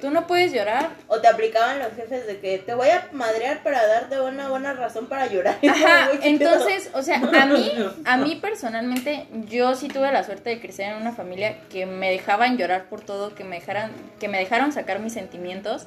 Tú 0.00 0.10
no 0.10 0.26
puedes 0.26 0.52
llorar. 0.52 0.90
O 1.08 1.20
te 1.20 1.28
aplicaban 1.28 1.78
los 1.78 1.92
jefes 1.94 2.26
de 2.26 2.38
que 2.40 2.58
te 2.58 2.74
voy 2.74 2.88
a 2.88 3.08
madrear 3.12 3.62
para 3.62 3.86
darte 3.86 4.20
una 4.20 4.48
buena 4.48 4.72
razón 4.72 5.06
para 5.06 5.26
llorar. 5.26 5.58
Ajá, 5.68 6.06
Güey, 6.08 6.20
¿qué 6.20 6.28
entonces, 6.28 6.90
o 6.94 7.02
sea, 7.02 7.16
a 7.16 7.46
mí, 7.46 7.72
a 8.04 8.16
mí 8.16 8.36
personalmente, 8.36 9.26
yo 9.48 9.74
sí 9.74 9.88
tuve 9.88 10.10
la 10.12 10.24
suerte 10.24 10.50
de 10.50 10.60
crecer 10.60 10.92
en 10.92 11.00
una 11.00 11.12
familia 11.12 11.60
que 11.68 11.86
me 11.86 12.10
dejaban 12.10 12.56
llorar 12.58 12.84
por 12.88 13.00
todo, 13.02 13.34
que 13.34 13.44
me 13.44 13.56
dejaran, 13.60 13.92
que 14.18 14.28
me 14.28 14.38
dejaron 14.38 14.72
sacar 14.72 15.00
mis 15.00 15.12
sentimientos. 15.12 15.86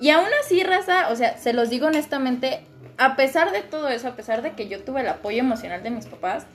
Y 0.00 0.10
aún 0.10 0.26
así, 0.44 0.62
raza, 0.64 1.08
o 1.10 1.16
sea, 1.16 1.38
se 1.38 1.52
los 1.52 1.70
digo 1.70 1.86
honestamente, 1.86 2.60
a 2.98 3.16
pesar 3.16 3.52
de 3.52 3.62
todo 3.62 3.88
eso, 3.88 4.08
a 4.08 4.16
pesar 4.16 4.42
de 4.42 4.52
que 4.52 4.68
yo 4.68 4.82
tuve 4.82 5.00
el 5.02 5.08
apoyo 5.08 5.38
emocional 5.38 5.82
de 5.82 5.90
mis 5.90 6.06
papás, 6.06 6.46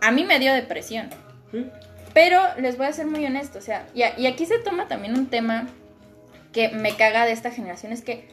a 0.00 0.10
mí 0.10 0.24
me 0.24 0.38
dio 0.38 0.52
depresión. 0.54 1.10
¿Sí? 1.52 1.66
Pero 2.12 2.40
les 2.58 2.76
voy 2.78 2.86
a 2.86 2.92
ser 2.92 3.06
muy 3.06 3.26
honesto, 3.26 3.58
o 3.58 3.62
sea, 3.62 3.86
y, 3.94 4.02
a- 4.02 4.16
y 4.18 4.26
aquí 4.28 4.46
se 4.46 4.58
toma 4.60 4.86
también 4.86 5.14
un 5.18 5.26
tema 5.26 5.66
que 6.54 6.68
me 6.70 6.96
caga 6.96 7.26
de 7.26 7.32
esta 7.32 7.50
generación, 7.50 7.92
es 7.92 8.00
que 8.02 8.24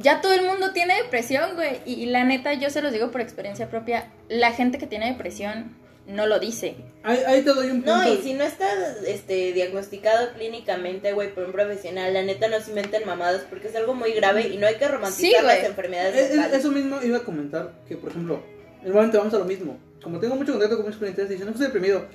ya 0.00 0.20
todo 0.20 0.32
el 0.34 0.42
mundo 0.44 0.72
tiene 0.72 0.94
depresión, 1.02 1.54
güey. 1.54 1.80
Y, 1.86 1.94
y 1.94 2.06
la 2.06 2.24
neta, 2.24 2.52
yo 2.54 2.68
se 2.70 2.82
los 2.82 2.92
digo 2.92 3.10
por 3.10 3.20
experiencia 3.20 3.70
propia, 3.70 4.08
la 4.28 4.52
gente 4.52 4.76
que 4.78 4.86
tiene 4.86 5.06
depresión 5.10 5.74
no 6.06 6.26
lo 6.26 6.38
dice. 6.38 6.76
Ahí, 7.02 7.18
ahí 7.26 7.42
te 7.42 7.50
doy 7.52 7.66
un 7.70 7.82
punto. 7.82 7.96
No, 7.96 8.12
y 8.14 8.16
si 8.22 8.32
no 8.34 8.42
está 8.44 8.66
este, 9.06 9.52
diagnosticado 9.52 10.32
clínicamente, 10.34 11.12
güey, 11.12 11.34
por 11.34 11.44
un 11.44 11.52
profesional, 11.52 12.14
la 12.14 12.22
neta 12.22 12.48
no 12.48 12.60
se 12.60 12.70
inventen 12.70 13.04
mamadas 13.06 13.42
porque 13.50 13.68
es 13.68 13.76
algo 13.76 13.94
muy 13.94 14.12
grave 14.12 14.48
y 14.48 14.56
no 14.56 14.66
hay 14.66 14.76
que 14.76 14.88
romantizar 14.88 15.40
Sí, 15.40 15.46
las 15.46 15.64
enfermedades 15.64 16.16
Es- 16.16 16.30
mentales. 16.30 16.60
eso 16.60 16.70
mismo 16.70 17.02
iba 17.02 17.18
a 17.18 17.24
comentar 17.24 17.72
que, 17.86 17.96
por 17.96 18.10
ejemplo, 18.10 18.42
igualmente 18.84 19.18
vamos 19.18 19.34
a 19.34 19.38
lo 19.38 19.44
mismo. 19.44 19.78
Como 20.02 20.18
tengo 20.20 20.36
mucho 20.36 20.52
contacto 20.52 20.76
con 20.76 20.86
muchos 20.86 21.00
clientes, 21.00 21.28
dicen, 21.28 21.44
no 21.46 21.52
estoy 21.52 21.66
deprimido. 21.66 22.06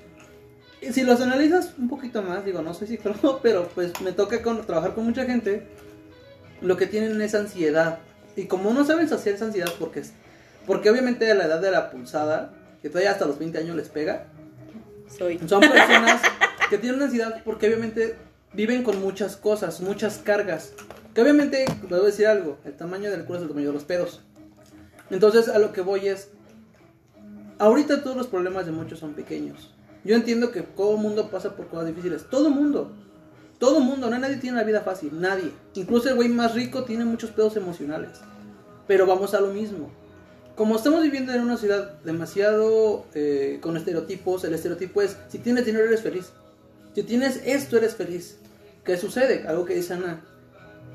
Si 0.91 1.03
los 1.03 1.21
analizas 1.21 1.73
un 1.77 1.87
poquito 1.87 2.21
más, 2.21 2.43
digo, 2.45 2.61
no 2.61 2.73
soy 2.73 2.87
psicólogo, 2.87 3.39
pero 3.43 3.69
pues 3.75 3.99
me 4.01 4.11
toca 4.11 4.41
con, 4.41 4.65
trabajar 4.65 4.93
con 4.93 5.05
mucha 5.05 5.25
gente, 5.25 5.67
lo 6.61 6.75
que 6.77 6.87
tienen 6.87 7.21
es 7.21 7.35
ansiedad. 7.35 7.99
Y 8.35 8.45
como 8.45 8.73
no 8.73 8.83
saben 8.83 9.07
saciar 9.07 9.35
esa 9.35 9.45
ansiedad, 9.45 9.71
porque, 9.79 9.99
es- 10.01 10.13
porque 10.65 10.89
obviamente 10.89 11.31
a 11.31 11.35
la 11.35 11.45
edad 11.45 11.61
de 11.61 11.71
la 11.71 11.91
pulsada, 11.91 12.53
que 12.81 12.89
todavía 12.89 13.11
hasta 13.11 13.25
los 13.25 13.37
20 13.39 13.57
años 13.59 13.75
les 13.75 13.89
pega, 13.89 14.25
Soy. 15.17 15.39
son 15.47 15.61
personas 15.61 16.21
que 16.69 16.77
tienen 16.77 17.01
ansiedad 17.01 17.41
porque 17.45 17.67
obviamente 17.67 18.15
viven 18.53 18.83
con 18.83 18.99
muchas 18.99 19.37
cosas, 19.37 19.79
muchas 19.81 20.17
cargas. 20.17 20.73
Que 21.13 21.21
obviamente, 21.21 21.65
les 21.67 21.89
voy 21.89 21.99
a 21.99 22.03
decir 22.03 22.25
algo, 22.27 22.57
el 22.65 22.73
tamaño 22.73 23.11
del 23.11 23.23
culo 23.25 23.37
es 23.37 23.43
el 23.43 23.49
tamaño 23.49 23.67
de 23.67 23.73
los 23.73 23.83
pedos. 23.83 24.21
Entonces 25.11 25.47
a 25.47 25.59
lo 25.59 25.71
que 25.71 25.81
voy 25.81 26.07
es, 26.07 26.29
ahorita 27.59 28.03
todos 28.03 28.17
los 28.17 28.27
problemas 28.27 28.65
de 28.65 28.71
muchos 28.71 28.99
son 28.99 29.13
pequeños. 29.13 29.73
Yo 30.03 30.15
entiendo 30.15 30.51
que 30.51 30.61
todo 30.61 30.97
mundo 30.97 31.29
pasa 31.29 31.55
por 31.55 31.67
cosas 31.67 31.87
difíciles, 31.87 32.29
todo 32.29 32.49
mundo. 32.49 32.91
Todo 33.59 33.79
mundo, 33.79 34.09
no 34.09 34.19
nadie 34.19 34.37
tiene 34.37 34.57
la 34.57 34.63
vida 34.63 34.81
fácil, 34.81 35.21
nadie. 35.21 35.51
Incluso 35.75 36.09
el 36.09 36.15
güey 36.15 36.27
más 36.27 36.53
rico 36.53 36.83
tiene 36.83 37.05
muchos 37.05 37.31
pedos 37.31 37.55
emocionales. 37.55 38.19
Pero 38.87 39.05
vamos 39.05 39.33
a 39.33 39.39
lo 39.39 39.47
mismo. 39.47 39.89
Como 40.55 40.75
estamos 40.75 41.01
viviendo 41.01 41.33
en 41.33 41.41
una 41.41 41.57
ciudad 41.57 41.93
demasiado 42.03 43.05
eh, 43.13 43.59
con 43.61 43.77
estereotipos, 43.77 44.43
el 44.43 44.53
estereotipo 44.53 45.01
es, 45.01 45.17
si 45.29 45.39
tienes 45.39 45.65
dinero 45.65 45.85
eres 45.85 46.01
feliz. 46.01 46.31
Si 46.93 47.03
tienes 47.03 47.41
esto 47.45 47.77
eres 47.77 47.95
feliz. 47.95 48.37
¿Qué 48.83 48.97
sucede? 48.97 49.47
Algo 49.47 49.65
que 49.65 49.75
dice 49.75 49.93
Ana. 49.93 50.25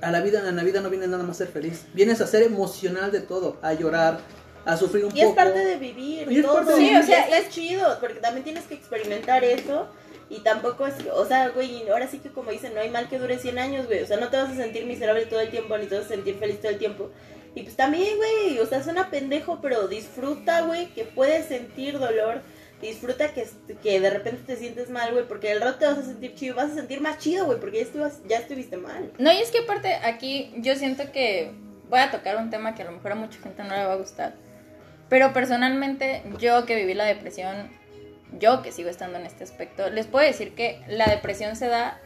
A 0.03 0.13
la 0.13 0.21
vida, 0.21 0.47
en 0.49 0.55
la 0.55 0.63
vida 0.63 0.81
no 0.81 0.91
viene 0.91 1.09
nada 1.09 1.25
más 1.25 1.37
a 1.37 1.45
ser 1.45 1.49
feliz. 1.49 1.87
Vienes 1.95 2.21
a 2.21 2.27
ser 2.27 2.43
emocional 2.43 3.11
de 3.11 3.21
todo, 3.21 3.57
a 3.63 3.73
llorar, 3.73 4.21
a 4.69 4.77
sufrir 4.77 5.05
un 5.07 5.17
Y 5.17 5.21
es 5.21 5.27
poco. 5.27 5.37
parte 5.37 5.59
de 5.65 5.77
vivir, 5.77 6.31
Y 6.31 6.37
es 6.39 6.43
todo. 6.45 6.55
parte 6.57 6.73
de 6.73 6.77
Sí, 6.79 6.85
vivir. 6.85 6.99
o 7.03 7.03
sea, 7.07 7.39
es 7.39 7.49
chido, 7.51 7.99
porque 8.01 8.21
también 8.21 8.45
tienes 8.45 8.65
que 8.65 8.75
experimentar 8.75 9.43
eso. 9.45 9.89
Y 10.31 10.41
tampoco 10.41 10.87
es, 10.87 10.95
o 11.15 11.25
sea, 11.25 11.49
güey, 11.49 11.89
ahora 11.89 12.07
sí 12.07 12.19
que 12.19 12.29
como 12.31 12.51
dicen, 12.51 12.75
no 12.75 12.81
hay 12.81 12.91
mal 12.91 13.09
que 13.09 13.19
dure 13.19 13.39
100 13.39 13.59
años, 13.59 13.87
güey. 13.87 14.03
O 14.03 14.07
sea, 14.07 14.19
no 14.19 14.29
te 14.29 14.37
vas 14.37 14.51
a 14.51 14.57
sentir 14.57 14.85
miserable 14.85 15.25
todo 15.27 15.41
el 15.41 15.51
tiempo, 15.51 15.77
ni 15.79 15.87
te 15.87 15.97
vas 15.97 16.05
a 16.05 16.09
sentir 16.09 16.37
feliz 16.39 16.61
todo 16.61 16.71
el 16.71 16.79
tiempo. 16.79 17.11
Y 17.55 17.63
pues 17.63 17.77
también, 17.77 18.17
güey, 18.19 18.59
o 18.59 18.67
sea, 18.67 18.85
suena 18.85 19.09
pendejo, 19.11 19.61
pero 19.63 19.89
disfruta, 19.89 20.61
güey, 20.63 20.89
que 20.89 21.05
puedes 21.05 21.47
sentir 21.47 21.99
dolor. 21.99 22.43
Disfruta 22.83 23.33
que, 23.33 23.45
que 23.83 23.99
de 24.01 24.11
repente 24.11 24.43
te 24.47 24.57
sientes 24.57 24.89
mal, 24.91 25.13
güey, 25.13 25.27
porque 25.27 25.51
el 25.51 25.61
rato 25.61 25.79
te 25.79 25.87
vas 25.87 25.99
a 25.99 26.05
sentir 26.05 26.35
chido, 26.35 26.55
vas 26.55 26.71
a 26.71 26.75
sentir 26.75 27.01
más 27.01 27.19
chido, 27.19 27.47
güey, 27.47 27.59
porque 27.59 27.79
ya, 27.79 27.83
estuvas, 27.85 28.21
ya 28.29 28.37
estuviste 28.39 28.77
mal. 28.77 29.11
No, 29.19 29.33
y 29.33 29.39
es 29.39 29.51
que 29.51 29.61
aparte 29.61 29.95
aquí 29.95 30.53
yo 30.59 30.77
siento 30.77 31.11
que 31.11 31.51
voy 31.89 31.99
a 32.01 32.11
tocar 32.13 32.37
un 32.37 32.51
tema 32.51 32.75
que 32.75 32.83
a 32.83 32.85
lo 32.85 32.93
mejor 32.93 33.13
a 33.13 33.15
mucha 33.17 33.41
gente 33.41 33.65
no 33.65 33.75
le 33.75 33.85
va 33.85 33.95
a 33.95 33.97
gustar. 33.97 34.35
Pero 35.09 35.33
personalmente, 35.33 36.23
yo 36.39 36.67
que 36.67 36.77
viví 36.77 36.95
la 36.95 37.05
depresión, 37.05 37.71
yo 38.39 38.63
que 38.63 38.73
sigo 38.73 38.91
estando 38.91 39.19
en 39.19 39.27
este 39.27 39.45
aspecto, 39.45 39.89
les 39.91 40.07
puedo 40.07 40.27
decir 40.27 40.55
que 40.55 40.83
la 40.87 41.07
depresión 41.07 41.57
se 41.57 41.69
da 41.69 41.99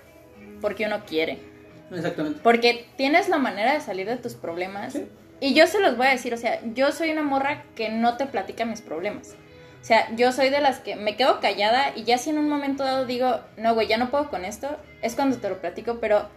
porque 0.61 0.87
uno 0.87 1.05
quiere. 1.05 1.38
Exactamente. 1.91 2.41
Porque 2.43 2.87
tienes 2.97 3.29
la 3.29 3.38
manera 3.38 3.75
de 3.75 3.81
salir 3.81 4.07
de 4.07 4.17
tus 4.17 4.35
problemas. 4.35 4.93
Sí. 4.93 5.07
Y 5.41 5.55
yo 5.55 5.67
se 5.67 5.81
los 5.81 5.97
voy 5.97 6.07
a 6.07 6.11
decir, 6.11 6.33
o 6.33 6.37
sea, 6.37 6.61
yo 6.75 6.93
soy 6.93 7.11
una 7.11 7.23
morra 7.23 7.65
que 7.75 7.88
no 7.88 8.17
te 8.17 8.27
platica 8.27 8.65
mis 8.65 8.81
problemas. 8.81 9.35
O 9.81 9.85
sea, 9.85 10.15
yo 10.15 10.31
soy 10.31 10.51
de 10.51 10.61
las 10.61 10.79
que 10.79 10.95
me 10.95 11.17
quedo 11.17 11.41
callada 11.41 11.91
y 11.97 12.05
ya 12.05 12.17
si 12.17 12.31
en 12.31 12.38
un 12.38 12.49
momento 12.49 12.85
dado 12.85 13.05
digo, 13.05 13.41
no, 13.57 13.75
güey, 13.75 13.88
ya 13.88 13.99
no 13.99 14.12
puedo 14.12 14.31
con 14.31 14.45
esto, 14.45 14.69
es 15.03 15.17
cuando 15.17 15.38
te 15.38 15.49
lo 15.49 15.61
platico, 15.61 15.99
pero 16.01 16.29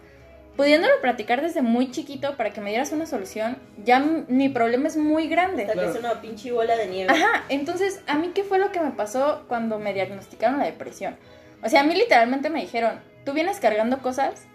pudiéndolo 0.56 0.94
platicar 1.00 1.42
desde 1.42 1.62
muy 1.62 1.90
chiquito 1.90 2.36
para 2.36 2.50
que 2.50 2.60
me 2.60 2.70
dieras 2.70 2.92
una 2.92 3.06
solución, 3.06 3.58
ya 3.84 4.00
mi 4.00 4.48
problema 4.48 4.88
es 4.88 4.96
muy 4.96 5.28
grande. 5.28 5.62
Hasta 5.62 5.74
Claro. 5.74 5.92
que 5.92 5.98
es 5.98 6.04
una 6.04 6.20
pinche 6.20 6.52
bola 6.52 6.76
de 6.76 6.86
nieve. 6.86 7.12
Ajá, 7.12 7.44
entonces, 7.48 8.00
¿a 8.06 8.16
mí 8.16 8.30
qué 8.34 8.42
fue 8.44 8.58
lo 8.58 8.72
que 8.72 8.80
me 8.80 8.90
pasó 8.92 9.44
cuando 9.48 9.78
me 9.78 9.92
diagnosticaron 9.92 10.58
la 10.58 10.64
depresión? 10.64 11.16
O 11.62 11.68
sea, 11.68 11.80
a 11.80 11.84
mí 11.84 11.94
literalmente 11.94 12.48
me 12.50 12.60
dijeron, 12.60 13.00
tú 13.24 13.32
vienes 13.32 13.60
cargando 13.60 13.98
cosas 13.98 14.46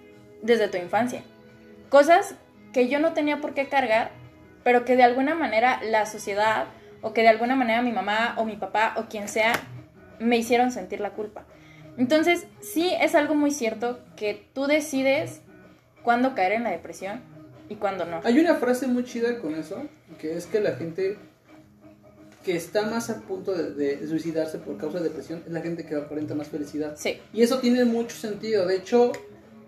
desde 0.42 0.68
tu 0.68 0.78
infancia. 0.78 1.24
Cosas 1.90 2.36
que 2.74 2.88
yo 2.88 3.00
no 3.00 3.14
tenía 3.14 3.38
por 3.42 3.54
qué 3.54 3.68
cargar, 3.68 4.12
pero 4.64 4.86
que 4.86 4.96
de 4.96 5.04
alguna 5.04 5.36
manera 5.36 5.82
la 5.84 6.06
sociedad 6.06 6.66
o 7.02 7.14
que 7.14 7.22
de 7.22 7.30
alguna 7.30 7.56
manera 7.56 7.82
mi 7.82 7.92
mamá 7.92 8.36
o 8.38 8.46
mi 8.46 8.56
papá 8.56 8.94
o 8.98 9.06
quien 9.10 9.28
sea 9.28 9.54
me 10.20 10.38
hicieron 10.38 10.72
sentir 10.72 11.00
la 11.00 11.12
culpa. 11.12 11.46
Entonces, 11.98 12.48
sí 12.62 12.92
es 13.02 13.16
algo 13.16 13.36
muy 13.36 13.52
cierto 13.52 14.00
que 14.16 14.48
tú 14.54 14.68
decides 14.68 15.42
cuándo 16.04 16.36
caer 16.36 16.54
en 16.54 16.64
la 16.64 16.72
depresión 16.72 17.22
y 17.70 17.76
cuándo 17.76 18.06
no. 18.06 18.22
Hay 18.24 18.40
una 18.40 18.56
frase 18.56 18.88
muy 18.88 19.04
chida 19.04 19.40
con 19.40 19.56
eso, 19.56 19.84
que 20.20 20.36
es 20.36 20.46
que 20.46 20.60
la 20.60 20.74
gente 20.74 21.18
que 22.44 22.56
está 22.56 22.84
más 22.84 23.10
a 23.10 23.22
punto 23.22 23.54
de, 23.54 23.72
de 23.72 24.08
suicidarse 24.08 24.58
por 24.58 24.78
causa 24.78 24.98
de 24.98 25.06
depresión 25.06 25.44
es 25.46 25.52
la 25.52 25.62
gente 25.62 25.86
que 25.86 25.96
aparenta 25.96 26.34
más 26.34 26.48
felicidad. 26.48 26.96
Sí. 26.98 27.20
Y 27.34 27.44
eso 27.44 27.60
tiene 27.60 27.86
mucho 27.86 28.16
sentido. 28.16 28.66
De 28.66 28.78
hecho, 28.78 29.12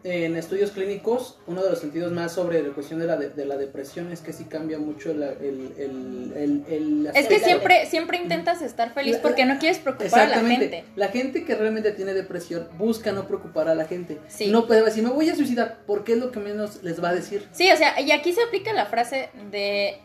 en 0.05 0.35
estudios 0.35 0.71
clínicos, 0.71 1.39
uno 1.47 1.63
de 1.63 1.69
los 1.69 1.79
sentidos 1.79 2.11
más 2.11 2.33
sobre 2.33 2.61
la 2.61 2.73
cuestión 2.73 2.99
de 2.99 3.05
la, 3.07 3.15
de, 3.15 3.29
de 3.29 3.45
la 3.45 3.55
depresión 3.55 4.11
es 4.11 4.19
que 4.19 4.33
sí 4.33 4.43
cambia 4.45 4.77
mucho 4.77 5.13
la- 5.13 5.29
el, 5.31 5.73
el, 5.77 6.33
el, 6.35 6.65
el 6.67 7.09
Es 7.15 7.27
que 7.27 7.39
siempre, 7.39 7.85
siempre 7.85 8.17
intentas 8.17 8.61
estar 8.61 8.93
feliz 8.93 9.17
porque 9.17 9.45
no 9.45 9.59
quieres 9.59 9.79
preocupar 9.79 10.07
a 10.13 10.17
la 10.17 10.23
Exactamente. 10.25 10.69
gente. 10.77 10.91
La 10.97 11.07
gente 11.07 11.45
que 11.45 11.55
realmente 11.55 11.91
tiene 11.93 12.13
depresión 12.13 12.67
busca 12.77 13.13
no 13.13 13.27
preocupar 13.27 13.69
a 13.69 13.75
la 13.75 13.85
gente. 13.85 14.19
Sí. 14.27 14.51
No 14.51 14.67
puede 14.67 14.83
decir, 14.83 15.03
me 15.03 15.09
voy 15.09 15.29
a 15.29 15.35
suicidar, 15.35 15.77
porque 15.87 16.13
es 16.13 16.17
lo 16.19 16.31
que 16.31 16.39
menos 16.41 16.83
les 16.83 17.01
va 17.01 17.09
a 17.09 17.13
decir. 17.15 17.47
Sí, 17.53 17.71
o 17.71 17.77
sea, 17.77 17.99
y 18.01 18.11
aquí 18.11 18.33
se 18.33 18.43
aplica 18.43 18.73
la 18.73 18.87
frase 18.87 19.29
de 19.51 19.99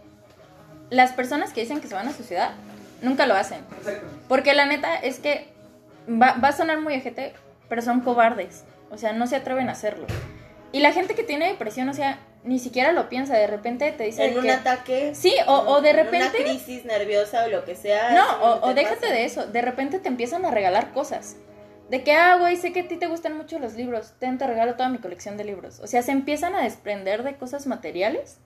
las 0.90 1.12
personas 1.12 1.52
que 1.52 1.62
dicen 1.62 1.80
que 1.80 1.88
se 1.88 1.94
van 1.94 2.06
a 2.06 2.12
suicidar, 2.12 2.52
nunca 3.02 3.26
lo 3.26 3.34
hacen. 3.34 3.58
Porque 4.28 4.54
la 4.54 4.66
neta 4.66 4.94
es 4.96 5.18
que 5.18 5.48
va, 6.08 6.34
va 6.42 6.48
a 6.48 6.56
sonar 6.56 6.80
muy 6.80 6.94
ojete, 6.96 7.32
pero 7.68 7.82
son 7.82 8.00
cobardes. 8.00 8.62
O 8.90 8.98
sea, 8.98 9.12
no 9.12 9.26
se 9.26 9.36
atreven 9.36 9.68
a 9.68 9.72
hacerlo. 9.72 10.06
Y 10.72 10.80
la 10.80 10.92
gente 10.92 11.14
que 11.14 11.22
tiene 11.22 11.48
depresión, 11.48 11.88
o 11.88 11.94
sea, 11.94 12.18
ni 12.44 12.58
siquiera 12.58 12.92
lo 12.92 13.08
piensa. 13.08 13.34
De 13.36 13.46
repente 13.46 13.90
te 13.92 14.04
dice 14.04 14.26
En 14.26 14.36
un 14.38 14.44
que... 14.44 14.50
ataque. 14.50 15.14
Sí, 15.14 15.34
o, 15.46 15.54
o 15.54 15.80
de 15.80 15.90
en 15.90 15.96
Una 15.96 16.04
repente... 16.04 16.42
crisis 16.44 16.84
nerviosa 16.84 17.44
o 17.44 17.48
lo 17.48 17.64
que 17.64 17.74
sea. 17.74 18.10
No, 18.10 18.42
o, 18.42 18.60
te 18.60 18.66
o 18.66 18.74
déjate 18.74 19.00
pasa. 19.00 19.12
de 19.12 19.24
eso. 19.24 19.46
De 19.46 19.62
repente 19.62 19.98
te 19.98 20.08
empiezan 20.08 20.44
a 20.44 20.50
regalar 20.50 20.92
cosas. 20.92 21.36
De 21.88 22.02
que, 22.04 22.12
ah, 22.12 22.36
güey, 22.38 22.56
sé 22.56 22.72
que 22.72 22.80
a 22.80 22.88
ti 22.88 22.96
te 22.96 23.06
gustan 23.06 23.36
mucho 23.36 23.58
los 23.58 23.74
libros. 23.74 24.12
Ten, 24.18 24.36
te 24.36 24.46
regalo 24.46 24.74
toda 24.74 24.90
mi 24.90 24.98
colección 24.98 25.38
de 25.38 25.44
libros. 25.44 25.80
O 25.80 25.86
sea, 25.86 26.02
se 26.02 26.12
empiezan 26.12 26.54
a 26.54 26.62
desprender 26.62 27.22
de 27.22 27.36
cosas 27.36 27.66
materiales 27.66 28.38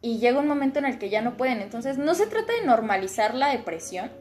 y 0.00 0.18
llega 0.18 0.38
un 0.38 0.46
momento 0.46 0.78
en 0.78 0.84
el 0.84 0.98
que 0.98 1.10
ya 1.10 1.22
no 1.22 1.36
pueden. 1.36 1.60
Entonces, 1.60 1.98
no 1.98 2.14
se 2.14 2.26
trata 2.26 2.52
de 2.52 2.62
normalizar 2.66 3.34
la 3.34 3.48
depresión, 3.48 4.12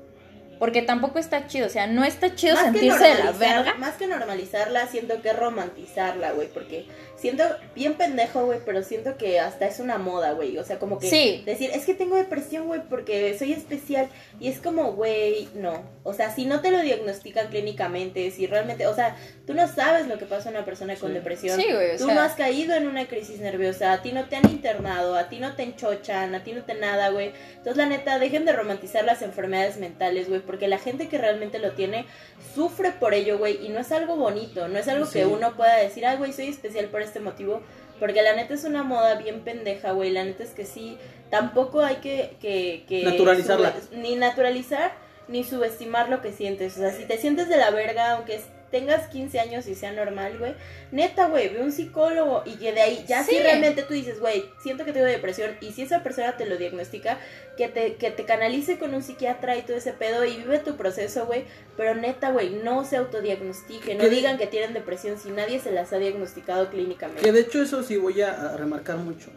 porque 0.61 0.83
tampoco 0.83 1.17
está 1.17 1.47
chido. 1.47 1.65
O 1.65 1.69
sea, 1.71 1.87
no 1.87 2.03
está 2.05 2.35
chido 2.35 2.53
Más 2.53 2.65
que 2.65 2.71
sentirse 2.71 3.03
de 3.03 3.23
la 3.23 3.31
verga. 3.31 3.73
Más 3.79 3.95
que 3.95 4.05
normalizarla, 4.05 4.85
siento 4.85 5.19
que 5.23 5.29
es 5.29 5.35
romantizarla, 5.35 6.33
güey. 6.33 6.49
Porque 6.49 6.85
siento 7.17 7.43
bien 7.75 7.95
pendejo, 7.95 8.45
güey, 8.45 8.59
pero 8.63 8.83
siento 8.83 9.17
que 9.17 9.39
hasta 9.39 9.65
es 9.65 9.79
una 9.79 9.97
moda, 9.97 10.33
güey. 10.33 10.59
O 10.59 10.63
sea, 10.63 10.77
como 10.77 10.99
que 10.99 11.09
Sí. 11.09 11.41
decir, 11.47 11.71
es 11.73 11.83
que 11.87 11.95
tengo 11.95 12.15
depresión, 12.15 12.67
güey, 12.67 12.81
porque 12.87 13.35
soy 13.39 13.53
especial. 13.53 14.07
Y 14.39 14.49
es 14.49 14.59
como, 14.59 14.91
güey, 14.93 15.49
no. 15.55 15.81
O 16.03 16.13
sea, 16.13 16.29
si 16.33 16.45
no 16.45 16.61
te 16.61 16.69
lo 16.69 16.79
diagnostican 16.81 17.47
clínicamente, 17.47 18.29
si 18.29 18.45
realmente, 18.45 18.85
o 18.85 18.93
sea, 18.93 19.15
tú 19.47 19.55
no 19.55 19.67
sabes 19.67 20.05
lo 20.07 20.19
que 20.19 20.25
pasa 20.25 20.49
a 20.49 20.51
una 20.51 20.63
persona 20.63 20.95
con 20.95 21.09
Sí. 21.09 21.15
depresión. 21.15 21.59
Sí, 21.59 21.65
güey, 21.73 21.95
o 21.95 21.97
Tú 21.97 22.05
sea- 22.05 22.13
no 22.13 22.21
has 22.21 22.33
caído 22.33 22.75
en 22.75 22.87
una 22.87 23.07
crisis 23.07 23.39
nerviosa, 23.39 23.93
a 23.93 24.03
ti 24.03 24.11
no 24.11 24.25
te 24.25 24.35
han 24.35 24.47
internado, 24.47 25.15
a 25.15 25.27
ti 25.27 25.39
no 25.39 25.55
te 25.55 25.63
enchochan, 25.63 26.35
a 26.35 26.43
ti 26.43 26.53
no 26.53 26.63
te 26.63 26.75
nada, 26.75 27.09
güey. 27.09 27.31
Entonces, 27.57 27.77
la 27.77 27.87
neta, 27.87 28.19
dejen 28.19 28.45
de 28.45 28.53
romantizar 28.53 29.03
las 29.05 29.23
enfermedades 29.23 29.77
mentales, 29.77 30.27
güey, 30.29 30.41
porque 30.51 30.67
la 30.67 30.77
gente 30.77 31.07
que 31.07 31.17
realmente 31.17 31.59
lo 31.59 31.71
tiene 31.71 32.05
sufre 32.53 32.91
por 32.91 33.13
ello, 33.13 33.37
güey, 33.37 33.65
y 33.65 33.69
no 33.69 33.79
es 33.79 33.91
algo 33.93 34.17
bonito, 34.17 34.67
no 34.67 34.77
es 34.77 34.87
algo 34.89 35.05
Sí. 35.05 35.19
que 35.19 35.25
uno 35.25 35.55
pueda 35.55 35.77
decir, 35.77 36.05
ay, 36.05 36.17
güey, 36.17 36.33
soy 36.33 36.49
especial 36.49 36.87
por 36.87 37.01
este 37.01 37.21
motivo, 37.21 37.61
porque 37.99 38.21
la 38.21 38.35
neta 38.35 38.53
es 38.53 38.65
una 38.65 38.83
moda 38.83 39.15
bien 39.15 39.39
pendeja, 39.41 39.91
güey, 39.93 40.11
la 40.11 40.25
neta 40.25 40.43
es 40.43 40.49
que 40.49 40.65
sí, 40.65 40.97
tampoco 41.29 41.79
hay 41.81 41.95
que... 41.97 42.35
que, 42.41 42.83
que 42.89 43.03
Naturalizarla. 43.05 43.73
sube- 43.73 43.95
ni 43.97 44.15
naturalizar, 44.17 44.91
ni 45.29 45.45
subestimar 45.45 46.09
lo 46.09 46.21
que 46.21 46.33
sientes, 46.33 46.75
o 46.77 46.81
sea, 46.81 46.91
si 46.91 47.05
te 47.05 47.17
sientes 47.17 47.47
de 47.47 47.55
la 47.57 47.69
verga, 47.71 48.11
aunque 48.11 48.35
es- 48.35 48.47
tengas 48.71 49.07
15 49.09 49.39
años 49.39 49.67
y 49.67 49.75
sea 49.75 49.91
normal, 49.91 50.37
güey, 50.39 50.53
neta, 50.91 51.27
güey, 51.27 51.49
ve 51.49 51.61
un 51.61 51.71
psicólogo 51.71 52.43
y 52.45 52.55
que 52.55 52.71
de 52.71 52.81
ahí, 52.81 53.03
ya 53.07 53.23
si 53.23 53.35
Sí. 53.35 53.39
realmente 53.43 53.83
tú 53.83 53.93
dices, 53.93 54.19
güey, 54.19 54.45
siento 54.63 54.85
que 54.85 54.93
tengo 54.93 55.05
depresión 55.05 55.51
y 55.61 55.73
si 55.73 55.81
esa 55.81 56.01
persona 56.03 56.37
te 56.37 56.45
lo 56.45 56.57
diagnostica, 56.57 57.17
que 57.57 57.67
te, 57.67 57.95
que 57.95 58.11
te 58.11 58.23
canalice 58.25 58.79
con 58.79 58.93
un 58.95 59.03
psiquiatra 59.03 59.57
y 59.57 59.61
todo 59.63 59.75
ese 59.77 59.91
pedo 59.93 60.23
y 60.25 60.37
vive 60.37 60.59
tu 60.59 60.77
proceso, 60.77 61.25
güey, 61.25 61.43
pero 61.75 61.95
neta, 61.95 62.31
güey, 62.31 62.49
no 62.51 62.85
se 62.85 62.97
autodiagnostiquen, 62.97 63.97
no 63.97 64.07
digan 64.09 64.37
que 64.37 64.47
tienen 64.47 64.73
depresión 64.73 65.19
si 65.19 65.29
nadie 65.31 65.59
se 65.59 65.71
las 65.71 65.91
ha 65.93 65.97
diagnosticado 65.97 66.69
clínicamente. 66.69 67.21
Que 67.21 67.31
de 67.31 67.41
hecho 67.41 67.61
eso 67.61 67.83
sí 67.83 67.97
voy 67.97 68.21
a, 68.21 68.31
a 68.53 68.57
remarcar 68.57 68.97
mucho. 68.97 69.29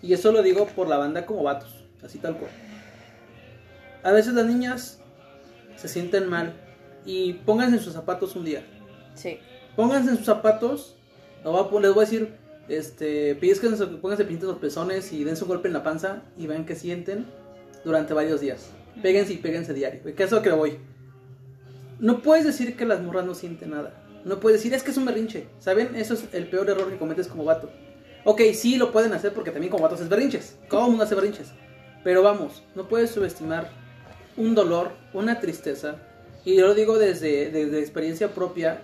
Y 0.00 0.14
eso 0.14 0.32
lo 0.32 0.42
digo 0.42 0.66
por 0.66 0.88
la 0.88 0.96
banda 0.96 1.26
como 1.26 1.42
vatos, 1.42 1.84
así 2.02 2.18
tal 2.18 2.36
cual. 2.36 2.50
A 4.02 4.10
veces 4.12 4.32
las 4.34 4.46
niñas 4.46 4.98
se 5.76 5.88
sienten 5.88 6.26
mal 6.28 6.54
y 7.04 7.34
pónganse 7.34 7.76
en 7.76 7.82
sus 7.82 7.92
zapatos 7.92 8.36
un 8.36 8.44
día. 8.44 8.64
Sí. 9.14 9.38
Pónganse 9.76 10.10
en 10.10 10.16
sus 10.16 10.26
zapatos, 10.26 10.96
les 11.44 11.94
voy 11.94 12.04
a 12.04 12.06
decir, 12.06 12.34
este, 12.68 13.34
pellizquense, 13.36 13.86
pónganse 13.86 14.24
pintas 14.24 14.48
los 14.48 14.58
pezones 14.58 15.12
y 15.12 15.24
dense 15.24 15.44
un 15.44 15.48
golpe 15.48 15.68
en 15.68 15.74
la 15.74 15.82
panza 15.82 16.22
y 16.36 16.46
vean 16.46 16.64
qué 16.64 16.76
sienten 16.76 17.26
durante 17.84 18.14
varios 18.14 18.40
días. 18.40 18.70
Péguense 19.00 19.32
y 19.32 19.38
péguense 19.38 19.72
diario. 19.74 20.02
Que 20.14 20.22
es 20.22 20.30
lo 20.30 20.42
que 20.42 20.50
voy. 20.50 20.78
No 21.98 22.20
puedes 22.22 22.44
decir 22.44 22.76
que 22.76 22.84
las 22.84 23.00
morras 23.00 23.24
no 23.24 23.34
sienten 23.34 23.70
nada. 23.70 23.94
No 24.24 24.38
puedes 24.38 24.60
decir, 24.60 24.74
es 24.74 24.82
que 24.82 24.90
es 24.90 24.96
un 24.96 25.04
berrinche. 25.04 25.48
¿Saben? 25.58 25.96
Eso 25.96 26.14
es 26.14 26.24
el 26.32 26.48
peor 26.48 26.68
error 26.68 26.90
que 26.90 26.98
cometes 26.98 27.28
como 27.28 27.44
vato. 27.44 27.70
Ok, 28.24 28.40
sí 28.54 28.76
lo 28.76 28.92
pueden 28.92 29.12
hacer 29.12 29.32
porque 29.32 29.50
también 29.50 29.70
como 29.70 29.84
vatos 29.84 30.00
es 30.00 30.08
berrinches. 30.08 30.56
Todo 30.68 30.84
el 30.84 30.90
mundo 30.90 31.04
hace 31.04 31.14
berrinches. 31.14 31.52
Pero 32.04 32.22
vamos, 32.22 32.62
no 32.74 32.88
puedes 32.88 33.10
subestimar 33.10 33.70
un 34.36 34.54
dolor, 34.54 34.92
una 35.12 35.40
tristeza. 35.40 35.96
Y 36.44 36.56
yo 36.56 36.66
lo 36.66 36.74
digo 36.74 36.98
desde, 36.98 37.50
desde 37.50 37.80
experiencia 37.80 38.28
propia. 38.34 38.82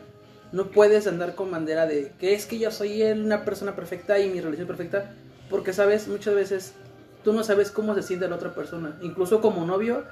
No 0.53 0.71
puedes 0.71 1.07
andar 1.07 1.35
con 1.35 1.51
bandera 1.51 1.87
de 1.87 2.13
que 2.19 2.35
es 2.35 2.47
que 2.47 2.59
yo 2.59 2.71
soy 2.71 3.03
una 3.03 3.45
persona 3.45 3.75
perfecta 3.77 4.19
y 4.19 4.31
mi 4.31 4.41
relación 4.41 4.67
perfecta. 4.67 5.15
Porque, 5.51 5.73
sabes, 5.73 6.09
muchas 6.09 6.35
veces 6.35 6.73
tú 7.25 7.33
no 7.33 7.43
sabes 7.43 7.71
cómo 7.71 7.95
se 7.95 8.03
siente 8.03 8.29
la 8.29 8.37
otra 8.37 8.55
persona. 8.55 8.99
Incluso 9.03 9.41
como 9.41 9.67
novio, 9.67 10.05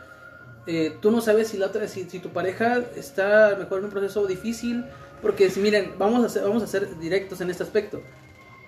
eh, 0.67 0.97
tú 1.01 1.11
no 1.11 1.21
sabes 1.21 1.49
si 1.49 1.59
la 1.59 1.67
otra, 1.67 1.87
si, 1.89 2.05
si 2.05 2.19
tu 2.19 2.31
pareja 2.31 2.83
está 2.97 3.55
mejor 3.59 3.79
en 3.79 3.85
un 3.87 3.91
proceso 3.91 4.27
difícil. 4.27 4.85
Porque 5.23 5.51
si 5.51 5.61
miren, 5.61 5.95
vamos 5.99 6.25
a 6.25 6.29
ser, 6.29 6.43
vamos 6.43 6.63
a 6.63 6.67
ser 6.67 6.99
directos 6.99 7.41
en 7.41 7.51
este 7.51 7.63
aspecto. 7.63 8.03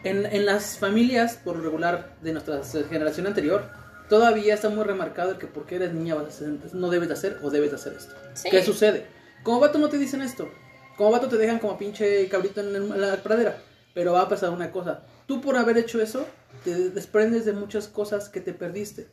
En, 0.05 0.25
en 0.25 0.47
las 0.47 0.79
familias, 0.79 1.39
por 1.45 1.61
regular, 1.61 2.15
de 2.23 2.33
nuestra 2.33 2.63
generación 2.89 3.27
anterior, 3.27 3.65
todavía 4.09 4.55
está 4.55 4.69
muy 4.69 4.85
remarcado 4.85 5.33
el 5.33 5.39
que 5.39 5.47
porque 5.47 5.77
eres 5.77 5.93
niña 5.93 6.15
vas 6.15 6.25
a 6.25 6.29
hacer- 6.29 6.75
no 6.75 6.91
debes 6.91 7.09
de 7.09 7.15
hacer 7.15 7.39
o 7.43 7.51
debes 7.51 7.71
de 7.71 7.77
hacer 7.77 7.95
esto. 7.95 8.15
Sí. 8.35 8.49
¿Qué 8.51 8.63
sucede? 8.63 9.07
Como 9.43 9.61
vato 9.61 9.79
no 9.79 9.89
te 9.89 9.99
dicen 9.99 10.23
esto. 10.23 10.49
Como 10.97 11.11
vato 11.11 11.29
te 11.29 11.37
dejan 11.37 11.59
como 11.59 11.79
pinche 11.79 12.29
cabrito 12.29 12.61
en, 12.61 12.69
el- 12.75 12.93
en 12.93 13.01
la 13.01 13.17
pradera. 13.23 13.63
Pero 13.95 14.13
va 14.13 14.23
a 14.23 14.29
pasar 14.29 14.51
una 14.51 14.71
cosa. 14.71 15.03
Tú 15.27 15.41
por 15.41 15.57
haber 15.57 15.77
hecho 15.79 16.01
eso, 16.01 16.27
te 16.65 16.91
desprendes 16.91 17.45
de 17.45 17.53
muchas 17.53 17.89
cosas 17.89 18.29
que 18.29 18.41
te 18.41 18.53
perdiste. 18.53 19.09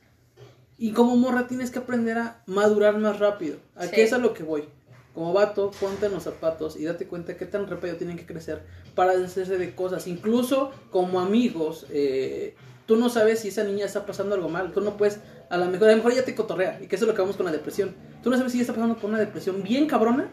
Y 0.77 0.91
como 0.91 1.15
morra 1.15 1.47
tienes 1.47 1.71
que 1.71 1.79
aprender 1.79 2.17
a 2.17 2.41
madurar 2.45 2.97
más 2.97 3.19
rápido. 3.19 3.57
¿A 3.75 3.85
Sí. 3.85 3.91
qué 3.95 4.03
es 4.03 4.13
a 4.13 4.17
lo 4.17 4.33
que 4.33 4.43
voy? 4.43 4.65
Como 5.13 5.31
vato, 5.31 5.71
ponte 5.79 6.07
en 6.07 6.11
los 6.11 6.23
zapatos 6.23 6.75
y 6.75 6.83
date 6.83 7.07
cuenta 7.07 7.37
qué 7.37 7.45
tan 7.45 7.67
rápido 7.67 7.95
tienen 7.95 8.17
que 8.17 8.25
crecer 8.25 8.63
para 8.95 9.15
deshacerse 9.15 9.57
de 9.57 9.73
cosas. 9.73 10.07
Incluso 10.07 10.71
como 10.91 11.21
amigos, 11.21 11.85
eh, 11.89 12.55
tú 12.85 12.95
no 12.95 13.09
sabes 13.09 13.39
si 13.39 13.49
esa 13.49 13.63
niña 13.63 13.85
está 13.85 14.05
pasando 14.05 14.35
algo 14.35 14.49
mal. 14.49 14.71
Tú 14.71 14.81
no 14.81 14.97
puedes, 14.97 15.19
a 15.49 15.57
lo 15.57 15.65
mejor, 15.67 15.89
a 15.89 15.91
lo 15.91 15.97
mejor 15.97 16.13
ya 16.13 16.25
te 16.25 16.35
cotorrea. 16.35 16.79
Y 16.81 16.87
que 16.87 16.95
eso 16.95 17.05
es 17.05 17.09
lo 17.09 17.15
que 17.15 17.21
vamos 17.21 17.37
con 17.37 17.45
la 17.45 17.51
depresión. 17.51 17.95
Tú 18.23 18.29
no 18.29 18.37
sabes 18.37 18.51
si 18.51 18.59
ella 18.59 18.63
está 18.63 18.73
pasando 18.73 18.97
por 18.97 19.09
una 19.09 19.19
depresión 19.19 19.63
bien 19.63 19.87
cabrona. 19.87 20.29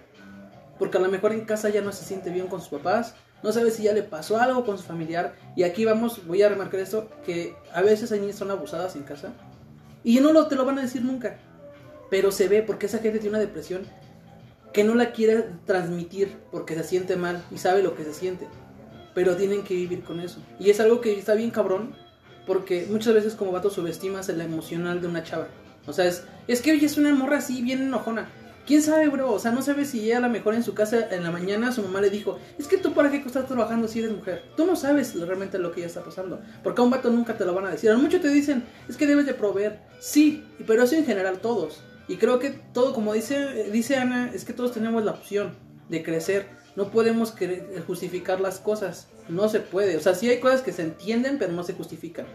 Porque 0.78 0.98
a 0.98 1.00
lo 1.00 1.08
mejor 1.08 1.32
en 1.32 1.44
casa 1.44 1.68
ya 1.68 1.80
no 1.80 1.92
se 1.92 2.04
siente 2.04 2.30
bien 2.30 2.48
con 2.48 2.60
sus 2.60 2.70
papás. 2.70 3.14
No 3.42 3.52
sabes 3.52 3.74
si 3.74 3.84
ya 3.84 3.92
le 3.92 4.02
pasó 4.02 4.38
algo 4.38 4.64
con 4.64 4.78
su 4.78 4.84
familiar. 4.84 5.34
Y 5.56 5.62
aquí 5.64 5.84
vamos, 5.84 6.26
voy 6.26 6.42
a 6.42 6.48
remarcar 6.48 6.80
esto, 6.80 7.08
que 7.24 7.54
a 7.72 7.82
veces 7.82 8.12
hay 8.12 8.20
niñas 8.20 8.36
son 8.36 8.50
abusadas 8.50 8.96
en 8.96 9.02
casa. 9.02 9.32
Y 10.04 10.20
no 10.20 10.46
te 10.46 10.56
lo 10.56 10.64
van 10.64 10.78
a 10.78 10.82
decir 10.82 11.02
nunca. 11.02 11.38
Pero 12.10 12.32
se 12.32 12.48
ve 12.48 12.62
porque 12.62 12.86
esa 12.86 12.98
gente 12.98 13.18
tiene 13.18 13.36
una 13.36 13.38
depresión 13.38 13.82
que 14.72 14.84
no 14.84 14.94
la 14.94 15.12
quiere 15.12 15.44
transmitir 15.66 16.38
porque 16.50 16.74
se 16.74 16.84
siente 16.84 17.16
mal 17.16 17.42
y 17.50 17.58
sabe 17.58 17.82
lo 17.82 17.94
que 17.94 18.04
se 18.04 18.14
siente. 18.14 18.48
Pero 19.14 19.36
tienen 19.36 19.62
que 19.62 19.74
vivir 19.74 20.02
con 20.02 20.20
eso. 20.20 20.40
Y 20.58 20.70
es 20.70 20.80
algo 20.80 21.00
que 21.00 21.18
está 21.18 21.34
bien 21.34 21.50
cabrón 21.50 21.94
porque 22.46 22.86
muchas 22.90 23.14
veces 23.14 23.34
como 23.34 23.52
vato 23.52 23.70
subestimas 23.70 24.28
el 24.28 24.40
emocional 24.40 25.00
de 25.00 25.06
una 25.08 25.22
chava. 25.22 25.48
O 25.86 25.92
sea, 25.92 26.06
es, 26.06 26.24
es 26.48 26.62
que 26.62 26.72
hoy 26.72 26.84
es 26.84 26.96
una 26.96 27.14
morra 27.14 27.38
así 27.38 27.62
bien 27.62 27.82
enojona. 27.82 28.28
¿Quién 28.66 28.80
sabe, 28.80 29.08
bro? 29.08 29.32
O 29.32 29.38
sea, 29.40 29.50
no 29.50 29.60
sabe 29.60 29.84
si 29.84 30.04
ella 30.04 30.18
a 30.18 30.20
lo 30.20 30.28
mejor 30.28 30.54
en 30.54 30.62
su 30.62 30.72
casa 30.72 31.08
en 31.10 31.24
la 31.24 31.32
mañana 31.32 31.72
su 31.72 31.82
mamá 31.82 32.00
le 32.00 32.10
dijo, 32.10 32.38
es 32.58 32.68
que 32.68 32.78
tú 32.78 32.92
para 32.92 33.10
qué 33.10 33.16
estás 33.16 33.46
trabajando 33.46 33.88
si 33.88 33.98
eres 33.98 34.12
mujer. 34.12 34.44
Tú 34.56 34.66
no 34.66 34.76
sabes 34.76 35.16
realmente 35.16 35.58
lo 35.58 35.72
que 35.72 35.80
ella 35.80 35.88
está 35.88 36.04
pasando. 36.04 36.40
Porque 36.62 36.80
a 36.80 36.84
un 36.84 36.90
vato 36.90 37.10
nunca 37.10 37.36
te 37.36 37.44
lo 37.44 37.54
van 37.54 37.66
a 37.66 37.70
decir. 37.70 37.90
A 37.90 37.96
mucho 37.96 38.20
te 38.20 38.28
dicen, 38.28 38.62
es 38.88 38.96
que 38.96 39.06
debes 39.06 39.26
de 39.26 39.34
proveer. 39.34 39.80
Sí, 39.98 40.44
pero 40.64 40.84
eso 40.84 40.94
en 40.94 41.04
general 41.04 41.40
todos. 41.40 41.82
Y 42.06 42.16
creo 42.16 42.38
que 42.38 42.50
todo, 42.50 42.92
como 42.92 43.14
dice, 43.14 43.70
dice 43.72 43.96
Ana, 43.96 44.30
es 44.32 44.44
que 44.44 44.52
todos 44.52 44.72
tenemos 44.72 45.04
la 45.04 45.10
opción 45.10 45.54
de 45.88 46.04
crecer. 46.04 46.46
No 46.76 46.90
podemos 46.90 47.32
querer 47.32 47.82
justificar 47.86 48.40
las 48.40 48.58
cosas. 48.58 49.08
No 49.28 49.48
se 49.48 49.60
puede. 49.60 49.96
O 49.96 50.00
sea, 50.00 50.14
sí 50.14 50.28
hay 50.28 50.40
cosas 50.40 50.62
que 50.62 50.72
se 50.72 50.82
entienden, 50.82 51.38
pero 51.38 51.52
no 51.52 51.62
se 51.64 51.74
justifican. 51.74 52.26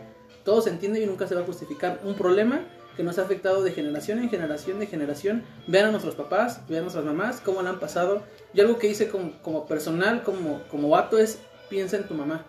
Todo 0.43 0.61
se 0.61 0.69
entiende 0.69 1.01
y 1.01 1.05
nunca 1.05 1.27
se 1.27 1.35
va 1.35 1.41
a 1.41 1.45
justificar 1.45 1.99
un 2.03 2.15
problema 2.15 2.61
que 2.95 3.03
nos 3.03 3.19
ha 3.19 3.23
afectado 3.23 3.63
de 3.63 3.71
generación 3.71 4.19
en 4.19 4.29
generación, 4.29 4.79
de 4.79 4.87
generación. 4.87 5.43
Vean 5.67 5.87
a 5.87 5.91
nuestros 5.91 6.15
papás, 6.15 6.61
vean 6.67 6.79
a 6.79 6.83
nuestras 6.83 7.05
mamás, 7.05 7.41
cómo 7.41 7.61
la 7.61 7.71
han 7.71 7.79
pasado. 7.79 8.23
Yo 8.53 8.63
algo 8.63 8.79
que 8.79 8.87
hice 8.87 9.09
como, 9.09 9.33
como 9.41 9.67
personal, 9.67 10.23
como, 10.23 10.61
como 10.69 10.89
vato, 10.89 11.19
es 11.19 11.39
piensa 11.69 11.97
en 11.97 12.07
tu 12.07 12.13
mamá. 12.13 12.45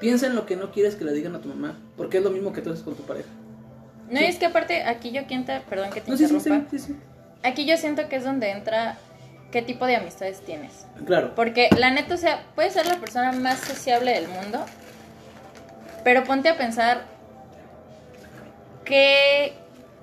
Piensa 0.00 0.26
en 0.26 0.34
lo 0.34 0.44
que 0.46 0.56
no 0.56 0.70
quieres 0.70 0.96
que 0.96 1.04
le 1.04 1.12
digan 1.12 1.34
a 1.34 1.40
tu 1.40 1.48
mamá, 1.48 1.78
porque 1.96 2.18
es 2.18 2.24
lo 2.24 2.30
mismo 2.30 2.52
que 2.52 2.60
tú 2.62 2.70
haces 2.70 2.84
con 2.84 2.94
tu 2.94 3.02
pareja. 3.02 3.28
No, 4.10 4.20
y 4.20 4.24
es 4.24 4.36
que 4.36 4.46
aparte, 4.46 4.82
aquí 4.82 5.12
yo 5.12 5.26
quiento, 5.26 5.52
perdón 5.68 5.90
que 5.90 6.00
te 6.00 6.10
No, 6.10 6.16
sí, 6.16 6.26
sí, 6.26 6.34
interrumpa. 6.34 6.70
sí, 6.70 6.78
sí, 6.78 6.86
sí. 6.92 6.96
Aquí 7.42 7.66
yo 7.66 7.76
siento 7.76 8.08
que 8.08 8.16
es 8.16 8.24
donde 8.24 8.50
entra 8.50 8.98
qué 9.54 9.62
tipo 9.62 9.86
de 9.86 9.94
amistades 9.94 10.40
tienes. 10.40 10.84
Claro. 11.06 11.32
Porque 11.36 11.68
la 11.78 11.88
neta, 11.90 12.14
o 12.14 12.18
sea, 12.18 12.44
puedes 12.56 12.72
ser 12.72 12.86
la 12.86 12.96
persona 12.96 13.30
más 13.30 13.60
sociable 13.60 14.12
del 14.12 14.26
mundo, 14.26 14.66
pero 16.02 16.24
ponte 16.24 16.48
a 16.48 16.56
pensar 16.56 17.02
que 18.84 19.52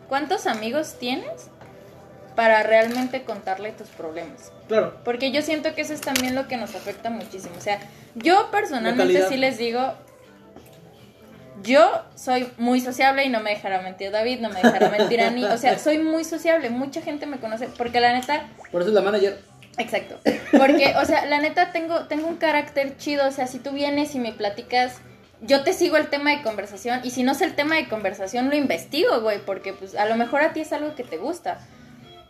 cuántos 0.08 0.48
amigos 0.48 0.96
tienes 1.00 1.50
para 2.34 2.64
realmente 2.64 3.26
contarle 3.26 3.74
tus 3.74 3.90
problemas. 3.90 4.54
Claro. 4.70 4.96
Porque 5.04 5.34
yo 5.34 5.42
siento 5.42 5.76
que 5.76 5.82
eso 5.82 5.94
es 5.94 6.00
también 6.00 6.34
lo 6.34 6.48
que 6.48 6.56
nos 6.56 6.74
afecta 6.74 7.10
muchísimo. 7.10 7.56
O 7.58 7.62
sea, 7.62 7.78
yo 8.16 8.52
personalmente 8.52 9.28
sí 9.28 9.36
les 9.36 9.58
digo, 9.58 9.96
yo 11.64 12.04
soy 12.16 12.48
muy 12.58 12.82
sociable 12.82 13.24
y 13.24 13.30
no 13.30 13.40
me 13.42 13.52
dejará 13.52 13.82
mentir 13.82 14.12
David, 14.12 14.40
no 14.40 14.50
me 14.50 14.62
dejará 14.62 14.90
mentir 14.90 15.22
Ani. 15.22 15.46
O 15.46 15.58
sea, 15.58 15.78
soy 15.80 16.00
muy 16.00 16.24
sociable, 16.24 16.70
mucha 16.70 17.02
gente 17.02 17.26
me 17.26 17.40
conoce, 17.40 17.68
porque 17.78 18.00
la 18.00 18.14
neta, 18.14 18.48
Por 18.72 18.82
eso 18.82 18.90
es 18.90 18.96
la 18.96 19.02
manager. 19.02 19.40
Exacto. 19.78 20.20
Porque, 20.52 20.94
o 21.02 21.06
sea, 21.06 21.26
la 21.26 21.40
neta 21.40 21.72
tengo, 21.72 22.06
tengo 22.08 22.28
un 22.28 22.38
carácter 22.38 22.98
chido. 22.98 23.28
O 23.28 23.32
sea, 23.32 23.48
si 23.48 23.60
tú 23.60 23.72
vienes 23.72 24.16
y 24.16 24.20
me 24.20 24.32
platicas, 24.34 25.00
yo 25.42 25.64
te 25.64 25.74
sigo 25.74 25.98
el 25.98 26.08
tema 26.08 26.32
de 26.32 26.42
conversación. 26.42 27.02
Y 27.04 27.12
si 27.12 27.24
no 27.24 27.32
es 27.32 27.42
el 27.42 27.56
tema 27.56 27.76
de 27.76 27.88
conversación, 27.88 28.50
lo 28.50 28.56
investigo, 28.56 29.22
güey. 29.22 29.40
Porque, 29.40 29.74
pues, 29.74 29.96
a 29.96 30.06
lo 30.06 30.16
mejor 30.16 30.42
a 30.42 30.54
ti 30.54 30.62
es 30.62 30.74
algo 30.74 30.96
que 30.96 31.04
te 31.04 31.18
gusta. 31.18 31.60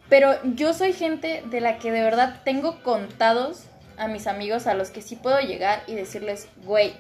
Pero 0.10 0.36
yo 0.44 0.74
soy 0.74 0.94
gente 0.94 1.44
de 1.46 1.62
la 1.62 1.78
que 1.78 1.92
de 1.92 2.02
verdad 2.02 2.42
tengo 2.44 2.84
contados 2.84 3.64
a 3.98 4.08
mis 4.08 4.28
amigos 4.28 4.68
a 4.68 4.74
los 4.74 4.90
que 4.90 5.02
sí 5.02 5.16
puedo 5.16 5.40
llegar 5.40 5.84
y 5.88 5.96
decirles, 5.96 6.48
güey, 6.64 6.94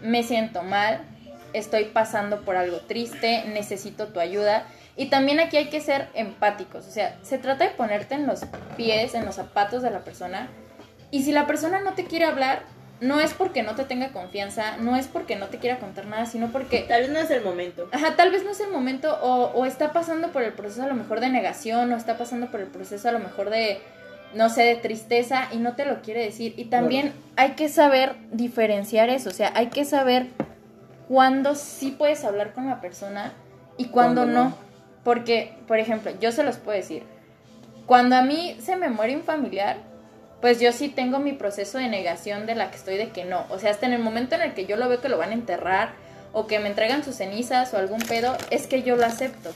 me 0.00 0.22
siento 0.22 0.62
mal, 0.62 1.02
estoy 1.52 1.84
pasando 1.86 2.42
por 2.42 2.56
algo 2.56 2.78
triste, 2.78 3.44
necesito 3.46 4.08
tu 4.08 4.20
ayuda. 4.20 4.66
Y 4.96 5.06
también 5.06 5.38
aquí 5.40 5.56
hay 5.56 5.68
que 5.68 5.80
ser 5.80 6.08
empáticos, 6.14 6.86
o 6.86 6.90
sea, 6.90 7.16
se 7.22 7.38
trata 7.38 7.64
de 7.64 7.70
ponerte 7.70 8.16
en 8.16 8.26
los 8.26 8.40
pies, 8.76 9.14
en 9.14 9.24
los 9.24 9.36
zapatos 9.36 9.82
de 9.82 9.90
la 9.90 10.00
persona. 10.00 10.48
Y 11.10 11.22
si 11.22 11.32
la 11.32 11.46
persona 11.46 11.80
no 11.80 11.94
te 11.94 12.04
quiere 12.04 12.24
hablar, 12.24 12.62
no 13.00 13.20
es 13.20 13.32
porque 13.32 13.62
no 13.62 13.74
te 13.74 13.84
tenga 13.84 14.08
confianza, 14.08 14.76
no 14.78 14.96
es 14.96 15.06
porque 15.06 15.36
no 15.36 15.46
te 15.46 15.58
quiera 15.58 15.78
contar 15.78 16.06
nada, 16.06 16.26
sino 16.26 16.48
porque 16.48 16.80
Tal 16.80 17.02
vez 17.02 17.10
no 17.10 17.20
es 17.20 17.30
el 17.30 17.42
momento. 17.42 17.88
Ajá, 17.92 18.16
tal 18.16 18.30
vez 18.32 18.44
no 18.44 18.50
es 18.50 18.60
el 18.60 18.70
momento 18.70 19.16
o, 19.22 19.52
o 19.52 19.66
está 19.66 19.92
pasando 19.92 20.32
por 20.32 20.42
el 20.42 20.52
proceso 20.52 20.82
a 20.82 20.88
lo 20.88 20.94
mejor 20.94 21.20
de 21.20 21.28
negación 21.28 21.92
o 21.92 21.96
está 21.96 22.18
pasando 22.18 22.50
por 22.50 22.60
el 22.60 22.66
proceso 22.66 23.08
a 23.08 23.12
lo 23.12 23.20
mejor 23.20 23.50
de, 23.50 23.80
no 24.34 24.50
sé, 24.50 24.62
de 24.64 24.76
tristeza 24.76 25.48
y 25.52 25.58
no 25.58 25.74
te 25.74 25.84
lo 25.84 26.02
quiere 26.02 26.24
decir. 26.24 26.54
Y 26.56 26.66
también 26.66 27.12
hay 27.36 27.52
que 27.52 27.68
saber 27.68 28.16
diferenciar 28.32 29.10
eso, 29.10 29.30
o 29.30 29.32
sea, 29.32 29.52
hay 29.54 29.68
que 29.68 29.84
saber 29.84 30.26
cuándo 31.08 31.54
sí 31.54 31.90
puedes 31.90 32.24
hablar 32.24 32.52
con 32.52 32.68
la 32.68 32.80
persona 32.80 33.32
y 33.78 33.86
cuándo 33.86 34.26
no. 34.26 34.44
no. 34.44 34.54
Porque, 35.02 35.56
por 35.66 35.78
ejemplo, 35.78 36.12
yo 36.20 36.30
se 36.32 36.44
los 36.44 36.58
puedo 36.58 36.76
decir, 36.76 37.02
cuando 37.86 38.16
a 38.16 38.22
mí 38.22 38.56
se 38.60 38.76
me 38.76 38.90
muere 38.90 39.16
un 39.16 39.22
familiar, 39.22 39.78
pues 40.42 40.60
yo 40.60 40.72
sí 40.72 40.88
tengo 40.88 41.18
mi 41.18 41.32
proceso 41.32 41.78
de 41.78 41.88
negación 41.88 42.46
de 42.46 42.54
la 42.54 42.70
que 42.70 42.76
estoy 42.76 42.96
de 42.96 43.08
que 43.08 43.24
no. 43.24 43.46
O 43.48 43.58
sea, 43.58 43.70
hasta 43.70 43.86
en 43.86 43.94
el 43.94 44.02
momento 44.02 44.34
en 44.34 44.42
el 44.42 44.54
que 44.54 44.66
yo 44.66 44.76
lo 44.76 44.88
veo 44.88 45.00
que 45.00 45.08
lo 45.08 45.18
van 45.18 45.30
a 45.30 45.34
enterrar 45.34 45.92
o 46.32 46.46
que 46.46 46.58
me 46.58 46.68
entregan 46.68 47.02
sus 47.02 47.16
cenizas 47.16 47.72
o 47.72 47.78
algún 47.78 48.00
pedo, 48.00 48.36
es 48.50 48.66
que 48.66 48.82
yo 48.82 48.96
lo 48.96 49.06
acepto. 49.06 49.50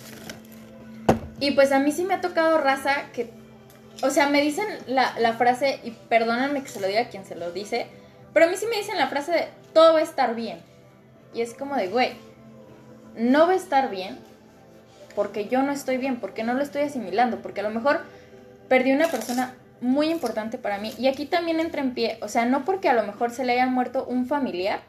Y 1.39 1.51
pues 1.51 1.71
a 1.73 1.79
mí 1.79 1.93
sí 1.93 2.05
me 2.05 2.15
ha 2.15 2.21
tocado 2.21 2.59
raza 2.59 2.95
que, 3.13 3.31
o 4.03 4.11
sea, 4.11 4.29
me 4.29 4.41
dicen 4.41 4.67
la, 4.87 5.15
la 5.19 5.35
frase, 5.35 5.81
y 5.85 5.91
perdónenme 5.91 6.63
que 6.63 6.69
se 6.69 6.81
lo 6.81 6.87
diga 6.87 7.03
a 7.03 7.09
quien 7.09 7.27
se 7.27 7.35
lo 7.35 7.53
dice, 7.53 7.87
pero 8.33 8.47
a 8.47 8.49
mí 8.49 8.57
sí 8.57 8.67
me 8.67 8.79
dicen 8.79 8.97
la 8.97 9.09
frase 9.09 9.33
de 9.33 9.49
todo 9.75 9.93
va 9.93 9.99
a 9.99 10.03
estar 10.03 10.35
bien. 10.35 10.72
Y 11.35 11.41
es 11.41 11.55
como 11.55 11.77
de, 11.77 11.89
güey, 11.89 12.13
no 13.17 13.47
va 13.47 13.53
a 13.53 13.57
estar 13.57 13.91
bien 13.91 14.19
porque 15.15 15.49
yo 15.49 15.63
no 15.63 15.73
estoy 15.73 15.99
bien, 15.99 16.21
porque 16.21 16.43
no 16.43 16.55
lo 16.55 16.63
estoy 16.63 16.83
asimilando, 16.83 17.43
porque 17.43 17.61
a 17.61 17.65
lo 17.65 17.71
mejor 17.71 18.01
perdí 18.69 18.93
una 18.93 19.09
persona 19.09 19.55
muy 19.81 20.11
importante 20.11 20.59
para 20.59 20.79
mí. 20.79 20.93
Y 20.99 21.09
aquí 21.09 21.27
también 21.27 21.61
entra 21.61 21.83
en 21.83 21.95
pie, 21.95 22.19
o 22.23 22.29
sea, 22.29 22.47
no 22.47 22.65
porque 22.65 22.89
a 22.89 22.95
lo 22.95 23.03
mejor 23.05 23.31
se 23.31 23.45
le 23.45 23.53
haya 23.53 23.67
muerto 23.67 24.05
un 24.07 24.27
familiar 24.27 24.81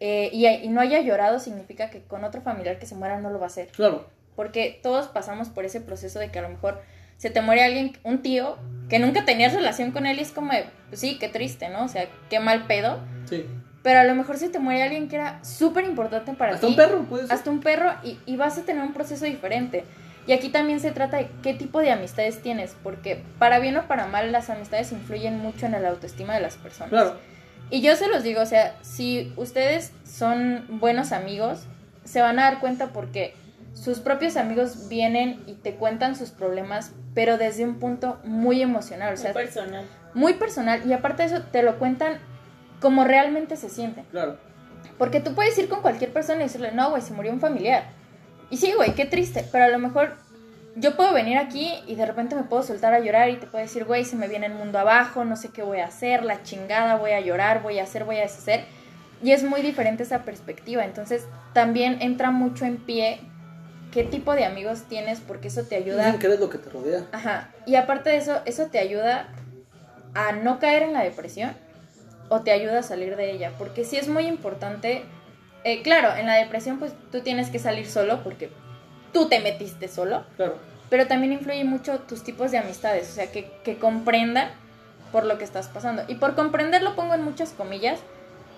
eh, 0.00 0.30
y, 0.32 0.46
y 0.46 0.68
no 0.68 0.80
haya 0.80 1.00
llorado 1.00 1.40
significa 1.40 1.90
que 1.90 2.02
con 2.02 2.24
otro 2.24 2.40
familiar 2.40 2.78
que 2.78 2.86
se 2.86 2.94
muera 2.94 3.20
no 3.20 3.30
lo 3.30 3.38
va 3.38 3.46
a 3.46 3.48
hacer. 3.48 3.68
Claro. 3.68 4.06
Porque 4.36 4.78
todos 4.82 5.08
pasamos 5.08 5.48
por 5.48 5.64
ese 5.64 5.80
proceso 5.80 6.18
de 6.18 6.30
que 6.30 6.38
a 6.38 6.42
lo 6.42 6.50
mejor 6.50 6.80
se 7.16 7.30
te 7.30 7.40
muere 7.40 7.64
alguien, 7.64 7.96
un 8.04 8.22
tío, 8.22 8.56
que 8.88 9.00
nunca 9.00 9.24
tenías 9.24 9.52
relación 9.52 9.90
con 9.90 10.06
él 10.06 10.18
y 10.18 10.22
es 10.22 10.30
como, 10.30 10.52
de, 10.52 10.66
pues 10.88 11.00
sí, 11.00 11.18
qué 11.18 11.28
triste, 11.28 11.68
¿no? 11.68 11.84
O 11.84 11.88
sea, 11.88 12.06
qué 12.30 12.38
mal 12.38 12.66
pedo. 12.66 13.00
Sí. 13.28 13.44
Pero 13.88 14.00
a 14.00 14.04
lo 14.04 14.14
mejor 14.14 14.36
se 14.36 14.50
te 14.50 14.58
muere 14.58 14.82
alguien 14.82 15.08
que 15.08 15.16
era 15.16 15.42
súper 15.42 15.84
importante 15.86 16.34
para 16.34 16.52
Hasta 16.52 16.66
ti. 16.66 16.72
un 16.72 16.76
perro, 16.76 17.04
puede 17.04 17.22
ser. 17.26 17.32
Hasta 17.32 17.50
un 17.50 17.60
perro 17.60 17.90
y, 18.04 18.18
y 18.26 18.36
vas 18.36 18.58
a 18.58 18.62
tener 18.64 18.82
un 18.82 18.92
proceso 18.92 19.24
diferente. 19.24 19.84
Y 20.26 20.32
aquí 20.34 20.50
también 20.50 20.78
se 20.78 20.90
trata 20.90 21.16
de 21.16 21.30
qué 21.42 21.54
tipo 21.54 21.80
de 21.80 21.90
amistades 21.90 22.42
tienes, 22.42 22.76
porque 22.82 23.22
para 23.38 23.60
bien 23.60 23.78
o 23.78 23.84
para 23.88 24.06
mal 24.06 24.30
las 24.30 24.50
amistades 24.50 24.92
influyen 24.92 25.38
mucho 25.38 25.64
en 25.64 25.72
la 25.72 25.88
autoestima 25.88 26.34
de 26.34 26.40
las 26.40 26.56
personas. 26.56 26.90
Claro. 26.90 27.16
Y 27.70 27.80
yo 27.80 27.96
se 27.96 28.08
los 28.08 28.22
digo, 28.22 28.42
o 28.42 28.46
sea, 28.46 28.76
si 28.82 29.32
ustedes 29.36 29.92
son 30.04 30.66
buenos 30.68 31.12
amigos, 31.12 31.60
se 32.04 32.20
van 32.20 32.38
a 32.38 32.42
dar 32.42 32.60
cuenta 32.60 32.88
porque 32.88 33.32
sus 33.72 34.00
propios 34.00 34.36
amigos 34.36 34.90
vienen 34.90 35.40
y 35.46 35.54
te 35.54 35.76
cuentan 35.76 36.14
sus 36.14 36.28
problemas, 36.28 36.92
pero 37.14 37.38
desde 37.38 37.64
un 37.64 37.78
punto 37.78 38.18
muy 38.22 38.60
emocional, 38.60 39.14
o 39.14 39.16
sea, 39.16 39.32
Muy 39.32 39.42
personal. 39.44 39.84
muy 40.12 40.34
personal. 40.34 40.82
Y 40.86 40.92
aparte 40.92 41.22
de 41.22 41.34
eso, 41.36 41.42
te 41.50 41.62
lo 41.62 41.78
cuentan 41.78 42.18
como 42.80 43.04
realmente 43.04 43.56
se 43.56 43.68
sienten. 43.68 44.04
Claro. 44.10 44.36
Porque 44.96 45.20
tú 45.20 45.34
puedes 45.34 45.56
ir 45.58 45.68
con 45.68 45.80
cualquier 45.80 46.12
persona 46.12 46.40
y 46.40 46.44
decirle, 46.44 46.72
no, 46.72 46.90
güey, 46.90 47.02
se 47.02 47.12
murió 47.12 47.32
un 47.32 47.40
familiar. 47.40 47.84
Y 48.50 48.56
sí, 48.56 48.72
güey, 48.74 48.94
qué 48.94 49.04
triste, 49.04 49.44
pero 49.50 49.64
a 49.64 49.68
lo 49.68 49.78
mejor 49.78 50.16
yo 50.74 50.96
puedo 50.96 51.12
venir 51.12 51.38
aquí 51.38 51.72
y 51.86 51.94
de 51.94 52.06
repente 52.06 52.34
me 52.34 52.44
puedo 52.44 52.62
soltar 52.62 52.94
a 52.94 53.00
llorar 53.00 53.28
y 53.30 53.36
te 53.36 53.46
puedo 53.46 53.62
decir, 53.62 53.84
güey, 53.84 54.04
se 54.04 54.16
me 54.16 54.28
viene 54.28 54.46
el 54.46 54.54
mundo 54.54 54.78
abajo, 54.78 55.24
no 55.24 55.36
sé 55.36 55.50
qué 55.50 55.62
voy 55.62 55.78
a 55.78 55.86
hacer, 55.86 56.24
la 56.24 56.42
chingada, 56.42 56.96
voy 56.96 57.12
a 57.12 57.20
llorar, 57.20 57.62
voy 57.62 57.78
a 57.78 57.82
hacer, 57.82 58.04
voy 58.04 58.16
a 58.16 58.22
deshacer. 58.22 58.64
Y 59.22 59.32
es 59.32 59.42
muy 59.42 59.62
diferente 59.62 60.04
esa 60.04 60.24
perspectiva. 60.24 60.84
Entonces 60.84 61.26
también 61.52 61.98
entra 62.00 62.30
mucho 62.30 62.64
en 62.64 62.76
pie 62.76 63.20
qué 63.92 64.04
tipo 64.04 64.34
de 64.34 64.44
amigos 64.44 64.84
tienes, 64.88 65.20
porque 65.20 65.48
eso 65.48 65.64
te 65.64 65.76
ayuda. 65.76 66.18
Que 66.18 66.26
eres 66.26 66.40
lo 66.40 66.48
que 66.48 66.58
te 66.58 66.70
rodea. 66.70 67.04
Ajá. 67.12 67.50
Y 67.66 67.74
aparte 67.74 68.10
de 68.10 68.16
eso, 68.16 68.40
eso 68.44 68.66
te 68.66 68.78
ayuda 68.78 69.28
a 70.14 70.32
no 70.32 70.58
caer 70.58 70.82
en 70.82 70.92
la 70.92 71.02
depresión 71.02 71.52
o 72.28 72.40
te 72.40 72.52
ayuda 72.52 72.80
a 72.80 72.82
salir 72.82 73.16
de 73.16 73.30
ella. 73.32 73.52
Porque 73.58 73.84
sí 73.84 73.96
es 73.96 74.08
muy 74.08 74.26
importante. 74.26 75.04
eh, 75.64 75.82
claro, 75.82 76.14
en 76.16 76.26
la 76.26 76.34
depresión, 76.34 76.78
pues 76.78 76.92
tú 77.12 77.20
tienes 77.20 77.50
que 77.50 77.58
salir 77.58 77.86
solo 77.86 78.22
porque 78.22 78.50
tú 79.12 79.28
te 79.28 79.40
metiste 79.40 79.88
solo. 79.88 80.24
Claro. 80.36 80.56
Pero 80.90 81.06
también 81.06 81.32
influye 81.32 81.64
mucho 81.64 81.98
tus 82.00 82.22
tipos 82.24 82.50
de 82.50 82.58
amistades. 82.58 83.10
O 83.10 83.12
sea, 83.12 83.30
que, 83.30 83.50
que 83.64 83.78
comprendan 83.78 84.50
por 85.12 85.24
lo 85.24 85.36
que 85.38 85.44
estás 85.44 85.68
pasando. 85.68 86.02
Y 86.08 86.14
por 86.16 86.34
comprender 86.34 86.82
lo 86.82 86.94
pongo 86.94 87.14
en 87.14 87.22
muchas 87.22 87.50
comillas. 87.50 88.00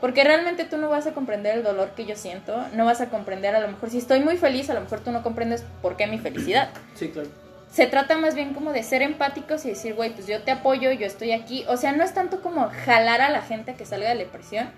Porque 0.01 0.25
realmente 0.25 0.65
tú 0.65 0.79
no 0.79 0.89
vas 0.89 1.07
a 1.07 1.13
comprender 1.13 1.57
el 1.59 1.63
dolor 1.63 1.91
que 1.91 2.07
yo 2.07 2.17
siento. 2.17 2.65
No 2.73 2.87
vas 2.87 3.01
a 3.03 3.11
comprender, 3.11 3.55
a 3.55 3.61
lo 3.61 3.69
mejor, 3.69 3.91
si 3.91 3.99
estoy 3.99 4.21
muy 4.21 4.39
feliz, 4.39 4.71
a 4.71 4.75
lo 4.75 4.81
mejor 4.81 5.01
tú 5.01 5.11
no 5.11 5.23
comprendes 5.23 5.63
por 5.83 5.97
qué 5.97 6.07
mi 6.07 6.19
felicidad 6.19 6.71
Sí, 6.95 7.09
claro. 7.09 7.29
Se 7.71 7.87
trata 7.87 8.19
más 8.19 8.35
bien 8.35 8.53
como 8.53 8.73
de 8.73 8.83
ser 8.83 9.03
empáticos 9.03 9.65
y 9.65 9.71
decir, 9.71 9.95
güey, 9.95 10.13
pues 10.13 10.27
yo 10.27 10.43
te 10.43 10.51
apoyo, 10.51 10.91
yo 10.91 11.07
estoy 11.07 11.33
aquí. 11.33 11.65
O 11.69 11.77
sea, 11.77 11.93
no 11.93 12.03
es 12.03 12.13
tanto 12.13 12.43
como 12.43 12.69
jalar 12.85 13.21
a 13.21 13.31
la 13.31 13.43
gente 13.43 13.75
que 13.75 13.87
salga 13.87 14.09
de 14.09 14.17
la 14.17 14.25
depresión, 14.25 14.69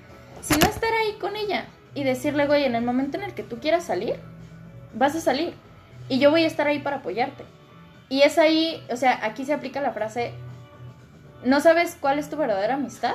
sino 0.43 0.69
estar 0.69 0.93
ahí 0.93 1.15
con 1.19 1.37
ella 1.37 1.67
y 1.95 2.05
decirle, 2.05 2.47
güey, 2.47 2.65
en 2.65 2.75
el 2.75 2.85
momento 2.85 3.17
en 3.17 3.25
el 3.25 3.35
que 3.35 3.43
tú 3.43 3.59
quieras 3.61 3.85
salir, 3.85 4.17
vas 4.95 5.17
a 5.17 5.21
salir. 5.21 5.55
Y 6.09 6.19
yo 6.19 6.31
voy 6.31 6.45
a 6.45 6.47
estar 6.47 6.67
ahí 6.67 6.81
para 6.81 6.97
apoyarte. 6.97 7.45
Y 8.11 8.23
es 8.23 8.37
ahí, 8.37 8.85
o 8.91 8.97
sea, 8.97 9.25
aquí 9.25 9.47
se 9.47 9.55
aplica 9.55 9.81
la 9.81 9.93
frase, 9.93 10.33
no 11.45 11.61
sabes 11.61 11.97
cuál 11.99 12.19
es 12.19 12.29
tu 12.29 12.37
verdadera 12.37 12.75
amistad 12.75 13.15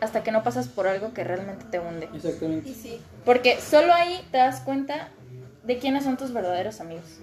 hasta 0.00 0.24
que 0.24 0.32
no 0.32 0.42
pasas 0.42 0.66
por 0.66 0.88
algo 0.88 1.14
que 1.14 1.22
realmente 1.22 1.64
te 1.70 1.78
hunde. 1.78 2.08
Exactamente. 2.12 2.68
Y 2.68 2.74
sí. 2.74 3.00
Porque 3.24 3.60
solo 3.60 3.94
ahí 3.94 4.20
te 4.32 4.38
das 4.38 4.60
cuenta 4.62 5.10
de 5.62 5.78
quiénes 5.78 6.02
son 6.02 6.16
tus 6.16 6.32
verdaderos 6.32 6.80
amigos. 6.80 7.20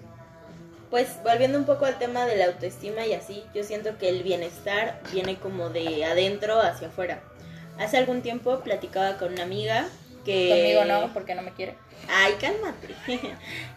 Pues 0.90 1.22
volviendo 1.24 1.58
un 1.58 1.66
poco 1.66 1.86
al 1.86 2.00
tema 2.00 2.26
de 2.26 2.36
la 2.36 2.46
autoestima 2.46 3.06
y 3.06 3.14
así, 3.14 3.44
yo 3.54 3.64
siento 3.64 3.98
que 3.98 4.10
el 4.10 4.24
bienestar 4.24 5.00
viene 5.12 5.38
como 5.38 5.70
de 5.70 6.04
adentro 6.06 6.60
hacia 6.60 6.88
afuera. 6.88 7.22
Hace 7.78 7.98
algún 7.98 8.22
tiempo 8.22 8.60
platicaba 8.62 9.18
con 9.18 9.34
una 9.34 9.44
amiga 9.44 9.88
que... 10.26 10.50
Conmigo 10.50 10.86
no, 10.86 11.14
porque 11.14 11.36
no 11.36 11.44
me 11.44 11.54
quiere. 11.54 11.76
Ay, 12.10 12.34
cálmate. 12.42 12.96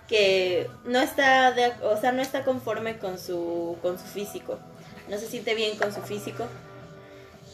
que 0.08 0.70
no 0.84 1.00
está, 1.00 1.52
de- 1.52 1.74
o 1.82 2.00
sea, 2.00 2.12
no 2.12 2.22
está 2.22 2.44
conforme 2.44 2.98
con 2.98 3.18
su, 3.18 3.76
con 3.82 3.98
su 3.98 4.06
físico. 4.06 4.58
No 5.08 5.18
se 5.18 5.26
siente 5.26 5.54
bien 5.54 5.76
con 5.76 5.92
su 5.94 6.00
físico. 6.00 6.46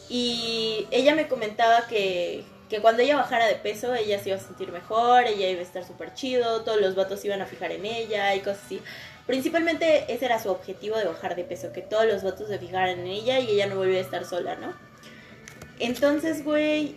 Y 0.09 0.87
ella 0.91 1.15
me 1.15 1.29
comentaba 1.29 1.87
que, 1.87 2.45
que 2.71 2.81
cuando 2.81 3.03
ella 3.03 3.17
bajara 3.17 3.47
de 3.47 3.57
peso, 3.57 3.95
ella 3.95 4.19
se 4.23 4.31
iba 4.31 4.39
a 4.39 4.41
sentir 4.41 4.73
mejor, 4.73 5.25
ella 5.25 5.49
iba 5.49 5.61
a 5.61 5.65
estar 5.65 5.85
súper 5.85 6.15
chido, 6.15 6.63
todos 6.63 6.81
los 6.81 6.95
vatos 6.95 7.21
se 7.21 7.27
iban 7.27 7.43
a 7.43 7.47
fijar 7.47 7.73
en 7.73 7.85
ella 7.85 8.35
y 8.35 8.41
cosas 8.41 8.61
así. 8.65 8.81
Principalmente 9.29 10.13
ese 10.13 10.25
era 10.25 10.43
su 10.43 10.51
objetivo 10.51 10.97
de 10.97 11.05
bajar 11.05 11.37
de 11.37 11.45
peso, 11.45 11.71
que 11.73 11.83
todos 11.83 12.07
los 12.07 12.25
vatos 12.25 12.49
se 12.49 12.59
fijaran 12.59 12.99
en 12.99 13.07
ella 13.07 13.39
y 13.39 13.51
ella 13.51 13.67
no 13.67 13.77
volviera 13.77 14.01
a 14.01 14.03
estar 14.05 14.25
sola, 14.25 14.57
¿no? 14.57 14.73
Entonces, 15.79 16.45
güey, 16.45 16.97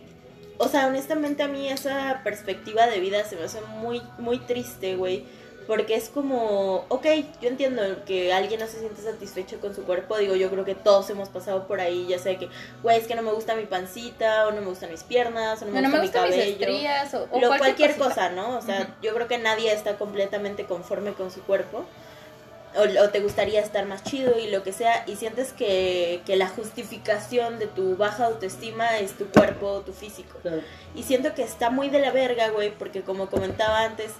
o 0.58 0.68
sea, 0.68 0.88
honestamente 0.88 1.44
a 1.44 1.48
mí 1.48 1.68
esa 1.70 2.22
perspectiva 2.24 2.88
de 2.88 3.00
vida 3.00 3.24
se 3.26 3.36
me 3.36 3.44
hace 3.44 3.62
muy, 3.62 4.02
muy 4.18 4.40
triste, 4.40 4.96
güey. 4.96 5.26
Porque 5.68 5.96
es 5.96 6.10
como, 6.10 6.86
ok, 6.90 7.06
yo 7.40 7.48
entiendo 7.48 7.82
que 8.06 8.34
alguien 8.34 8.60
no 8.60 8.68
se 8.68 8.80
siente 8.80 9.02
satisfecho 9.02 9.60
con 9.62 9.76
su 9.76 9.84
cuerpo. 9.84 10.18
Digo, 10.18 10.36
yo 10.36 10.50
creo 10.50 10.66
que 10.66 10.74
todos 10.74 11.10
hemos 11.12 11.30
pasado 11.30 11.68
por 11.68 11.80
ahí. 11.80 12.08
Ya 12.10 12.18
sea 12.18 12.38
que, 12.38 12.50
güey, 12.82 12.98
es 12.98 13.08
que 13.08 13.14
no 13.16 13.22
me 13.22 13.32
gusta 13.32 13.56
mi 13.56 13.66
pancita, 13.68 14.48
o 14.48 14.52
no 14.52 14.60
me 14.62 14.68
gustan 14.68 14.90
mis 14.92 15.04
piernas, 15.04 15.62
o 15.62 15.66
no 15.66 15.72
me 15.72 15.82
No, 15.82 15.90
no 15.90 16.02
gusta 16.02 16.24
mi 16.24 16.28
mis 16.30 16.36
cabello. 16.38 16.52
estrías 16.54 17.14
o, 17.14 17.28
o 17.32 17.40
Lo- 17.40 17.48
cualquier, 17.50 17.96
cosa, 17.96 18.30
¿no? 18.30 18.58
O 18.58 18.62
sea, 18.62 18.96
yo 19.04 19.14
creo 19.14 19.28
que 19.28 19.38
nadie 19.38 19.72
está 19.72 19.98
completamente 19.98 20.66
conforme 20.66 21.14
con 21.14 21.30
su 21.32 21.42
cuerpo. 21.44 21.86
O, 22.76 23.03
o 23.03 23.09
te 23.09 23.19
gustaría 23.19 23.59
estar 23.59 23.86
más 23.86 24.03
chido 24.03 24.39
y 24.39 24.49
lo 24.49 24.63
que 24.63 24.74
sea. 24.74 25.03
Y 25.07 25.15
sientes 25.15 25.53
que, 25.53 26.22
que 26.26 26.36
la 26.36 26.47
justificación 26.47 27.59
de 27.59 27.67
tu 27.67 27.97
baja 27.97 28.26
autoestima 28.26 28.97
es 28.99 29.13
tu 29.13 29.26
cuerpo, 29.26 29.82
tu 29.86 29.93
físico. 29.93 30.38
Claro. 30.41 30.61
Y 30.95 31.03
siento 31.03 31.34
que 31.34 31.43
está 31.43 31.69
muy 31.69 31.89
de 31.89 31.99
la 31.99 32.11
verga, 32.11 32.49
güey, 32.49 32.72
porque 32.72 33.01
como 33.01 33.30
comentaba 33.30 33.84
antes, 33.84 34.11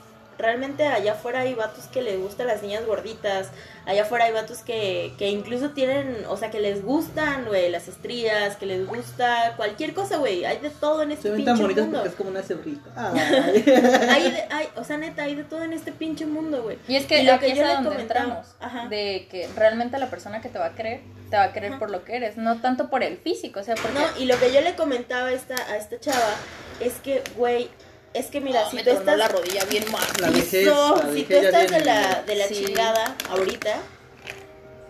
realmente 0.42 0.86
allá 0.88 1.14
afuera 1.14 1.42
hay 1.42 1.54
vatos 1.54 1.86
que 1.86 2.02
les 2.02 2.20
gustan 2.20 2.48
las 2.48 2.62
niñas 2.62 2.86
gorditas, 2.86 3.50
allá 3.86 4.04
afuera 4.04 4.26
hay 4.26 4.32
vatos 4.34 4.60
que, 4.60 5.14
que 5.18 5.30
incluso 5.30 5.70
tienen, 5.72 6.26
o 6.28 6.38
sea, 6.38 6.52
que 6.52 6.60
les 6.60 6.84
gustan, 6.84 7.46
güey, 7.46 7.70
las 7.70 7.88
estrías, 7.88 8.56
que 8.58 8.66
les 8.66 8.86
gusta 8.88 9.54
cualquier 9.58 9.94
cosa, 9.94 10.18
güey, 10.18 10.46
hay 10.46 10.58
de 10.60 10.70
todo 10.70 11.04
en 11.04 11.12
este 11.12 11.24
Se 11.24 11.30
ven 11.30 11.38
pinche 11.38 11.52
tan 11.52 11.62
bonitas 11.62 11.84
mundo. 11.86 12.00
porque 12.00 12.10
es 12.10 12.16
como 12.16 12.30
una 12.30 12.42
cebrita. 12.42 12.90
Ay. 12.96 13.64
Hay 14.10 14.32
de- 14.32 14.46
hay- 14.50 14.70
o 14.76 14.84
sea, 14.84 14.98
neta, 14.98 15.24
hay 15.24 15.36
de 15.36 15.44
todo 15.44 15.64
en 15.64 15.74
este 15.74 15.92
pinche 15.92 16.26
mundo, 16.26 16.64
güey. 16.64 16.78
Y 16.88 16.96
es 16.96 17.06
que 17.06 17.22
Y 17.22 17.26
lo 17.26 17.34
aquí 17.34 17.46
que 17.48 17.52
es 17.54 17.58
yo 17.60 17.66
a 17.66 17.82
donde 17.82 18.02
entramos. 18.02 18.48
ajá. 18.60 18.88
De 18.88 19.28
que 19.30 19.48
realmente 19.56 19.98
la 20.00 20.10
persona 20.10 20.42
que 20.42 20.50
te 20.50 20.58
va 20.60 20.66
a 20.68 20.76
querer, 20.76 21.02
te 21.30 21.38
va 21.38 21.44
a 21.44 21.54
querer 21.54 21.72
Ajá. 21.72 21.80
por 21.80 21.92
lo 21.92 22.04
que 22.04 22.16
eres, 22.18 22.38
no 22.38 22.60
tanto 22.62 22.90
por 22.90 23.04
el 23.04 23.18
físico. 23.18 23.60
O 23.62 23.64
sea, 23.64 23.76
porque. 23.76 23.98
No, 23.98 24.06
y 24.20 24.26
lo 24.26 24.38
que 24.40 24.52
yo 24.54 24.62
le 24.62 24.76
comentaba 24.76 25.28
a 25.28 25.32
esta, 25.32 25.56
a 25.56 25.78
esta 25.78 26.00
chava 26.00 26.34
es 26.80 26.94
que, 26.96 27.24
güey, 27.38 27.70
es 28.14 28.28
que 28.28 28.42
mira, 28.42 28.70
si 28.70 28.76
me 28.78 28.84
tú 28.84 28.90
estás... 28.92 29.18
la 29.18 29.28
rodilla 29.28 29.64
bien 29.66 29.86
mal. 29.92 30.04
La 30.20 30.30
la 30.30 30.42
si 30.42 31.24
tú 31.24 31.34
estás 31.34 31.72
de 31.72 31.80
la, 31.86 32.24
de 32.24 32.36
la 32.36 32.48
Sí. 32.48 32.66
chingada 32.66 33.16
ahorita, 33.30 33.76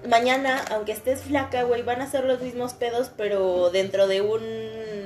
mañana, 0.07 0.63
aunque 0.71 0.91
estés 0.91 1.21
flaca, 1.21 1.63
güey, 1.63 1.83
van 1.83 2.01
a 2.01 2.09
ser 2.09 2.25
los 2.25 2.41
mismos 2.41 2.73
pedos, 2.73 3.11
pero 3.15 3.69
dentro 3.69 4.07
de 4.07 4.21
un 4.21 4.41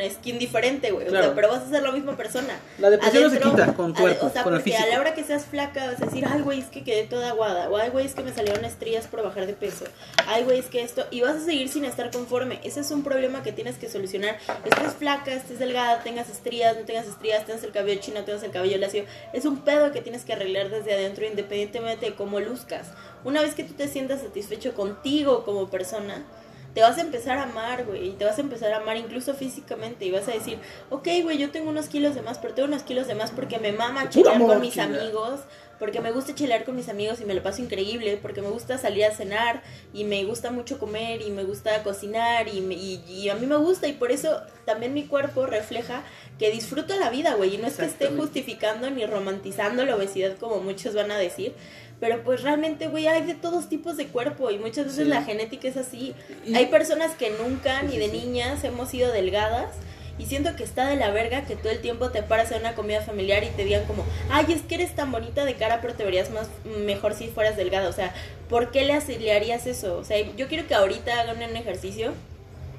skin 0.10 0.40
diferente, 0.40 0.92
güey. 0.92 1.06
O 1.08 1.10
Claro. 1.10 1.26
sea, 1.28 1.36
pero 1.36 1.50
vas 1.50 1.64
a 1.64 1.70
ser 1.70 1.84
la 1.84 1.92
misma 1.92 2.16
persona. 2.18 2.60
La 2.80 2.90
depresión 2.90 3.24
no 3.24 3.30
se 3.30 3.40
quita 3.40 3.74
con 3.74 3.94
cuerpo, 3.94 4.28
O 4.28 4.30
sea, 4.30 4.44
con 4.44 4.54
el 4.54 4.60
porque 4.60 4.72
físico. 4.72 4.90
a 4.90 4.94
la 4.94 5.00
hora 5.02 5.14
que 5.14 5.24
seas 5.24 5.46
flaca 5.46 5.86
vas 5.88 6.02
a 6.02 6.06
decir, 6.06 6.26
ay, 6.30 6.42
güey, 6.42 6.60
es 6.60 6.68
que 6.68 6.84
quedé 6.84 7.04
toda 7.04 7.30
aguada. 7.30 7.70
O 7.70 7.78
ay, 7.78 7.90
güey, 7.90 8.06
es 8.06 8.14
que 8.16 8.24
me 8.24 8.34
salieron 8.34 8.66
estrías 8.66 9.08
por 9.08 9.24
bajar 9.24 9.46
de 9.48 9.54
peso. 9.54 9.86
Ay, 10.28 10.44
güey, 10.44 10.60
es 10.60 10.68
que 10.68 10.82
esto. 10.82 11.06
Y 11.12 11.22
vas 11.22 11.36
a 11.36 11.46
seguir 11.46 11.70
sin 11.70 11.86
estar 11.86 12.12
conforme. 12.12 12.60
Ese 12.64 12.80
es 12.82 12.92
un 12.92 13.04
problema 13.04 13.44
que 13.44 13.52
tienes 13.52 13.78
que 13.78 13.90
solucionar. 13.90 14.38
Estés 14.66 14.94
flaca, 14.94 15.34
estés 15.34 15.60
delgada, 15.60 16.02
tengas 16.04 16.30
estrías, 16.30 16.76
no 16.78 16.84
tengas 16.86 17.08
estrías, 17.08 17.46
tengas 17.46 17.64
el 17.64 17.72
cabello 17.72 18.00
chino, 18.02 18.24
tengas 18.24 18.44
el 18.44 18.52
cabello 18.52 18.78
lacio. 18.78 19.06
Es 19.34 19.46
un 19.46 19.60
pedo 19.62 19.92
que 19.92 20.02
tienes 20.02 20.24
que 20.26 20.34
arreglar 20.34 20.70
desde 20.70 20.94
adentro, 20.94 21.26
independientemente 21.26 22.06
de 22.08 22.16
cómo 22.16 22.40
luzcas. 22.40 22.88
Una 23.24 23.42
vez 23.42 23.56
que 23.56 23.64
tú 23.64 23.74
te 23.74 23.88
sientas 23.88 24.22
satisfecho 24.22 24.74
contigo 24.74 25.44
como 25.46 25.68
persona, 25.70 26.24
te 26.76 26.82
vas 26.82 26.98
a 26.98 27.02
empezar 27.02 27.38
a 27.40 27.44
amar, 27.44 27.86
güey, 27.86 28.10
y 28.10 28.12
te 28.12 28.26
vas 28.26 28.38
a 28.38 28.42
empezar 28.42 28.72
a 28.74 28.78
amar 28.78 28.98
incluso 28.98 29.34
físicamente 29.34 30.06
y 30.06 30.12
vas 30.12 30.28
a 30.28 30.32
decir, 30.34 30.60
ok, 30.92 31.08
güey, 31.24 31.38
yo 31.40 31.50
tengo 31.50 31.70
unos 31.70 31.88
kilos 31.88 32.14
de 32.14 32.22
más, 32.22 32.38
pero 32.38 32.54
tengo 32.54 32.68
unos 32.68 32.84
kilos 32.84 33.08
de 33.08 33.16
más 33.16 33.32
porque 33.32 33.58
me 33.60 33.72
mama 33.72 34.10
chilear 34.10 34.38
con 34.48 34.62
mis 34.62 34.74
amigos, 35.00 35.40
porque 35.80 36.02
me 36.02 36.12
gusta 36.12 36.36
chilear 36.36 36.66
con 36.66 36.76
mis 36.76 36.90
amigos 36.90 37.20
y 37.22 37.26
me 37.26 37.34
lo 37.34 37.42
paso 37.42 37.62
increíble, 37.62 38.18
porque 38.22 38.42
me 38.42 38.50
gusta 38.50 38.78
salir 38.78 39.06
a 39.06 39.12
cenar 39.12 39.62
y 39.94 40.04
me 40.04 40.24
gusta 40.26 40.52
mucho 40.52 40.78
comer 40.78 41.22
y 41.22 41.32
me 41.32 41.44
gusta 41.44 41.82
cocinar 41.84 42.48
y, 42.50 42.62
me- 42.62 42.76
y, 42.76 43.02
y 43.08 43.30
a 43.30 43.36
mí 43.36 43.46
me 43.48 43.58
gusta 43.58 43.88
y 43.88 43.94
por 43.94 44.12
eso 44.12 44.42
también 44.66 44.94
mi 44.94 45.04
cuerpo 45.06 45.46
refleja 45.46 46.04
que 46.40 46.52
disfruto 46.52 46.96
la 47.00 47.10
vida, 47.10 47.36
güey, 47.36 47.56
y 47.56 47.58
no 47.58 47.68
es 47.68 47.76
que 47.78 47.86
esté 47.86 48.08
justificando 48.18 48.90
ni 48.90 49.06
romantizando 49.06 49.86
la 49.86 49.96
obesidad 49.96 50.38
como 50.38 50.60
muchos 50.60 50.94
van 50.94 51.12
a 51.12 51.18
decir. 51.18 51.54
Pero 52.00 52.24
pues 52.24 52.42
realmente, 52.44 52.88
güey, 52.88 53.08
hay 53.08 53.24
de 53.24 53.36
todos 53.36 53.70
tipos 53.70 53.96
de 53.98 54.08
cuerpo 54.08 54.52
y 54.52 54.58
muchas 54.60 54.86
veces 54.86 55.04
Sí. 55.06 55.10
la 55.10 55.24
genética 55.24 55.68
es 55.68 55.78
así. 55.78 56.14
Y- 56.46 56.56
Hay 56.56 56.66
personas 56.68 57.14
que 57.16 57.32
nunca, 57.32 57.80
Sí, 57.82 57.88
ni 57.88 57.98
de 57.98 58.08
niñas, 58.10 58.64
hemos 58.64 58.90
sido 58.90 59.12
delgadas. 59.12 59.70
Y 60.18 60.28
siento 60.28 60.56
que 60.56 60.64
está 60.64 60.88
de 60.88 60.96
la 60.96 61.12
verga 61.12 61.42
que 61.46 61.58
todo 61.58 61.72
el 61.74 61.80
tiempo 61.82 62.10
te 62.10 62.24
paras 62.24 62.50
a 62.54 62.58
una 62.58 62.74
comida 62.74 63.02
familiar 63.02 63.44
y 63.44 63.48
te 63.48 63.66
digan 63.66 63.84
como, 63.84 64.06
ay, 64.30 64.46
es 64.50 64.62
que 64.62 64.76
eres 64.76 64.96
tan 64.96 65.12
bonita 65.12 65.44
de 65.44 65.56
cara, 65.56 65.82
pero 65.82 65.94
te 65.94 66.06
verías 66.06 66.30
más 66.32 66.48
mejor 66.86 67.14
si 67.16 67.28
fueras 67.28 67.58
delgada. 67.58 67.90
O 67.90 67.94
sea, 67.94 68.14
¿por 68.48 68.72
qué 68.72 68.86
le 68.86 68.94
harías 69.34 69.68
eso? 69.68 69.98
O 69.98 70.06
sea, 70.06 70.18
yo 70.38 70.48
quiero 70.48 70.68
que 70.68 70.74
ahorita 70.76 71.20
hagan 71.20 71.38
un 71.50 71.58
ejercicio. 71.58 72.14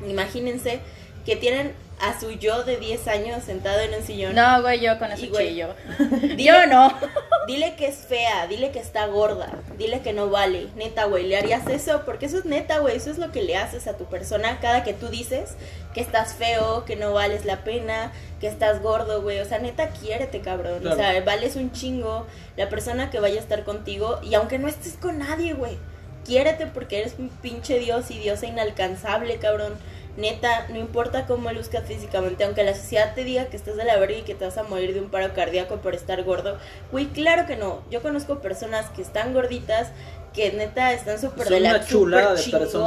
Imagínense 0.08 0.80
que 1.24 1.36
tienen 1.36 1.72
a 2.00 2.18
su 2.20 2.30
yo 2.32 2.62
de 2.62 2.76
10 2.76 3.08
años 3.08 3.42
sentado 3.44 3.80
en 3.80 3.94
un 3.94 4.02
sillón. 4.02 4.34
No, 4.34 4.60
güey, 4.62 4.80
yo 4.80 4.98
con 4.98 5.10
eso 5.12 5.24
Y, 5.24 5.28
güey, 5.28 5.48
chillo. 5.48 5.74
Dile- 5.98 6.44
Yo 6.44 6.66
no. 6.66 6.92
Dile 7.46 7.74
que 7.76 7.86
es 7.86 7.96
fea, 7.96 8.46
dile 8.48 8.72
que 8.72 8.80
está 8.80 9.06
gorda, 9.06 9.48
dile 9.78 10.00
que 10.00 10.12
no 10.12 10.28
vale. 10.28 10.66
Neta, 10.74 11.04
güey, 11.04 11.26
¿le 11.26 11.36
harías 11.36 11.66
eso? 11.68 12.02
Porque 12.04 12.26
eso 12.26 12.38
es 12.38 12.44
neta, 12.44 12.80
güey, 12.80 12.96
eso 12.96 13.08
es 13.10 13.18
lo 13.18 13.30
que 13.30 13.42
le 13.42 13.56
haces 13.56 13.86
a 13.86 13.96
tu 13.96 14.04
persona 14.06 14.58
cada 14.60 14.82
que 14.82 14.92
tú 14.94 15.08
dices 15.08 15.54
que 15.94 16.00
estás 16.00 16.34
feo, 16.34 16.84
que 16.84 16.96
no 16.96 17.12
vales 17.12 17.44
la 17.44 17.62
pena, 17.62 18.12
que 18.40 18.48
estás 18.48 18.82
gordo, 18.82 19.22
güey. 19.22 19.38
O 19.38 19.44
sea, 19.44 19.60
neta, 19.60 19.90
quiérete, 19.90 20.40
cabrón. 20.40 20.80
Claro. 20.80 20.96
O 20.96 20.98
sea, 20.98 21.20
vales 21.22 21.54
un 21.56 21.70
chingo 21.72 22.26
la 22.56 22.68
persona 22.68 23.10
que 23.10 23.20
vaya 23.20 23.36
a 23.36 23.42
estar 23.42 23.62
contigo. 23.64 24.18
Y 24.22 24.34
aunque 24.34 24.58
no 24.58 24.66
estés 24.68 24.94
con 24.94 25.18
nadie, 25.20 25.54
güey, 25.54 25.78
quiérete 26.26 26.66
porque 26.66 26.98
eres 26.98 27.14
un 27.18 27.28
pinche 27.28 27.78
dios 27.78 28.10
y 28.10 28.18
diosa 28.18 28.46
inalcanzable, 28.46 29.36
cabrón. 29.38 29.74
Neta, 30.16 30.66
no 30.68 30.78
importa 30.78 31.26
cómo 31.26 31.50
luzcas 31.52 31.84
físicamente, 31.84 32.44
aunque 32.44 32.64
la 32.64 32.74
sociedad 32.74 33.14
te 33.14 33.22
diga 33.24 33.46
que 33.46 33.56
estás 33.56 33.76
de 33.76 33.84
la 33.84 33.98
verga 33.98 34.16
y 34.16 34.22
que 34.22 34.34
te 34.34 34.44
vas 34.46 34.56
a 34.56 34.62
morir 34.62 34.94
de 34.94 35.00
un 35.00 35.10
paro 35.10 35.34
cardíaco 35.34 35.76
por 35.76 35.94
estar 35.94 36.22
gordo, 36.24 36.58
güey, 36.90 37.06
claro 37.06 37.46
que 37.46 37.56
no. 37.56 37.82
Yo 37.90 38.00
conozco 38.02 38.38
personas 38.40 38.86
que 38.90 39.02
están 39.02 39.34
gorditas, 39.34 39.88
que 40.32 40.52
neta 40.52 40.92
están 40.92 41.18
súper 41.18 41.46
de 41.48 41.60
la 41.60 41.72
persona. 41.80 42.34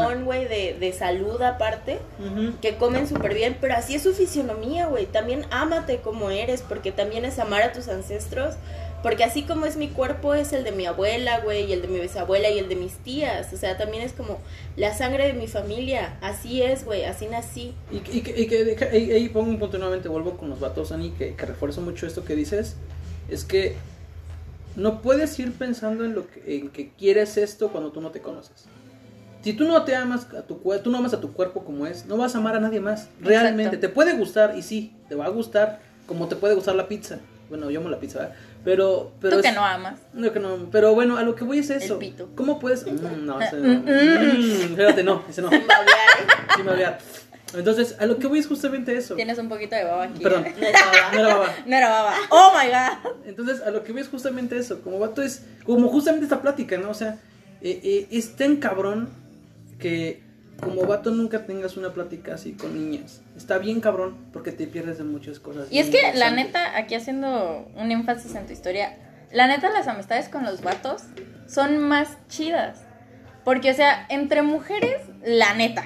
chingón, 0.08 0.26
güey, 0.26 0.46
de, 0.46 0.76
de 0.80 0.94
salud 0.94 1.42
aparte, 1.42 2.00
que 2.62 2.78
comen 2.78 3.08
súper 3.08 3.34
bien, 3.34 3.58
pero 3.62 3.76
así 3.76 3.96
es 3.96 4.04
su 4.04 4.14
fisionomía, 4.14 4.88
güey. 4.88 5.06
También 5.06 5.46
ámate 5.52 5.98
como 5.98 6.30
eres, 6.32 6.62
porque 6.62 6.92
también 6.92 7.26
es 7.26 7.38
amar 7.40 7.62
a 7.64 7.74
tus 7.74 7.88
ancestros. 7.90 8.56
Porque 9.02 9.24
así 9.24 9.44
como 9.44 9.66
es 9.66 9.78
mi 9.78 9.88
cuerpo, 9.88 10.34
es 10.34 10.52
el 10.52 10.64
de 10.66 10.72
mi 10.74 10.86
abuela, 10.86 11.40
güey, 11.40 11.66
y 11.66 11.74
el 11.74 11.82
de 11.82 11.88
mi 11.88 12.00
bisabuela 12.00 12.50
y 12.50 12.60
el 12.60 12.68
de 12.68 12.76
mis 12.76 12.96
tías. 12.98 13.54
O 13.54 13.58
sea, 13.58 13.78
también 13.78 14.04
es 14.04 14.12
como 14.14 14.40
la 14.76 14.94
sangre 14.94 15.26
de 15.28 15.34
mi 15.34 15.48
familia. 15.48 16.18
Así 16.22 16.62
es, 16.62 16.84
güey, 16.84 17.06
así 17.06 17.28
nací. 17.28 17.74
Y, 17.92 17.98
y, 17.98 18.22
que- 18.22 18.40
y 18.42 18.46
que 18.48 18.90
ahí, 18.92 19.12
ahí 19.12 19.30
pongo 19.30 19.50
un 19.50 19.58
punto 19.60 19.78
nuevamente, 19.78 20.10
vuelvo 20.10 20.36
con 20.38 20.50
los 20.50 20.60
vatos, 20.60 20.92
Ani, 20.92 21.12
que, 21.12 21.34
que 21.36 21.46
refuerzo 21.46 21.80
mucho 21.82 22.06
esto 22.08 22.26
que 22.26 22.36
dices. 22.36 22.76
Es 23.30 23.46
que 23.46 23.76
no 24.76 25.02
puedes 25.02 25.38
ir 25.40 25.54
pensando 25.54 26.04
en 26.06 26.14
lo 26.16 26.28
que, 26.28 26.58
en 26.58 26.70
que 26.70 26.92
quieres 26.92 27.38
esto 27.38 27.70
cuando 27.70 27.92
tú 27.92 28.02
no 28.02 28.12
te 28.12 28.22
conoces. 28.22 28.66
Si 29.42 29.54
tú 29.54 29.64
no 29.66 29.84
te 29.86 29.96
amas 29.96 30.28
a 30.34 30.42
tu 30.44 30.60
cuerpo, 30.62 30.84
tú 30.84 30.92
no 30.92 30.98
amas 30.98 31.14
a 31.14 31.22
tu 31.22 31.32
cuerpo 31.32 31.64
como 31.64 31.88
es, 31.88 32.06
no 32.06 32.18
vas 32.18 32.36
a 32.36 32.40
amar 32.40 32.56
a 32.58 32.60
nadie 32.60 32.82
más. 32.82 33.08
Realmente, 33.22 33.64
Exacto. 33.76 33.80
te 33.80 33.90
puede 33.90 34.14
gustar 34.18 34.56
y 34.58 34.62
sí, 34.62 34.94
te 35.08 35.16
va 35.16 35.26
a 35.26 35.30
gustar 35.30 35.80
como 36.06 36.28
te 36.28 36.36
puede 36.36 36.56
gustar 36.56 36.76
la 36.76 36.88
pizza. 36.90 37.20
Bueno, 37.48 37.72
yo 37.72 37.80
amo 37.80 37.90
la 37.90 38.00
pizza, 38.00 38.20
¿verdad? 38.20 38.36
Pero, 38.64 39.14
pero 39.22 39.38
Tú 39.38 39.42
que 39.42 39.50
es- 39.50 39.56
no 39.56 39.64
amas. 39.66 40.00
no, 40.14 40.32
que 40.34 40.40
no, 40.40 40.70
pero 40.72 40.94
bueno, 40.94 41.18
a 41.18 41.24
lo 41.24 41.34
que 41.36 41.44
voy 41.46 41.60
es 41.60 41.70
eso. 41.70 41.98
pito. 41.98 42.30
¿Cómo 42.36 42.60
puedes? 42.60 42.86
Mm, 42.86 43.26
no, 43.26 43.40
ese 43.42 43.56
Mm, 43.56 43.62
no. 43.86 43.92
mm. 43.92 44.38
Mm, 44.38 44.62
espérate, 44.72 45.04
no, 45.04 45.24
ese 45.30 45.42
no. 45.42 45.50
Sin 45.50 45.66
babear, 45.68 46.70
había- 46.70 46.98
Entonces, 47.56 47.96
a 48.00 48.06
lo 48.06 48.18
que 48.20 48.28
voy 48.28 48.40
es 48.40 48.48
justamente 48.48 48.96
eso. 48.96 49.16
Tienes 49.16 49.38
un 49.40 49.50
poquito 49.50 49.76
de 49.76 49.84
baba 49.86 50.04
aquí. 50.04 50.22
Perdón, 50.22 50.44
no 50.60 50.68
es 50.68 50.74
baba. 50.74 51.12
no 51.14 51.20
era 51.20 51.28
baba. 51.36 51.56
No 51.66 51.76
era 51.78 51.90
baba. 51.90 52.14
Oh 52.30 52.52
my 52.54 52.68
god. 52.70 53.12
Entonces, 53.26 53.62
a 53.62 53.72
lo 53.72 53.84
que 53.84 53.92
voy 53.94 54.02
es 54.02 54.10
justamente 54.10 54.58
eso. 54.58 54.82
Como 54.82 55.00
vato 55.00 55.22
es, 55.22 55.44
como 55.66 55.88
justamente 55.88 56.26
esta 56.26 56.42
plática, 56.42 56.78
¿no? 56.78 56.90
O 56.90 56.94
sea, 56.94 57.18
eh, 57.62 57.80
eh, 57.84 58.08
es 58.12 58.36
tan 58.36 58.58
cabrón 58.58 59.10
que 59.80 60.22
como 60.60 60.86
vato 60.86 61.12
nunca 61.12 61.46
tengas 61.46 61.78
una 61.78 61.94
plática 61.94 62.36
así 62.36 62.54
con 62.54 62.74
niñas. 62.74 63.22
Está 63.36 63.58
bien 63.58 63.82
cabrón 63.82 64.18
porque 64.34 64.52
te 64.52 64.68
pierdes 64.68 64.98
de 64.98 65.04
muchas 65.04 65.40
cosas. 65.40 65.68
Y 65.72 65.80
es 65.80 65.90
que 65.90 66.14
la 66.14 66.32
neta, 66.32 66.78
aquí 66.78 66.96
haciendo 66.96 67.70
un 67.76 67.92
énfasis 67.92 68.36
en 68.36 68.46
tu 68.46 68.54
historia, 68.54 68.98
la 69.32 69.48
neta 69.48 69.70
las 69.70 69.88
amistades 69.88 70.30
con 70.30 70.44
los 70.44 70.62
vatos 70.62 71.04
son 71.48 71.80
más 71.80 72.18
chidas. 72.28 72.84
Porque, 73.44 73.72
o 73.72 73.74
sea, 73.74 74.06
entre 74.10 74.42
mujeres, 74.42 75.02
la 75.24 75.54
neta, 75.54 75.86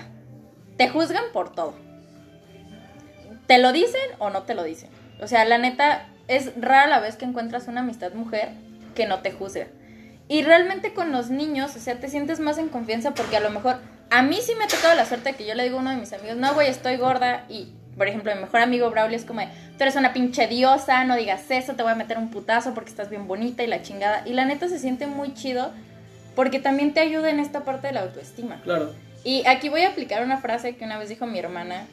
te 0.77 0.89
juzgan 0.89 1.23
por 1.31 1.53
todo. 1.53 1.75
¿Te 3.47 3.57
lo 3.59 3.71
dicen 3.71 4.01
o 4.19 4.29
no 4.29 4.43
te 4.43 4.55
lo 4.55 4.63
dicen? 4.63 4.89
O 5.21 5.27
sea, 5.27 5.45
la 5.45 5.57
neta, 5.57 6.07
es 6.27 6.51
rara 6.59 6.87
la 6.87 6.99
vez 6.99 7.15
que 7.15 7.25
encuentras 7.25 7.67
una 7.67 7.81
amistad 7.81 8.13
mujer 8.13 8.49
que 8.95 9.05
no 9.05 9.19
te 9.19 9.31
juzga. 9.31 9.67
Y 10.27 10.41
realmente 10.43 10.93
con 10.93 11.11
los 11.11 11.29
niños, 11.29 11.75
o 11.75 11.79
sea, 11.79 11.99
te 11.99 12.09
sientes 12.09 12.39
más 12.39 12.57
en 12.57 12.69
confianza 12.69 13.13
porque 13.13 13.37
a 13.37 13.41
lo 13.41 13.49
mejor 13.49 13.77
a 14.09 14.21
mí 14.21 14.37
sí 14.41 14.53
me 14.55 14.65
ha 14.65 14.67
tocado 14.67 14.95
la 14.95 15.05
suerte 15.05 15.33
que 15.33 15.45
yo 15.45 15.55
le 15.55 15.63
digo 15.63 15.77
a 15.77 15.81
uno 15.81 15.89
de 15.91 15.97
mis 15.97 16.13
amigos, 16.13 16.37
no, 16.37 16.53
güey, 16.53 16.69
estoy 16.69 16.97
gorda. 16.97 17.45
Y, 17.49 17.67
por 17.97 18.07
ejemplo, 18.07 18.33
mi 18.35 18.41
mejor 18.41 18.61
amigo 18.61 18.89
Braulio 18.89 19.17
es 19.17 19.25
como, 19.25 19.41
de, 19.41 19.47
tú 19.77 19.83
eres 19.83 19.95
una 19.95 20.13
pinche 20.13 20.47
diosa, 20.47 21.03
no 21.05 21.15
digas 21.15 21.49
eso, 21.49 21.73
te 21.73 21.83
voy 21.83 21.91
a 21.91 21.95
meter 21.95 22.17
un 22.17 22.29
putazo 22.29 22.73
porque 22.73 22.89
estás 22.89 23.09
bien 23.09 23.27
bonita 23.27 23.63
y 23.63 23.67
la 23.67 23.81
chingada. 23.81 24.23
Y 24.25 24.33
la 24.33 24.45
neta 24.45 24.67
se 24.67 24.79
siente 24.79 25.07
muy 25.07 25.33
chido 25.33 25.71
porque 26.35 26.59
también 26.59 26.93
te 26.93 26.99
ayuda 26.99 27.29
en 27.29 27.39
esta 27.39 27.63
parte 27.63 27.87
de 27.87 27.93
la 27.93 28.01
autoestima. 28.01 28.61
Claro. 28.63 28.93
Y 29.23 29.45
aquí 29.47 29.69
voy 29.69 29.81
a 29.81 29.89
aplicar 29.89 30.23
una 30.23 30.37
frase 30.37 30.75
que 30.75 30.85
una 30.85 30.97
vez 30.97 31.09
dijo 31.09 31.25
mi 31.25 31.39
hermana, 31.39 31.85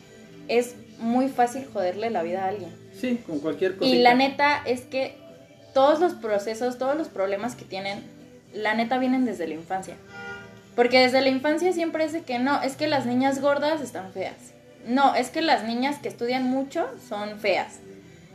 es 0.48 0.74
muy 0.98 1.28
fácil 1.28 1.66
joderle 1.72 2.10
la 2.10 2.22
vida 2.22 2.44
a 2.44 2.48
alguien. 2.48 2.70
Sí, 2.98 3.22
con 3.26 3.38
cualquier 3.38 3.76
cosa. 3.76 3.88
Y 3.88 3.98
la 4.02 4.14
neta 4.14 4.62
es 4.66 4.82
que 4.82 5.16
todos 5.72 6.00
los 6.00 6.14
procesos, 6.14 6.78
todos 6.78 6.96
los 6.96 7.08
problemas 7.08 7.54
que 7.54 7.64
tienen, 7.64 8.02
la 8.52 8.74
neta 8.74 8.98
vienen 8.98 9.24
desde 9.24 9.46
la 9.46 9.54
infancia. 9.54 9.94
Porque 10.76 11.00
desde 11.00 11.20
la 11.20 11.28
infancia 11.28 11.72
siempre 11.72 12.04
es 12.04 12.16
que 12.22 12.38
no, 12.38 12.62
es 12.62 12.76
que 12.76 12.86
las 12.86 13.06
niñas 13.06 13.40
gordas 13.40 13.80
están 13.80 14.12
feas. 14.12 14.54
No, 14.86 15.14
es 15.14 15.30
que 15.30 15.42
las 15.42 15.64
niñas 15.64 15.98
que 15.98 16.08
estudian 16.08 16.44
mucho 16.44 16.88
son 17.08 17.38
feas. 17.38 17.80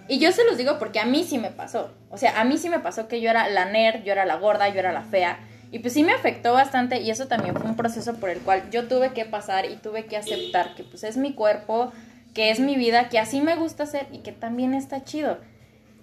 Y 0.08 0.20
yo 0.20 0.32
se 0.32 0.44
los 0.46 0.58
digo 0.58 0.78
porque 0.78 1.00
a 1.00 1.06
mí 1.06 1.24
sí 1.24 1.38
me 1.38 1.50
pasó. 1.50 1.92
O 2.10 2.18
sea, 2.18 2.40
a 2.40 2.44
mí 2.44 2.58
sí 2.58 2.70
me 2.70 2.80
pasó 2.80 3.08
que 3.08 3.22
yo 3.22 3.30
era 3.30 3.50
la 3.50 3.66
nerd, 3.66 4.04
yo 4.04 4.12
era 4.12 4.26
la 4.26 4.36
gorda, 4.36 4.70
yo 4.70 4.80
era 4.80 4.92
la 4.92 5.02
fea. 5.02 5.40
Y 5.72 5.80
pues 5.80 5.94
sí 5.94 6.04
me 6.04 6.14
afectó 6.14 6.54
bastante 6.54 7.02
y 7.02 7.10
eso 7.10 7.28
también 7.28 7.56
fue 7.56 7.66
un 7.66 7.76
proceso 7.76 8.16
por 8.16 8.30
el 8.30 8.40
cual 8.40 8.70
yo 8.70 8.88
tuve 8.88 9.14
que 9.14 9.26
pasar 9.26 9.66
y 9.66 9.76
tuve 9.78 10.06
que 10.06 10.16
aceptar 10.16 10.76
que 10.76 10.84
pues 10.84 11.04
es 11.04 11.18
mi 11.18 11.34
cuerpo, 11.34 11.92
que 12.34 12.52
es 12.52 12.60
mi 12.60 12.76
vida, 12.76 13.10
que 13.10 13.20
así 13.20 13.42
me 13.42 13.56
gusta 13.56 13.86
ser 13.86 14.08
y 14.12 14.20
que 14.20 14.32
también 14.32 14.74
está 14.74 15.04
chido. 15.04 15.40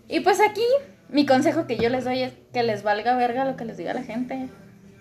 Y 0.08 0.20
pues 0.20 0.40
aquí 0.40 0.64
mi 1.08 1.24
consejo 1.24 1.66
que 1.66 1.76
yo 1.76 1.88
les 1.88 2.04
doy 2.04 2.22
es 2.22 2.32
que 2.52 2.62
les 2.64 2.82
valga 2.82 3.16
verga 3.16 3.44
lo 3.44 3.56
que 3.56 3.64
les 3.64 3.76
diga 3.76 3.94
la 3.94 4.02
gente. 4.02 4.48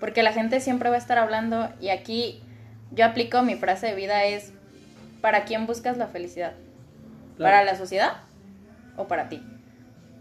Porque 0.02 0.24
la 0.24 0.34
gente 0.34 0.60
siempre 0.60 0.90
va 0.90 0.96
a 0.96 1.00
estar 1.00 1.18
hablando 1.18 1.70
y 1.80 1.90
aquí 1.90 2.44
yo 2.92 3.06
aplico 3.06 3.42
mi 3.44 3.56
frase 3.56 3.88
de 3.88 3.96
vida 3.96 4.26
es, 4.26 4.52
¿para 5.22 5.46
quién 5.46 5.66
buscas 5.66 5.96
la 5.96 6.08
felicidad? 6.08 6.52
Claro. 7.38 7.56
¿Para 7.56 7.64
la 7.64 7.78
sociedad 7.78 8.18
o 8.98 9.08
para 9.08 9.30
ti? 9.30 9.42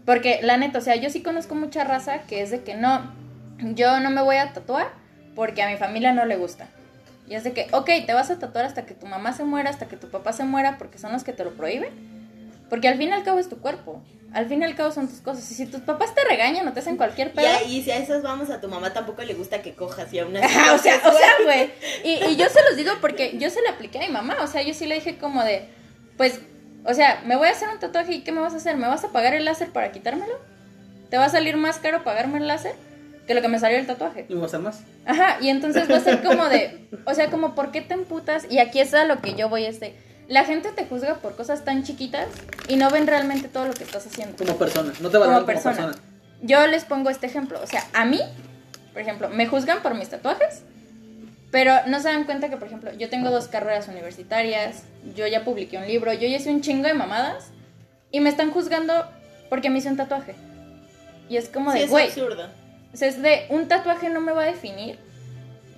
Porque 0.05 0.39
la 0.41 0.55
neta, 0.55 0.79
o 0.79 0.81
sea, 0.81 0.95
yo 0.95 1.09
sí 1.09 1.21
conozco 1.21 1.55
mucha 1.55 1.83
raza 1.83 2.21
que 2.21 2.41
es 2.41 2.51
de 2.51 2.61
que 2.63 2.75
no, 2.75 3.11
yo 3.59 3.99
no 3.99 4.09
me 4.11 4.21
voy 4.21 4.37
a 4.37 4.53
tatuar 4.53 4.87
porque 5.35 5.63
a 5.63 5.69
mi 5.69 5.77
familia 5.77 6.13
no 6.13 6.25
le 6.25 6.37
gusta. 6.37 6.67
Y 7.27 7.35
es 7.35 7.43
de 7.43 7.53
que, 7.53 7.67
ok, 7.71 7.89
te 8.05 8.13
vas 8.13 8.29
a 8.29 8.39
tatuar 8.39 8.65
hasta 8.65 8.85
que 8.85 8.93
tu 8.93 9.07
mamá 9.07 9.33
se 9.33 9.45
muera, 9.45 9.69
hasta 9.69 9.87
que 9.87 9.97
tu 9.97 10.09
papá 10.09 10.33
se 10.33 10.43
muera, 10.43 10.77
porque 10.77 10.99
son 10.99 11.11
los 11.11 11.23
que 11.23 11.33
te 11.33 11.43
lo 11.43 11.53
prohíben. 11.53 11.89
Porque 12.69 12.87
al 12.87 12.97
fin 12.97 13.09
y 13.09 13.13
al 13.13 13.23
cabo 13.23 13.39
es 13.39 13.49
tu 13.49 13.59
cuerpo. 13.59 14.01
Al 14.33 14.47
fin 14.47 14.61
y 14.61 14.65
al 14.65 14.75
cabo 14.75 14.91
son 14.91 15.09
tus 15.09 15.19
cosas. 15.19 15.49
Y 15.51 15.53
si 15.55 15.65
tus 15.65 15.81
papás 15.81 16.15
te 16.15 16.23
regañan 16.23 16.67
o 16.67 16.71
te 16.73 16.79
hacen 16.79 16.95
cualquier 16.97 17.27
Y, 17.29 17.31
pedo. 17.31 17.47
a- 17.47 17.63
y 17.63 17.83
si 17.83 17.91
a 17.91 17.97
esas 17.97 18.21
vamos, 18.23 18.49
a 18.49 18.61
tu 18.61 18.67
mamá 18.69 18.93
tampoco 18.93 19.21
le 19.23 19.33
gusta 19.33 19.61
que 19.61 19.73
cojas 19.73 20.11
y 20.13 20.19
aún 20.19 20.35
así. 20.37 20.45
Ajá, 20.45 20.73
o 20.73 20.77
sea, 20.77 20.95
o 21.05 21.11
sea, 21.11 21.31
güey. 21.43 21.69
Y, 22.03 22.23
y 22.31 22.35
yo 22.37 22.47
se 22.49 22.61
los 22.63 22.77
digo 22.77 22.91
porque 23.01 23.37
yo 23.37 23.49
se 23.49 23.61
lo 23.61 23.69
apliqué 23.69 23.99
a 23.99 24.01
mi 24.07 24.09
mamá. 24.13 24.37
O 24.41 24.47
sea, 24.47 24.61
yo 24.61 24.73
sí 24.73 24.85
le 24.85 24.95
dije 24.95 25.17
como 25.17 25.43
de, 25.43 25.65
pues, 26.17 26.39
O 26.85 26.93
sea, 26.95 27.21
me 27.25 27.35
voy 27.35 27.47
a 27.47 27.51
hacer 27.51 27.69
un 27.69 27.79
tatuaje 27.79 28.13
y 28.13 28.21
¿qué 28.21 28.31
me 28.31 28.41
vas 28.41 28.53
a 28.53 28.57
hacer? 28.57 28.75
¿Me 28.77 28.87
vas 28.87 29.03
a 29.03 29.09
pagar 29.11 29.33
el 29.35 29.45
láser 29.45 29.69
para 29.69 29.91
quitármelo? 29.91 30.33
¿Te 31.11 31.17
va 31.17 31.25
a 31.25 31.29
salir 31.29 31.55
más 31.57 31.77
caro 31.77 32.03
pagarme 32.03 32.39
el 32.39 32.47
láser 32.47 32.73
que 33.27 33.33
lo 33.35 33.41
que 33.41 33.49
me 33.49 33.59
salió 33.59 33.77
el 33.77 33.85
tatuaje? 33.85 34.25
Y 34.29 34.33
me 34.33 34.39
va 34.39 34.45
a 34.45 34.47
hacer 34.47 34.61
más. 34.61 34.79
Ajá, 35.05 35.37
y 35.41 35.49
entonces 35.49 35.91
va 35.91 35.97
a 35.97 35.99
ser 35.99 36.23
como 36.23 36.45
de, 36.49 36.87
o 37.05 37.13
sea, 37.13 37.29
como 37.29 37.53
¿por 37.53 37.71
qué 37.71 37.81
te 37.81 37.93
emputas? 37.93 38.45
Y 38.49 38.57
aquí 38.59 38.79
es 38.79 38.93
a 38.95 39.03
lo 39.05 39.21
que 39.21 39.35
yo 39.35 39.47
voy, 39.49 39.65
este, 39.65 39.93
la 40.31 40.45
gente 40.45 40.71
te 40.71 40.85
juzga 40.85 41.15
por 41.15 41.35
cosas 41.35 41.63
tan 41.65 41.83
chiquitas 41.83 42.27
y 42.67 42.77
no 42.77 42.89
ven 42.89 43.05
realmente 43.05 43.47
todo 43.49 43.65
lo 43.65 43.73
que 43.73 43.83
estás 43.83 44.05
haciendo. 44.07 44.37
Como 44.37 44.57
persona. 44.57 44.93
No 45.01 45.09
te 45.09 45.17
valoran 45.17 45.43
Como 45.45 45.53
como 45.61 45.63
persona. 45.63 45.95
Yo 46.41 46.65
les 46.67 46.85
pongo 46.85 47.09
este 47.09 47.27
ejemplo, 47.27 47.59
o 47.61 47.67
sea, 47.67 47.83
a 47.93 48.05
mí, 48.05 48.19
por 48.93 49.01
ejemplo, 49.01 49.29
me 49.29 49.45
juzgan 49.45 49.81
por 49.81 49.93
mis 49.93 50.09
tatuajes, 50.09 50.63
pero 51.51 51.73
no 51.87 51.99
se 51.99 52.07
dan 52.07 52.23
cuenta 52.23 52.49
que, 52.49 52.57
por 52.57 52.67
ejemplo, 52.67 52.91
yo 52.93 53.09
tengo 53.09 53.29
dos 53.29 53.47
carreras 53.47 53.87
universitarias, 53.89 54.83
yo 55.15 55.27
ya 55.27 55.43
publiqué 55.43 55.77
un 55.77 55.85
libro, 55.85 56.11
yo 56.13 56.21
ya 56.27 56.37
hice 56.37 56.49
un 56.49 56.61
chingo 56.61 56.87
de 56.87 56.93
mamadas 56.93 57.47
y 58.09 58.21
me 58.21 58.29
están 58.29 58.51
juzgando 58.51 59.05
porque 59.49 59.69
me 59.69 59.79
hice 59.79 59.89
un 59.89 59.97
tatuaje. 59.97 60.33
Y 61.29 61.37
es 61.37 61.49
como 61.49 61.71
Sí, 61.73 61.79
de, 61.79 61.83
es 61.85 61.89
güey, 61.91 62.07
absurdo. 62.07 62.47
o 62.93 62.97
sea, 62.97 63.07
es 63.09 63.21
de 63.21 63.45
un 63.49 63.67
tatuaje 63.67 64.09
no 64.09 64.21
me 64.21 64.31
va 64.31 64.43
a 64.43 64.45
definir 64.45 64.97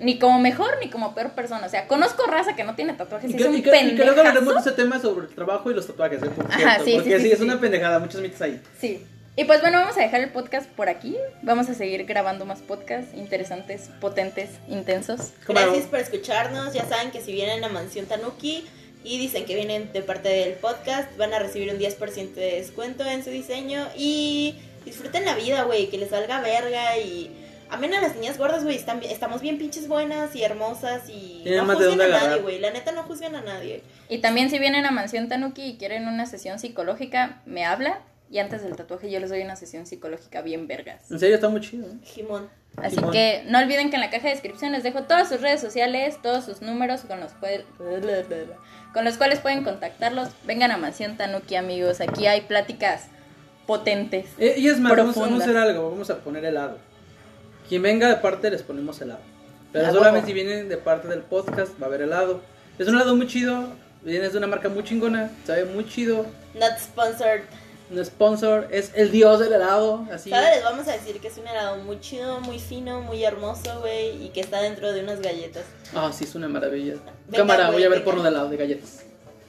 ni 0.03 0.19
como 0.19 0.39
mejor 0.39 0.77
ni 0.81 0.89
como 0.89 1.15
peor 1.15 1.31
persona. 1.31 1.65
O 1.65 1.69
sea, 1.69 1.87
conozco 1.87 2.25
raza 2.25 2.55
que 2.55 2.63
no 2.63 2.75
tiene 2.75 2.93
tatuajes 2.93 3.29
y, 3.29 3.33
Y 3.33 3.35
es 3.37 3.41
que, 3.41 3.47
un 3.49 3.55
y 3.57 3.61
que- 3.61 3.69
y 3.69 3.95
que 3.95 4.03
luego 4.05 4.19
hablaremos 4.19 4.53
de 4.53 4.59
ese 4.59 4.71
tema 4.71 4.99
sobre 4.99 5.27
el 5.27 5.33
trabajo 5.33 5.71
y 5.71 5.73
los 5.73 5.87
tatuajes, 5.87 6.21
¿eh? 6.21 6.27
por 6.27 6.45
Ajá, 6.45 6.57
cierto, 6.59 6.83
sí, 6.85 6.91
sí, 6.91 6.95
porque 6.97 7.09
sí, 7.11 7.21
sí, 7.21 7.27
sí, 7.27 7.31
es 7.33 7.39
una 7.41 7.59
pendejada, 7.59 7.99
muchos 7.99 8.21
mitos 8.21 8.41
ahí. 8.41 8.61
Sí. 8.79 9.03
Y 9.35 9.45
pues 9.45 9.61
bueno, 9.61 9.79
vamos 9.79 9.97
a 9.97 10.01
dejar 10.01 10.21
el 10.21 10.29
podcast 10.29 10.69
por 10.69 10.89
aquí. 10.89 11.17
Vamos 11.41 11.67
a 11.67 11.73
seguir 11.73 12.05
grabando 12.05 12.45
más 12.45 12.59
podcasts 12.59 13.15
interesantes, 13.15 13.89
potentes, 13.99 14.51
intensos. 14.69 15.31
Gracias 15.47 15.85
por 15.85 15.97
escucharnos. 15.99 16.71
Ya 16.73 16.85
saben 16.85 17.09
que 17.09 17.19
si 17.19 17.31
vienen 17.31 17.63
a 17.63 17.69
Mansión 17.69 18.05
Tanuki 18.05 18.63
y 19.03 19.17
dicen 19.17 19.45
que 19.45 19.55
vienen 19.55 19.91
de 19.91 20.03
parte 20.03 20.29
del 20.29 20.53
podcast, 20.53 21.17
van 21.17 21.33
a 21.33 21.39
recibir 21.39 21.71
un 21.73 21.79
10% 21.79 22.35
de 22.35 22.57
descuento 22.57 23.03
en 23.05 23.23
su 23.23 23.31
diseño. 23.31 23.87
Y 23.97 24.55
disfruten 24.85 25.25
la 25.25 25.33
vida, 25.33 25.63
güey, 25.63 25.89
que 25.89 25.97
les 25.97 26.11
valga 26.11 26.39
verga. 26.41 26.97
Y 26.99 27.35
amen 27.73 27.93
a 27.93 28.01
las 28.01 28.15
niñas 28.15 28.37
gordas, 28.37 28.63
güey. 28.63 28.75
Están, 28.75 28.99
bien- 28.99 29.11
estamos 29.11 29.41
bien 29.41 29.57
pinches 29.57 29.87
buenas 29.87 30.35
y 30.35 30.43
hermosas. 30.43 31.03
Y 31.09 31.41
Tienen 31.43 31.65
no 31.67 31.75
juzguen 31.75 32.01
a 32.01 32.07
nadie, 32.07 32.41
güey. 32.41 32.59
La 32.59 32.71
neta 32.71 32.91
no 32.91 33.03
juzguen 33.03 33.35
a 33.35 33.41
nadie. 33.41 33.83
Y 34.09 34.19
también 34.19 34.49
si 34.49 34.59
vienen 34.59 34.85
a 34.85 34.91
Mansión 34.91 35.29
Tanuki 35.29 35.63
y 35.63 35.77
quieren 35.77 36.07
una 36.07 36.25
sesión 36.25 36.59
psicológica, 36.59 37.41
me 37.45 37.65
habla. 37.65 37.99
Y 38.31 38.39
antes 38.39 38.63
del 38.63 38.75
tatuaje 38.75 39.11
yo 39.11 39.19
les 39.19 39.29
doy 39.29 39.41
una 39.41 39.55
sesión 39.55 39.85
psicológica 39.85 40.41
bien 40.41 40.65
vergas. 40.67 41.11
En 41.11 41.19
serio, 41.19 41.35
está 41.35 41.49
muy 41.49 41.61
chido. 41.61 41.85
¿eh? 41.87 41.97
Jimón. 42.03 42.49
Así 42.77 42.97
que 43.11 43.43
no 43.47 43.59
olviden 43.59 43.91
que 43.91 43.95
en 43.97 44.01
la 44.01 44.09
caja 44.09 44.23
de 44.27 44.33
descripción 44.33 44.71
les 44.71 44.81
dejo 44.81 45.03
todas 45.03 45.29
sus 45.29 45.41
redes 45.41 45.61
sociales, 45.61 46.17
todos 46.23 46.43
sus 46.43 46.63
números 46.63 47.01
con 47.01 47.19
los, 47.19 47.31
cuales, 47.33 47.65
con 48.93 49.05
los 49.05 49.17
cuales 49.17 49.37
pueden 49.39 49.63
contactarlos. 49.63 50.29
Vengan 50.45 50.71
a 50.71 50.77
Mansión 50.77 51.15
Tanuki, 51.15 51.55
amigos. 51.55 52.01
Aquí 52.01 52.25
hay 52.25 52.41
pláticas 52.41 53.03
potentes. 53.67 54.25
Eh, 54.39 54.55
y 54.57 54.67
es 54.67 54.79
más, 54.79 54.93
Profundas. 54.93 55.17
vamos 55.29 55.41
a 55.41 55.43
hacer 55.43 55.57
algo, 55.57 55.91
vamos 55.91 56.09
a 56.09 56.17
poner 56.19 56.43
helado. 56.45 56.79
Quien 57.73 57.81
venga 57.81 58.07
de 58.07 58.17
parte 58.17 58.51
les 58.51 58.61
ponemos 58.61 59.01
helado. 59.01 59.21
Pero 59.71 59.87
solamente 59.87 60.17
huevo. 60.17 60.27
si 60.27 60.33
vienen 60.33 60.69
de 60.69 60.77
parte 60.77 61.07
del 61.07 61.21
podcast 61.21 61.71
va 61.81 61.85
a 61.85 61.89
haber 61.89 62.03
helado. 62.03 62.39
Es 62.77 62.87
un 62.87 62.93
helado 62.93 63.15
muy 63.15 63.25
chido, 63.25 63.65
viene 64.03 64.29
de 64.29 64.37
una 64.37 64.45
marca 64.45 64.69
muy 64.69 64.83
chingona, 64.83 65.31
sabe 65.43 65.65
muy 65.65 65.89
chido. 65.89 66.27
Not 66.53 66.77
sponsored. 66.77 67.41
Un 67.89 68.05
sponsor, 68.05 68.67
es 68.69 68.91
el 68.93 69.09
dios 69.09 69.39
del 69.39 69.53
helado, 69.53 70.07
así. 70.11 70.29
¿Sabes? 70.29 70.57
Les 70.57 70.63
vamos 70.63 70.87
a 70.87 70.91
decir 70.91 71.19
que 71.19 71.29
es 71.29 71.37
un 71.39 71.47
helado 71.47 71.77
muy 71.77 71.99
chido, 71.99 72.41
muy 72.41 72.59
fino, 72.59 73.01
muy 73.01 73.23
hermoso, 73.23 73.79
güey. 73.79 74.23
Y 74.23 74.29
que 74.29 74.41
está 74.41 74.61
dentro 74.61 74.93
de 74.93 75.01
unas 75.01 75.19
galletas. 75.19 75.63
Ah, 75.95 76.11
sí, 76.13 76.25
es 76.25 76.35
una 76.35 76.47
maravilla. 76.47 76.93
Venga, 77.25 77.37
Cámara, 77.37 77.63
güey, 77.69 77.77
voy 77.77 77.83
a 77.85 77.89
ver 77.89 77.99
venga. 78.01 78.05
porno 78.05 78.21
de 78.21 78.29
helado, 78.29 78.49
de 78.49 78.57
galletas. 78.57 79.03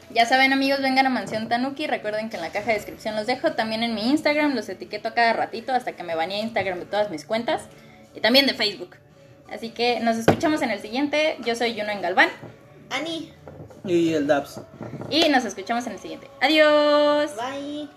Ya 0.09 0.25
saben 0.25 0.55
amigos, 0.55 0.81
vengan 0.81 1.05
a 1.05 1.11
Mansión 1.11 1.51
Tanuki. 1.51 1.87
Recuerden 1.87 2.31
que 2.31 2.37
en 2.37 2.43
la 2.43 2.53
caja 2.53 2.69
de 2.69 2.75
descripción 2.75 3.17
los 3.17 3.27
dejo. 3.27 3.53
También 3.53 3.83
en 3.83 3.95
mi 3.95 4.09
Instagram 4.09 4.55
los 4.55 4.71
etiqueto 4.71 5.09
a 5.09 5.13
cada 5.13 5.35
ratito 5.35 5.73
hasta 5.73 5.93
que 5.93 6.05
me 6.05 6.15
banee 6.15 6.41
Instagram 6.41 6.79
de 6.79 6.87
todas 6.87 7.11
mis 7.11 7.27
cuentas. 7.27 7.69
Y 8.15 8.21
también 8.21 8.47
de 8.47 8.55
Facebook. 8.55 8.97
Así 9.51 9.71
que 9.71 10.01
nos 10.01 10.17
escuchamos 10.17 10.63
en 10.63 10.71
el 10.71 10.81
siguiente. 10.81 11.37
Yo 11.45 11.55
soy 11.55 11.79
Juno 11.79 11.91
en 11.91 12.03
Galván. 12.03 12.31
Ani, 12.91 13.33
Y 13.85 14.13
el 14.15 14.27
Dabs. 14.27 14.61
Y 15.11 15.29
nos 15.29 15.45
escuchamos 15.45 15.87
en 15.87 15.95
el 15.95 15.99
siguiente. 15.99 16.29
Adiós. 16.41 17.31
bye. 17.37 17.89